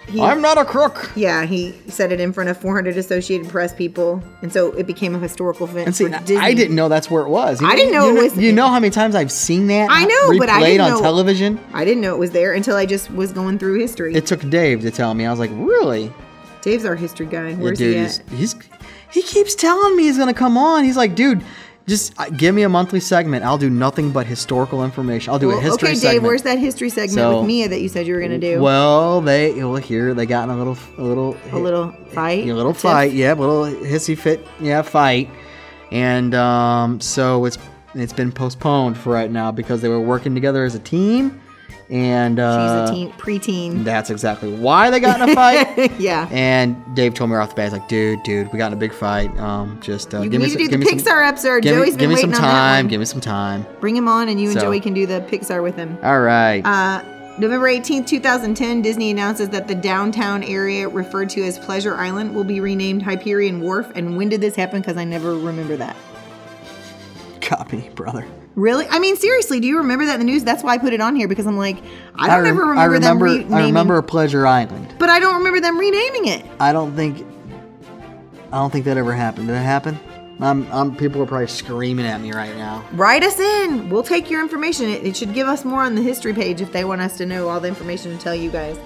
He, 0.09 0.21
I'm 0.21 0.41
not 0.43 0.59
a 0.59 0.65
crook. 0.65 1.11
Yeah, 1.17 1.45
he 1.45 1.73
said 1.89 2.13
it 2.13 2.21
in 2.21 2.33
front 2.33 2.51
of 2.51 2.57
400 2.59 2.97
Associated 2.97 3.49
Press 3.49 3.73
people, 3.75 4.23
and 4.43 4.53
so 4.53 4.73
it 4.73 4.87
became 4.87 5.15
a 5.15 5.19
historical 5.19 5.67
event 5.67 5.87
And 5.87 5.97
see. 6.29 6.37
I 6.37 6.55
didn't 6.55 6.75
know 6.77 6.89
that's 6.89 7.11
where 7.11 7.23
it 7.23 7.29
was. 7.29 7.63
I 7.63 7.77
didn't 7.77 7.93
know 7.93 8.07
you 8.07 8.11
it 8.11 8.15
know, 8.15 8.23
was- 8.25 8.37
You 8.39 8.53
know 8.53 8.69
how 8.69 8.81
many 8.81 8.91
times 8.91 9.15
I've 9.15 9.33
seen 9.33 9.69
that? 9.69 9.89
I 9.91 10.05
know, 10.05 10.39
but 10.39 10.49
I 10.49 10.61
didn't 10.61 10.81
on 10.83 10.91
know- 10.93 11.01
television. 11.01 11.61
I 11.73 11.85
didn't 11.85 12.01
know 12.03 12.15
it 12.15 12.19
was 12.19 12.33
there 12.33 12.53
until 12.53 12.77
I 12.77 12.85
just 12.87 13.11
was 13.13 13.33
going 13.33 13.59
through 13.59 13.79
history. 13.81 14.15
It 14.15 14.27
took 14.27 14.41
Dave 14.51 14.83
to 14.83 14.91
tell 14.91 15.15
me. 15.15 15.25
I 15.27 15.31
was 15.31 15.39
like, 15.41 15.51
really? 15.55 16.13
Dave's 16.63 16.85
our 16.85 16.95
history 16.97 17.27
guy. 17.27 17.51
Yeah, 17.51 17.57
Where's 17.57 17.79
dude, 17.79 17.95
he 17.97 18.03
he's, 18.03 18.19
at? 18.21 18.29
he's 18.31 18.55
he 19.11 19.23
keeps 19.23 19.55
telling 19.55 19.97
me 19.97 20.05
he's 20.05 20.17
gonna 20.19 20.33
come 20.35 20.57
on. 20.57 20.85
He's 20.85 20.97
like, 20.97 21.15
dude, 21.15 21.43
just 21.87 22.19
uh, 22.19 22.29
give 22.31 22.55
me 22.55 22.63
a 22.63 22.69
monthly 22.69 23.01
segment. 23.01 23.45
I'll 23.45 23.59
do 23.59 23.69
nothing 23.71 24.11
but 24.13 24.27
historical 24.27 24.85
information. 24.85 25.33
I'll 25.33 25.39
do 25.39 25.49
Well, 25.49 25.59
a 25.59 25.61
history 25.61 25.89
okay, 25.91 25.95
segment. 25.97 26.15
Dave, 26.15 26.23
where's 26.23 26.43
that 26.43 26.59
history 26.59 26.89
segment 26.89 27.13
So- 27.13 27.39
with 27.39 27.47
Mia 27.47 27.69
that 27.69 27.81
you 27.81 27.89
said 27.89 28.07
you 28.07 28.15
were 28.15 28.21
going 28.21 28.33
to 28.33 28.39
do? 28.39 28.61
Well, 28.61 29.21
they 29.21 29.53
well 29.55 29.77
here 29.77 30.15
they 30.15 30.27
got 30.27 30.45
in 30.45 30.51
a 30.51 30.57
little 30.57 30.79
a 30.99 31.03
little 31.03 31.37
a 31.51 31.59
little 31.59 31.93
fight? 32.13 32.49
a 32.49 32.55
little 32.55 32.73
tiff? 32.73 32.83
fight, 32.83 33.13
yeah, 33.13 33.35
a 33.35 33.35
little 33.35 33.65
hissy 33.65 34.17
fit, 34.17 34.47
yeah, 34.61 34.83
fight, 34.83 35.29
and 35.91 36.35
um, 36.35 37.01
so 37.01 37.45
it's 37.45 37.59
it's 37.95 38.13
been 38.13 38.33
postponed 38.33 38.97
for 38.97 39.13
right 39.13 39.31
now 39.31 39.53
because 39.53 39.83
they 39.83 39.89
were 39.89 40.01
working 40.01 40.35
together 40.35 40.65
as 40.65 40.75
a 40.75 40.79
team, 40.79 41.42
and 41.93 42.41
uh, 42.41 42.87
She's 42.87 42.91
a 42.91 42.95
teen, 42.95 43.13
preteen. 43.13 43.85
That's 43.85 44.09
exactly 44.09 44.51
why 44.51 44.89
they 44.91 44.99
got 44.99 45.21
in 45.21 45.29
a 45.29 45.35
fight. 45.35 45.93
yeah. 46.01 46.27
And 46.33 46.83
Dave 46.97 47.13
told 47.13 47.31
me 47.31 47.37
off 47.37 47.51
the 47.51 47.55
bat, 47.57 47.65
he's 47.67 47.73
like, 47.79 47.87
dude, 47.87 48.23
dude, 48.23 48.51
we 48.51 48.59
got 48.59 48.69
in 48.69 48.73
a 48.73 48.81
big 48.81 48.95
fight. 48.95 49.31
Um, 49.39 49.79
just 49.83 50.15
uh, 50.15 50.23
You 50.23 50.31
give 50.31 50.41
me 50.41 50.47
need 50.47 50.53
some, 50.55 50.59
to 50.59 50.65
do 50.65 50.71
give 50.71 50.81
the 50.81 50.95
me 50.95 50.99
some- 51.03 51.13
Pixar 51.15 51.29
episode. 51.29 51.63
Give 51.63 51.77
me, 51.77 51.83
Joey's 51.83 51.91
been 51.97 52.01
give 52.01 52.09
me 52.11 52.17
some 52.17 52.31
waiting 52.31 52.45
on 52.45 52.49
that 52.49 52.51
time. 52.51 52.89
Give 52.89 52.99
me 52.99 53.05
some 53.05 53.21
time. 53.21 53.67
Bring 53.81 53.95
him 53.95 54.09
on, 54.09 54.29
and 54.31 54.41
you 54.41 54.49
and 54.51 54.59
So- 54.59 54.65
Joey 54.67 54.81
can 54.81 54.95
do 54.95 55.07
the 55.07 55.21
Pixar 55.21 55.63
with 55.63 55.77
him. 55.77 55.99
All 56.03 56.21
right. 56.21 56.63
Uh, 56.65 57.03
November 57.39 57.67
18th, 57.67 58.07
2010, 58.07 58.83
Disney 58.83 59.11
announces 59.11 59.49
that 59.51 59.69
the 59.69 59.75
downtown 59.75 60.43
area 60.43 60.89
referred 60.89 61.29
to 61.31 61.43
as 61.43 61.59
Pleasure 61.59 61.95
Island 61.95 62.35
will 62.35 62.45
be 62.45 62.61
renamed 62.61 63.03
Hyperion 63.03 63.61
Wharf. 63.61 63.91
And 63.95 64.17
when 64.17 64.29
did 64.31 64.41
this 64.41 64.55
happen? 64.57 64.81
Because 64.81 64.97
I 64.97 65.05
never 65.05 65.35
remember 65.35 65.77
that. 65.77 65.97
Copy, 67.41 67.89
brother. 67.95 68.27
Really? 68.55 68.87
I 68.89 68.99
mean, 68.99 69.17
seriously, 69.17 69.61
do 69.61 69.67
you 69.67 69.79
remember 69.79 70.05
that 70.07 70.15
in 70.15 70.21
the 70.21 70.27
news? 70.31 70.45
That's 70.45 70.63
why 70.63 70.75
I 70.75 70.79
put 70.79 70.93
it 70.93 71.01
on 71.01 71.17
here 71.17 71.27
because 71.27 71.47
I'm 71.47 71.57
like, 71.57 71.79
I 72.17 72.27
don't 72.29 72.43
rem- 72.43 72.47
ever 72.49 72.61
remember, 72.61 72.81
I 72.81 72.85
remember. 72.85 73.29
them 73.29 73.37
renaming. 73.39 73.55
I 73.55 73.67
remember 73.67 74.03
Pleasure 74.03 74.47
Island. 74.47 74.95
But 74.99 75.09
I 75.09 75.21
don't 75.21 75.37
remember 75.37 75.61
them 75.61 75.79
renaming 75.79 76.27
it. 76.27 76.45
I 76.61 76.73
don't 76.73 76.95
think. 76.95 77.27
I 78.53 78.57
don't 78.59 78.71
think 78.71 78.85
that 78.85 78.99
ever 78.99 79.15
happened. 79.15 79.47
Did 79.49 79.57
it 79.57 79.63
happen? 79.63 79.99
I'm. 80.41 80.71
I'm. 80.71 80.95
People 80.97 81.23
are 81.23 81.27
probably 81.27 81.47
screaming 81.47 82.05
at 82.05 82.21
me 82.21 82.33
right 82.33 82.55
now. 82.57 82.85
Write 82.93 83.23
us 83.23 83.39
in. 83.39 83.89
We'll 83.89 84.03
take 84.03 84.29
your 84.31 84.43
information. 84.43 84.87
It, 84.91 85.05
it 85.05 85.17
should 85.17 85.33
give 85.33 85.49
us 85.49 85.65
more 85.65 85.83
on 85.83 85.95
the 85.95 86.03
history 86.03 86.35
page 86.35 86.61
if 86.61 86.73
they 86.73 86.85
want 86.85 87.01
us 87.01 87.17
to 87.19 87.27
know 87.27 87.49
all 87.49 87.61
the 87.61 87.69
information 87.69 88.17
to 88.17 88.23
tell 88.23 88.35
you 88.35 88.51
guys. 88.51 88.79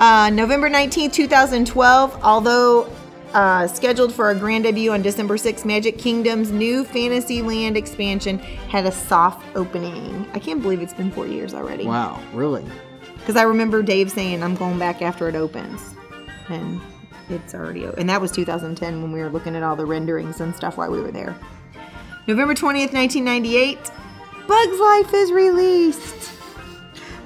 Uh, 0.00 0.30
November 0.30 0.68
19th, 0.68 1.12
2012, 1.14 2.20
although 2.22 2.88
uh, 3.34 3.66
scheduled 3.68 4.12
for 4.14 4.30
a 4.30 4.34
grand 4.34 4.64
debut 4.64 4.92
on 4.92 5.02
December 5.02 5.36
6th, 5.36 5.64
Magic 5.64 5.98
Kingdom's 5.98 6.50
new 6.50 6.84
Fantasyland 6.84 7.76
expansion 7.76 8.38
had 8.38 8.86
a 8.86 8.92
soft 8.92 9.44
opening. 9.56 10.26
I 10.32 10.38
can't 10.38 10.62
believe 10.62 10.80
it's 10.80 10.94
been 10.94 11.10
four 11.10 11.26
years 11.26 11.52
already. 11.54 11.84
Wow. 11.86 12.20
Really? 12.32 12.64
Because 13.16 13.36
I 13.36 13.42
remember 13.42 13.82
Dave 13.82 14.10
saying, 14.10 14.42
I'm 14.42 14.54
going 14.54 14.78
back 14.78 15.02
after 15.02 15.28
it 15.28 15.34
opens. 15.34 15.80
And 16.48 16.80
it's 17.28 17.54
already, 17.54 17.84
o- 17.86 17.94
and 17.98 18.08
that 18.08 18.20
was 18.20 18.30
2010 18.32 19.02
when 19.02 19.10
we 19.12 19.20
were 19.20 19.28
looking 19.28 19.56
at 19.56 19.62
all 19.62 19.74
the 19.76 19.84
renderings 19.86 20.40
and 20.40 20.54
stuff 20.54 20.76
while 20.76 20.90
we 20.90 21.00
were 21.00 21.10
there. 21.10 21.36
November 22.28 22.54
20th, 22.54 22.92
1998, 22.92 23.78
Bug's 24.46 24.78
Life 24.80 25.12
is 25.14 25.32
released. 25.32 26.32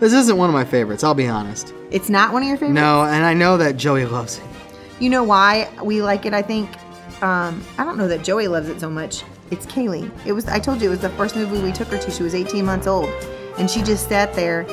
This 0.00 0.14
isn't 0.14 0.36
one 0.38 0.48
of 0.48 0.54
my 0.54 0.64
favorites. 0.64 1.04
I'll 1.04 1.14
be 1.14 1.28
honest. 1.28 1.74
It's 1.90 2.08
not 2.08 2.32
one 2.32 2.42
of 2.42 2.48
your 2.48 2.56
favorites? 2.56 2.74
No, 2.76 3.02
and 3.04 3.24
I 3.24 3.34
know 3.34 3.58
that 3.58 3.76
Joey 3.76 4.06
loves 4.06 4.38
it. 4.38 4.44
You 5.00 5.10
know 5.10 5.24
why 5.24 5.68
we 5.82 6.02
like 6.02 6.26
it, 6.26 6.34
I 6.34 6.42
think? 6.42 6.68
Um, 7.22 7.62
I 7.78 7.84
don't 7.84 7.96
know 7.98 8.08
that 8.08 8.22
Joey 8.22 8.48
loves 8.48 8.68
it 8.68 8.80
so 8.80 8.88
much. 8.90 9.24
It's 9.50 9.66
Kaylee. 9.66 10.10
It 10.26 10.32
was, 10.32 10.46
I 10.46 10.58
told 10.58 10.80
you, 10.80 10.88
it 10.88 10.90
was 10.90 11.00
the 11.00 11.10
first 11.10 11.34
movie 11.36 11.60
we 11.60 11.72
took 11.72 11.88
her 11.88 11.98
to. 11.98 12.10
She 12.10 12.22
was 12.22 12.34
18 12.34 12.64
months 12.64 12.86
old. 12.86 13.08
And 13.58 13.70
she 13.70 13.82
just 13.82 14.08
sat 14.08 14.32
there 14.34 14.66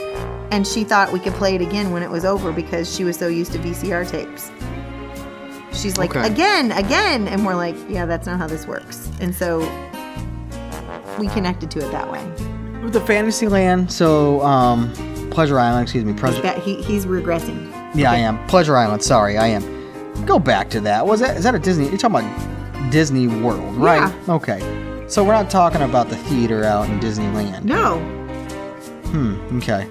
and 0.52 0.66
she 0.66 0.84
thought 0.84 1.12
we 1.12 1.20
could 1.20 1.34
play 1.34 1.56
it 1.56 1.62
again 1.62 1.92
when 1.92 2.04
it 2.04 2.10
was 2.10 2.24
over 2.26 2.52
because 2.52 2.94
she 2.94 3.04
was 3.04 3.18
so 3.18 3.28
used 3.28 3.52
to 3.54 3.60
VCR 3.60 4.08
tapes. 4.10 4.52
She's 5.78 5.98
like, 5.98 6.12
Okay. 6.16 6.26
again, 6.26 6.72
again. 6.72 7.28
And 7.28 7.46
we're 7.46 7.56
like, 7.56 7.76
yeah, 7.90 8.06
that's 8.06 8.28
not 8.28 8.38
how 8.38 8.48
this 8.48 8.66
works. 8.68 9.10
And 9.20 9.34
so 9.36 9.60
we 11.20 11.28
connected 11.30 11.72
to 11.72 11.80
it 11.80 11.92
that 11.92 12.10
way. 12.12 12.24
With 12.82 12.94
the 12.94 13.02
Fantasyland, 13.02 13.92
so 13.92 14.42
um, 14.42 14.94
Pleasure 15.32 15.60
Island. 15.60 15.84
Excuse 15.84 16.06
me. 16.06 16.14
Pleasure. 16.14 16.42
That 16.42 16.60
he, 16.60 16.82
he's 16.82 17.06
regressing. 17.06 17.72
Yeah, 17.96 18.12
I 18.12 18.18
am. 18.18 18.46
Pleasure 18.48 18.78
Island. 18.78 19.04
Sorry, 19.04 19.38
I 19.38 19.48
am. 19.48 19.77
Go 20.26 20.40
back 20.40 20.70
to 20.72 20.80
that. 20.82 21.06
Was 21.06 21.20
that 21.22 21.38
is 21.38 21.44
that 21.44 21.56
a 21.56 21.60
Disney? 21.60 21.88
You're 21.90 21.98
talking 21.98 22.28
about 22.28 22.92
Disney 22.92 23.28
World, 23.28 23.76
right? 23.76 24.00
Yeah. 24.28 24.34
Okay. 24.36 25.06
So 25.08 25.24
we're 25.24 25.32
not 25.34 25.50
talking 25.50 25.82
about 25.82 26.10
the 26.10 26.18
theater 26.18 26.64
out 26.66 26.90
in 26.90 27.00
Disneyland. 27.00 27.64
No, 27.64 28.00
Hmm. 29.08 29.58
Okay. 29.58 29.88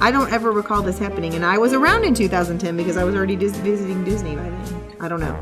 I 0.00 0.10
don't 0.10 0.32
ever 0.32 0.50
recall 0.52 0.82
this 0.82 0.98
happening. 0.98 1.34
And 1.34 1.44
I 1.44 1.58
was 1.58 1.72
around 1.74 2.04
in 2.04 2.14
2010 2.14 2.76
because 2.76 2.96
I 2.96 3.04
was 3.04 3.14
already 3.14 3.36
dis- 3.36 3.56
visiting 3.58 4.02
Disney 4.04 4.34
by 4.36 4.42
then. 4.44 4.92
I 5.00 5.08
don't 5.08 5.20
know. 5.20 5.34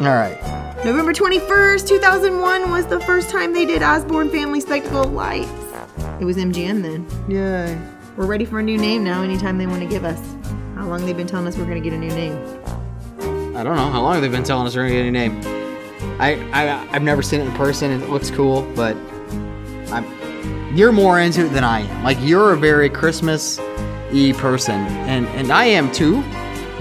All 0.00 0.06
right. 0.14 0.38
November 0.84 1.12
21st, 1.12 1.86
2001 1.88 2.70
was 2.70 2.86
the 2.86 3.00
first 3.00 3.30
time 3.30 3.52
they 3.52 3.64
did 3.64 3.82
Osborne 3.82 4.30
Family 4.30 4.60
Spectacle 4.60 5.02
of 5.02 5.12
Lights. 5.12 5.50
It 6.20 6.24
was 6.24 6.36
MGM 6.36 6.82
then. 6.82 7.06
Yay. 7.28 7.78
We're 8.16 8.26
ready 8.26 8.44
for 8.44 8.58
a 8.58 8.62
new 8.62 8.76
name 8.78 9.02
now 9.04 9.22
anytime 9.22 9.58
they 9.58 9.66
want 9.66 9.80
to 9.82 9.88
give 9.88 10.04
us. 10.04 10.20
How 10.74 10.86
long 10.86 11.04
they've 11.06 11.16
been 11.16 11.26
telling 11.26 11.46
us 11.46 11.56
we're 11.56 11.64
going 11.66 11.82
to 11.82 11.88
get 11.90 11.92
a 11.96 11.98
new 11.98 12.08
name. 12.10 12.36
I 13.58 13.64
don't 13.64 13.74
know 13.74 13.90
how 13.90 14.02
long 14.02 14.20
they've 14.20 14.30
been 14.30 14.44
telling 14.44 14.68
us 14.68 14.76
we're 14.76 14.82
gonna 14.82 14.94
get 14.94 15.06
a 15.06 15.10
name. 15.10 15.40
I, 16.20 16.34
I 16.52 16.88
I've 16.92 17.02
never 17.02 17.22
seen 17.22 17.40
it 17.40 17.46
in 17.46 17.52
person. 17.54 17.90
and 17.90 18.00
It 18.04 18.08
looks 18.08 18.30
cool, 18.30 18.62
but 18.76 18.96
I'm 19.90 20.76
you're 20.76 20.92
more 20.92 21.18
into 21.18 21.46
it 21.46 21.48
than 21.48 21.64
I 21.64 21.80
am. 21.80 22.04
Like 22.04 22.18
you're 22.20 22.52
a 22.52 22.56
very 22.56 22.88
Christmas 22.88 23.58
y 24.12 24.32
person, 24.36 24.76
and 25.08 25.26
and 25.30 25.50
I 25.50 25.64
am 25.64 25.90
too, 25.90 26.22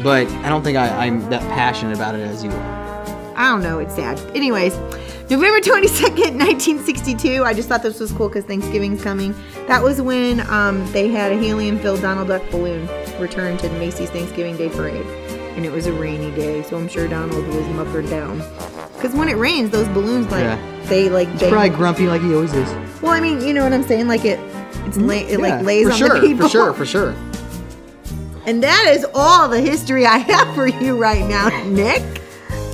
but 0.03 0.27
I 0.27 0.49
don't 0.49 0.61
think 0.61 0.77
I, 0.77 1.07
I'm 1.07 1.27
that 1.31 1.41
passionate 1.53 1.95
about 1.95 2.13
it 2.13 2.21
as 2.21 2.43
you 2.43 2.51
are. 2.51 3.33
I 3.35 3.49
don't 3.49 3.63
know, 3.63 3.79
it's 3.79 3.95
sad. 3.95 4.19
Anyways, 4.35 4.75
November 5.31 5.59
22nd, 5.59 6.37
1962. 6.37 7.43
I 7.43 7.55
just 7.55 7.67
thought 7.67 7.81
this 7.81 7.99
was 7.99 8.11
cool 8.11 8.27
because 8.27 8.45
Thanksgiving's 8.45 9.01
coming. 9.01 9.33
That 9.67 9.81
was 9.81 9.99
when 9.99 10.41
um, 10.51 10.85
they 10.91 11.07
had 11.07 11.31
a 11.31 11.39
helium 11.39 11.79
filled 11.79 12.01
Donald 12.01 12.27
Duck 12.27 12.43
balloon 12.51 12.87
returned 13.19 13.61
to 13.61 13.69
Macy's 13.79 14.11
Thanksgiving 14.11 14.57
Day 14.57 14.69
Parade. 14.69 15.26
And 15.57 15.65
it 15.65 15.71
was 15.71 15.87
a 15.87 15.91
rainy 15.93 16.29
day, 16.35 16.61
so 16.61 16.77
I'm 16.77 16.87
sure 16.87 17.07
Donald 17.07 17.45
was 17.47 17.65
muckered 17.65 18.07
down. 18.09 18.37
Because 18.93 19.13
when 19.13 19.27
it 19.27 19.37
rains, 19.37 19.71
those 19.71 19.87
balloons, 19.89 20.27
like, 20.31 20.43
Yeah. 20.43 20.59
they, 20.85 21.09
like, 21.09 21.27
He's 21.31 21.39
they. 21.41 21.49
probably 21.49 21.69
grumpy 21.71 22.05
like 22.07 22.21
he 22.21 22.33
always 22.35 22.53
is. 22.53 22.69
Well, 23.01 23.11
I 23.11 23.19
mean, 23.19 23.41
you 23.41 23.53
know 23.53 23.63
what 23.63 23.73
I'm 23.73 23.81
saying? 23.83 24.07
Like, 24.07 24.23
it, 24.23 24.39
it's 24.85 24.97
la- 24.97 25.13
it. 25.15 25.31
Yeah, 25.31 25.37
like, 25.37 25.65
lays 25.65 25.87
for 25.87 25.93
on 25.93 25.97
sure, 25.97 26.09
the 26.21 26.27
people. 26.27 26.43
for 26.47 26.51
sure, 26.51 26.73
for 26.73 26.85
sure. 26.85 27.15
And 28.45 28.63
that 28.63 28.85
is 28.95 29.05
all 29.15 29.49
the 29.49 29.59
history 29.59 30.05
I 30.05 30.19
have 30.19 30.53
for 30.55 30.67
you 30.67 30.95
right 30.95 31.25
now, 31.27 31.49
Nick. 31.65 32.16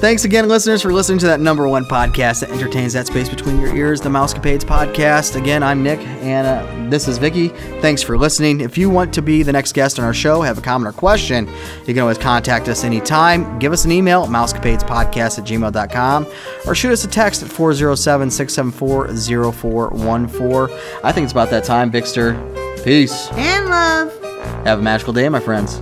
Thanks 0.04 0.26
again, 0.26 0.50
listeners, 0.50 0.82
for 0.82 0.92
listening 0.92 1.20
to 1.20 1.28
that 1.28 1.40
number 1.40 1.66
one 1.66 1.86
podcast 1.86 2.42
that 2.42 2.50
entertains 2.50 2.92
that 2.92 3.08
space 3.08 3.30
between 3.30 3.62
your 3.62 3.74
ears, 3.74 4.02
the 4.02 4.10
Mousecapades 4.10 4.66
podcast. 4.66 5.38
Again, 5.38 5.64
I'm 5.64 5.82
Nick, 5.82 6.02
and 6.02 6.46
uh, 6.46 6.90
this 6.90 7.08
is 7.08 7.18
Vicky. 7.18 7.48
Thanks 7.80 8.02
for 8.02 8.18
listening. 8.18 8.60
If 8.60 8.78
you 8.78 8.90
want 8.90 9.14
to 9.14 9.22
be 9.22 9.44
the 9.44 9.54
next 9.54 9.72
guest 9.72 10.00
on 10.00 10.04
our 10.04 10.14
show, 10.14 10.42
have 10.42 10.58
a 10.58 10.62
comment 10.62 10.94
or 10.94 10.98
question, 10.98 11.48
you 11.88 11.94
can 11.94 12.00
always 12.00 12.18
contact 12.18 12.68
us 12.68 12.84
anytime. 12.84 13.58
Give 13.60 13.72
us 13.72 13.86
an 13.86 13.94
email 13.94 14.24
at 14.24 14.30
mousecapadespodcast 14.30 15.40
at 15.40 15.46
gmail.com 15.46 16.28
or 16.68 16.76
shoot 16.76 16.92
us 16.92 17.06
a 17.06 17.08
text 17.08 17.42
at 17.42 17.48
407 17.48 18.30
674 18.30 19.54
0414. 19.54 20.78
I 21.02 21.14
think 21.14 21.24
it's 21.24 21.32
about 21.32 21.50
that 21.52 21.64
time, 21.64 21.90
Vixter. 21.90 22.84
Peace. 22.84 23.30
And 23.32 23.70
love. 23.70 24.22
Have 24.66 24.80
a 24.80 24.82
magical 24.82 25.14
day, 25.14 25.30
my 25.30 25.40
friends. 25.40 25.82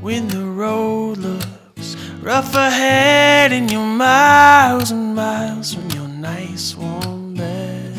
When 0.00 0.28
the 0.28 0.46
road 0.46 1.18
looks 1.18 1.94
rough 2.22 2.54
ahead 2.54 3.52
and 3.52 3.70
you're 3.70 3.84
miles 3.84 4.90
and 4.90 5.14
miles 5.14 5.74
from 5.74 5.90
your 5.90 6.08
nice 6.08 6.74
warm 6.74 7.34
bed, 7.34 7.94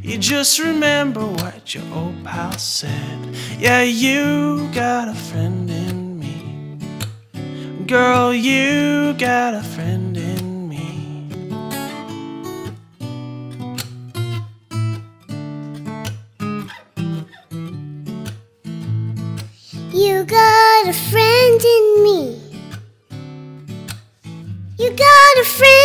you 0.00 0.16
just 0.16 0.60
remember 0.60 1.26
what 1.26 1.74
your 1.74 1.82
old 1.92 2.22
pal 2.24 2.52
said. 2.52 3.18
Yeah, 3.58 3.82
you 3.82 4.68
got 4.72 5.08
a 5.08 5.14
friend 5.14 5.68
in 5.68 6.20
me. 6.20 6.78
Girl, 7.88 8.32
you 8.32 9.14
got 9.14 9.54
a 9.54 9.62
friend 9.62 10.11
in 21.64 22.04
me. 22.04 22.40
You 24.78 24.90
got 24.90 25.38
a 25.38 25.44
friend 25.44 25.81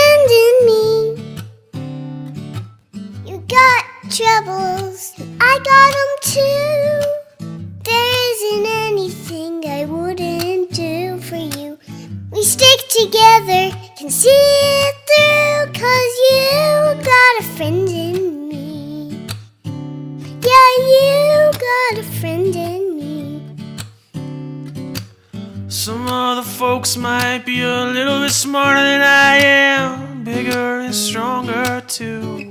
smarter 28.38 28.84
than 28.84 29.02
I 29.02 29.38
am, 29.38 30.24
bigger 30.24 30.82
and 30.82 30.94
stronger 30.94 31.82
too. 31.88 32.46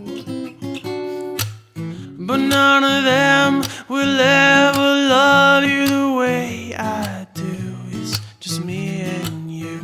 But 2.18 2.38
none 2.38 2.82
of 2.82 3.04
them 3.04 3.62
will 3.88 4.18
ever 4.20 4.80
love 5.14 5.62
you 5.64 5.86
the 5.86 6.12
way 6.18 6.74
I 6.76 7.26
do. 7.34 7.76
It's 7.92 8.18
just 8.40 8.64
me 8.64 9.02
and 9.02 9.48
you. 9.48 9.80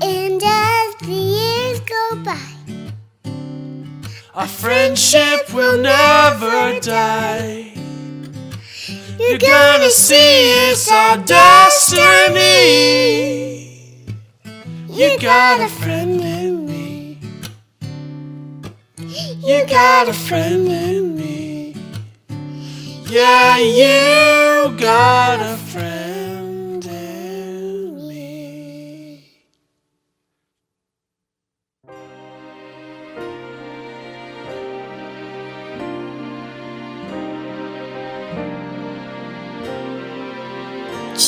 And 0.00 0.40
as 0.40 0.94
the 1.02 1.20
years 1.36 1.80
go 1.80 2.16
by, 2.24 2.38
Our 4.34 4.46
friendship 4.46 5.52
will 5.52 5.78
never 5.78 6.78
die. 6.80 7.74
You're 9.18 9.38
gonna 9.38 9.90
see 9.90 10.70
it's 10.70 10.90
our 10.90 11.18
destiny. 11.18 12.38
You 15.00 15.18
got 15.18 15.60
a 15.60 15.68
friend 15.68 16.20
in 16.20 16.66
me. 16.66 17.18
You 18.98 19.64
got 19.66 20.10
a 20.10 20.12
friend 20.12 20.68
in 20.68 21.16
me. 21.16 21.74
Yeah, 23.08 23.56
you 23.56 24.76
got 24.76 25.40
a 25.40 25.56
friend 25.56 26.19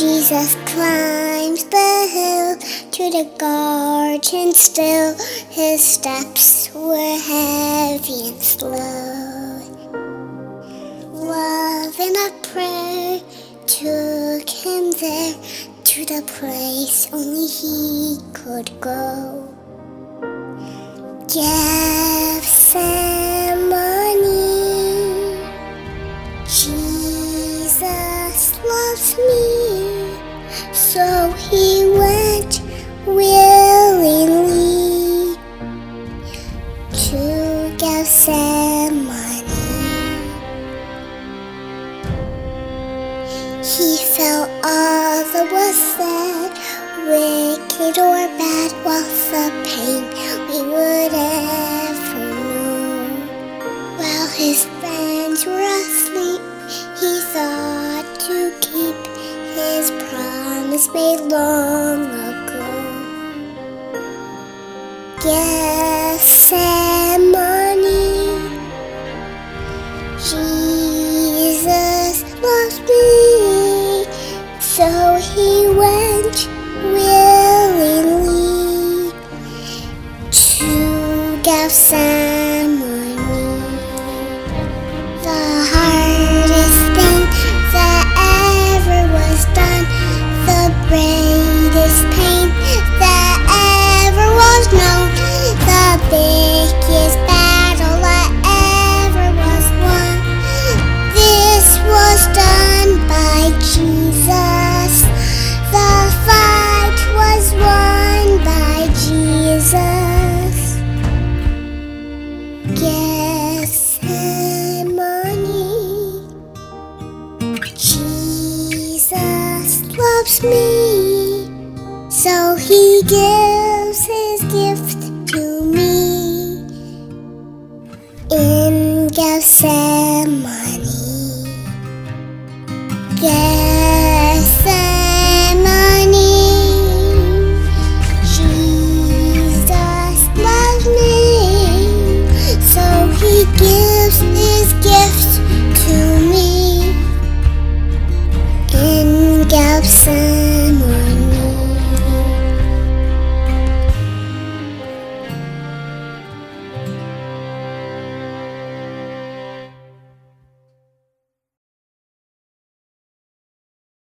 Jesus 0.03 0.57
climbs 0.67 1.63
the 1.67 2.09
hill 2.11 2.57
to 2.91 3.05
the 3.17 3.31
garden 3.39 4.53
still. 4.53 5.15
His 5.49 5.81
steps 5.81 6.75
were 6.75 7.19
heavy 7.19 8.31
and 8.31 8.43
slow. 8.43 9.63
Love 11.13 12.01
and 12.01 12.17
a 12.17 12.33
prayer 12.43 13.21
took 13.69 14.51
him 14.51 14.91
there 14.91 15.35
to 15.85 16.05
the 16.05 16.23
place 16.27 17.09
only 17.13 17.47
he 17.47 18.19
could 18.35 18.73
go. 18.81 19.55
Gethsemane. 21.29 22.32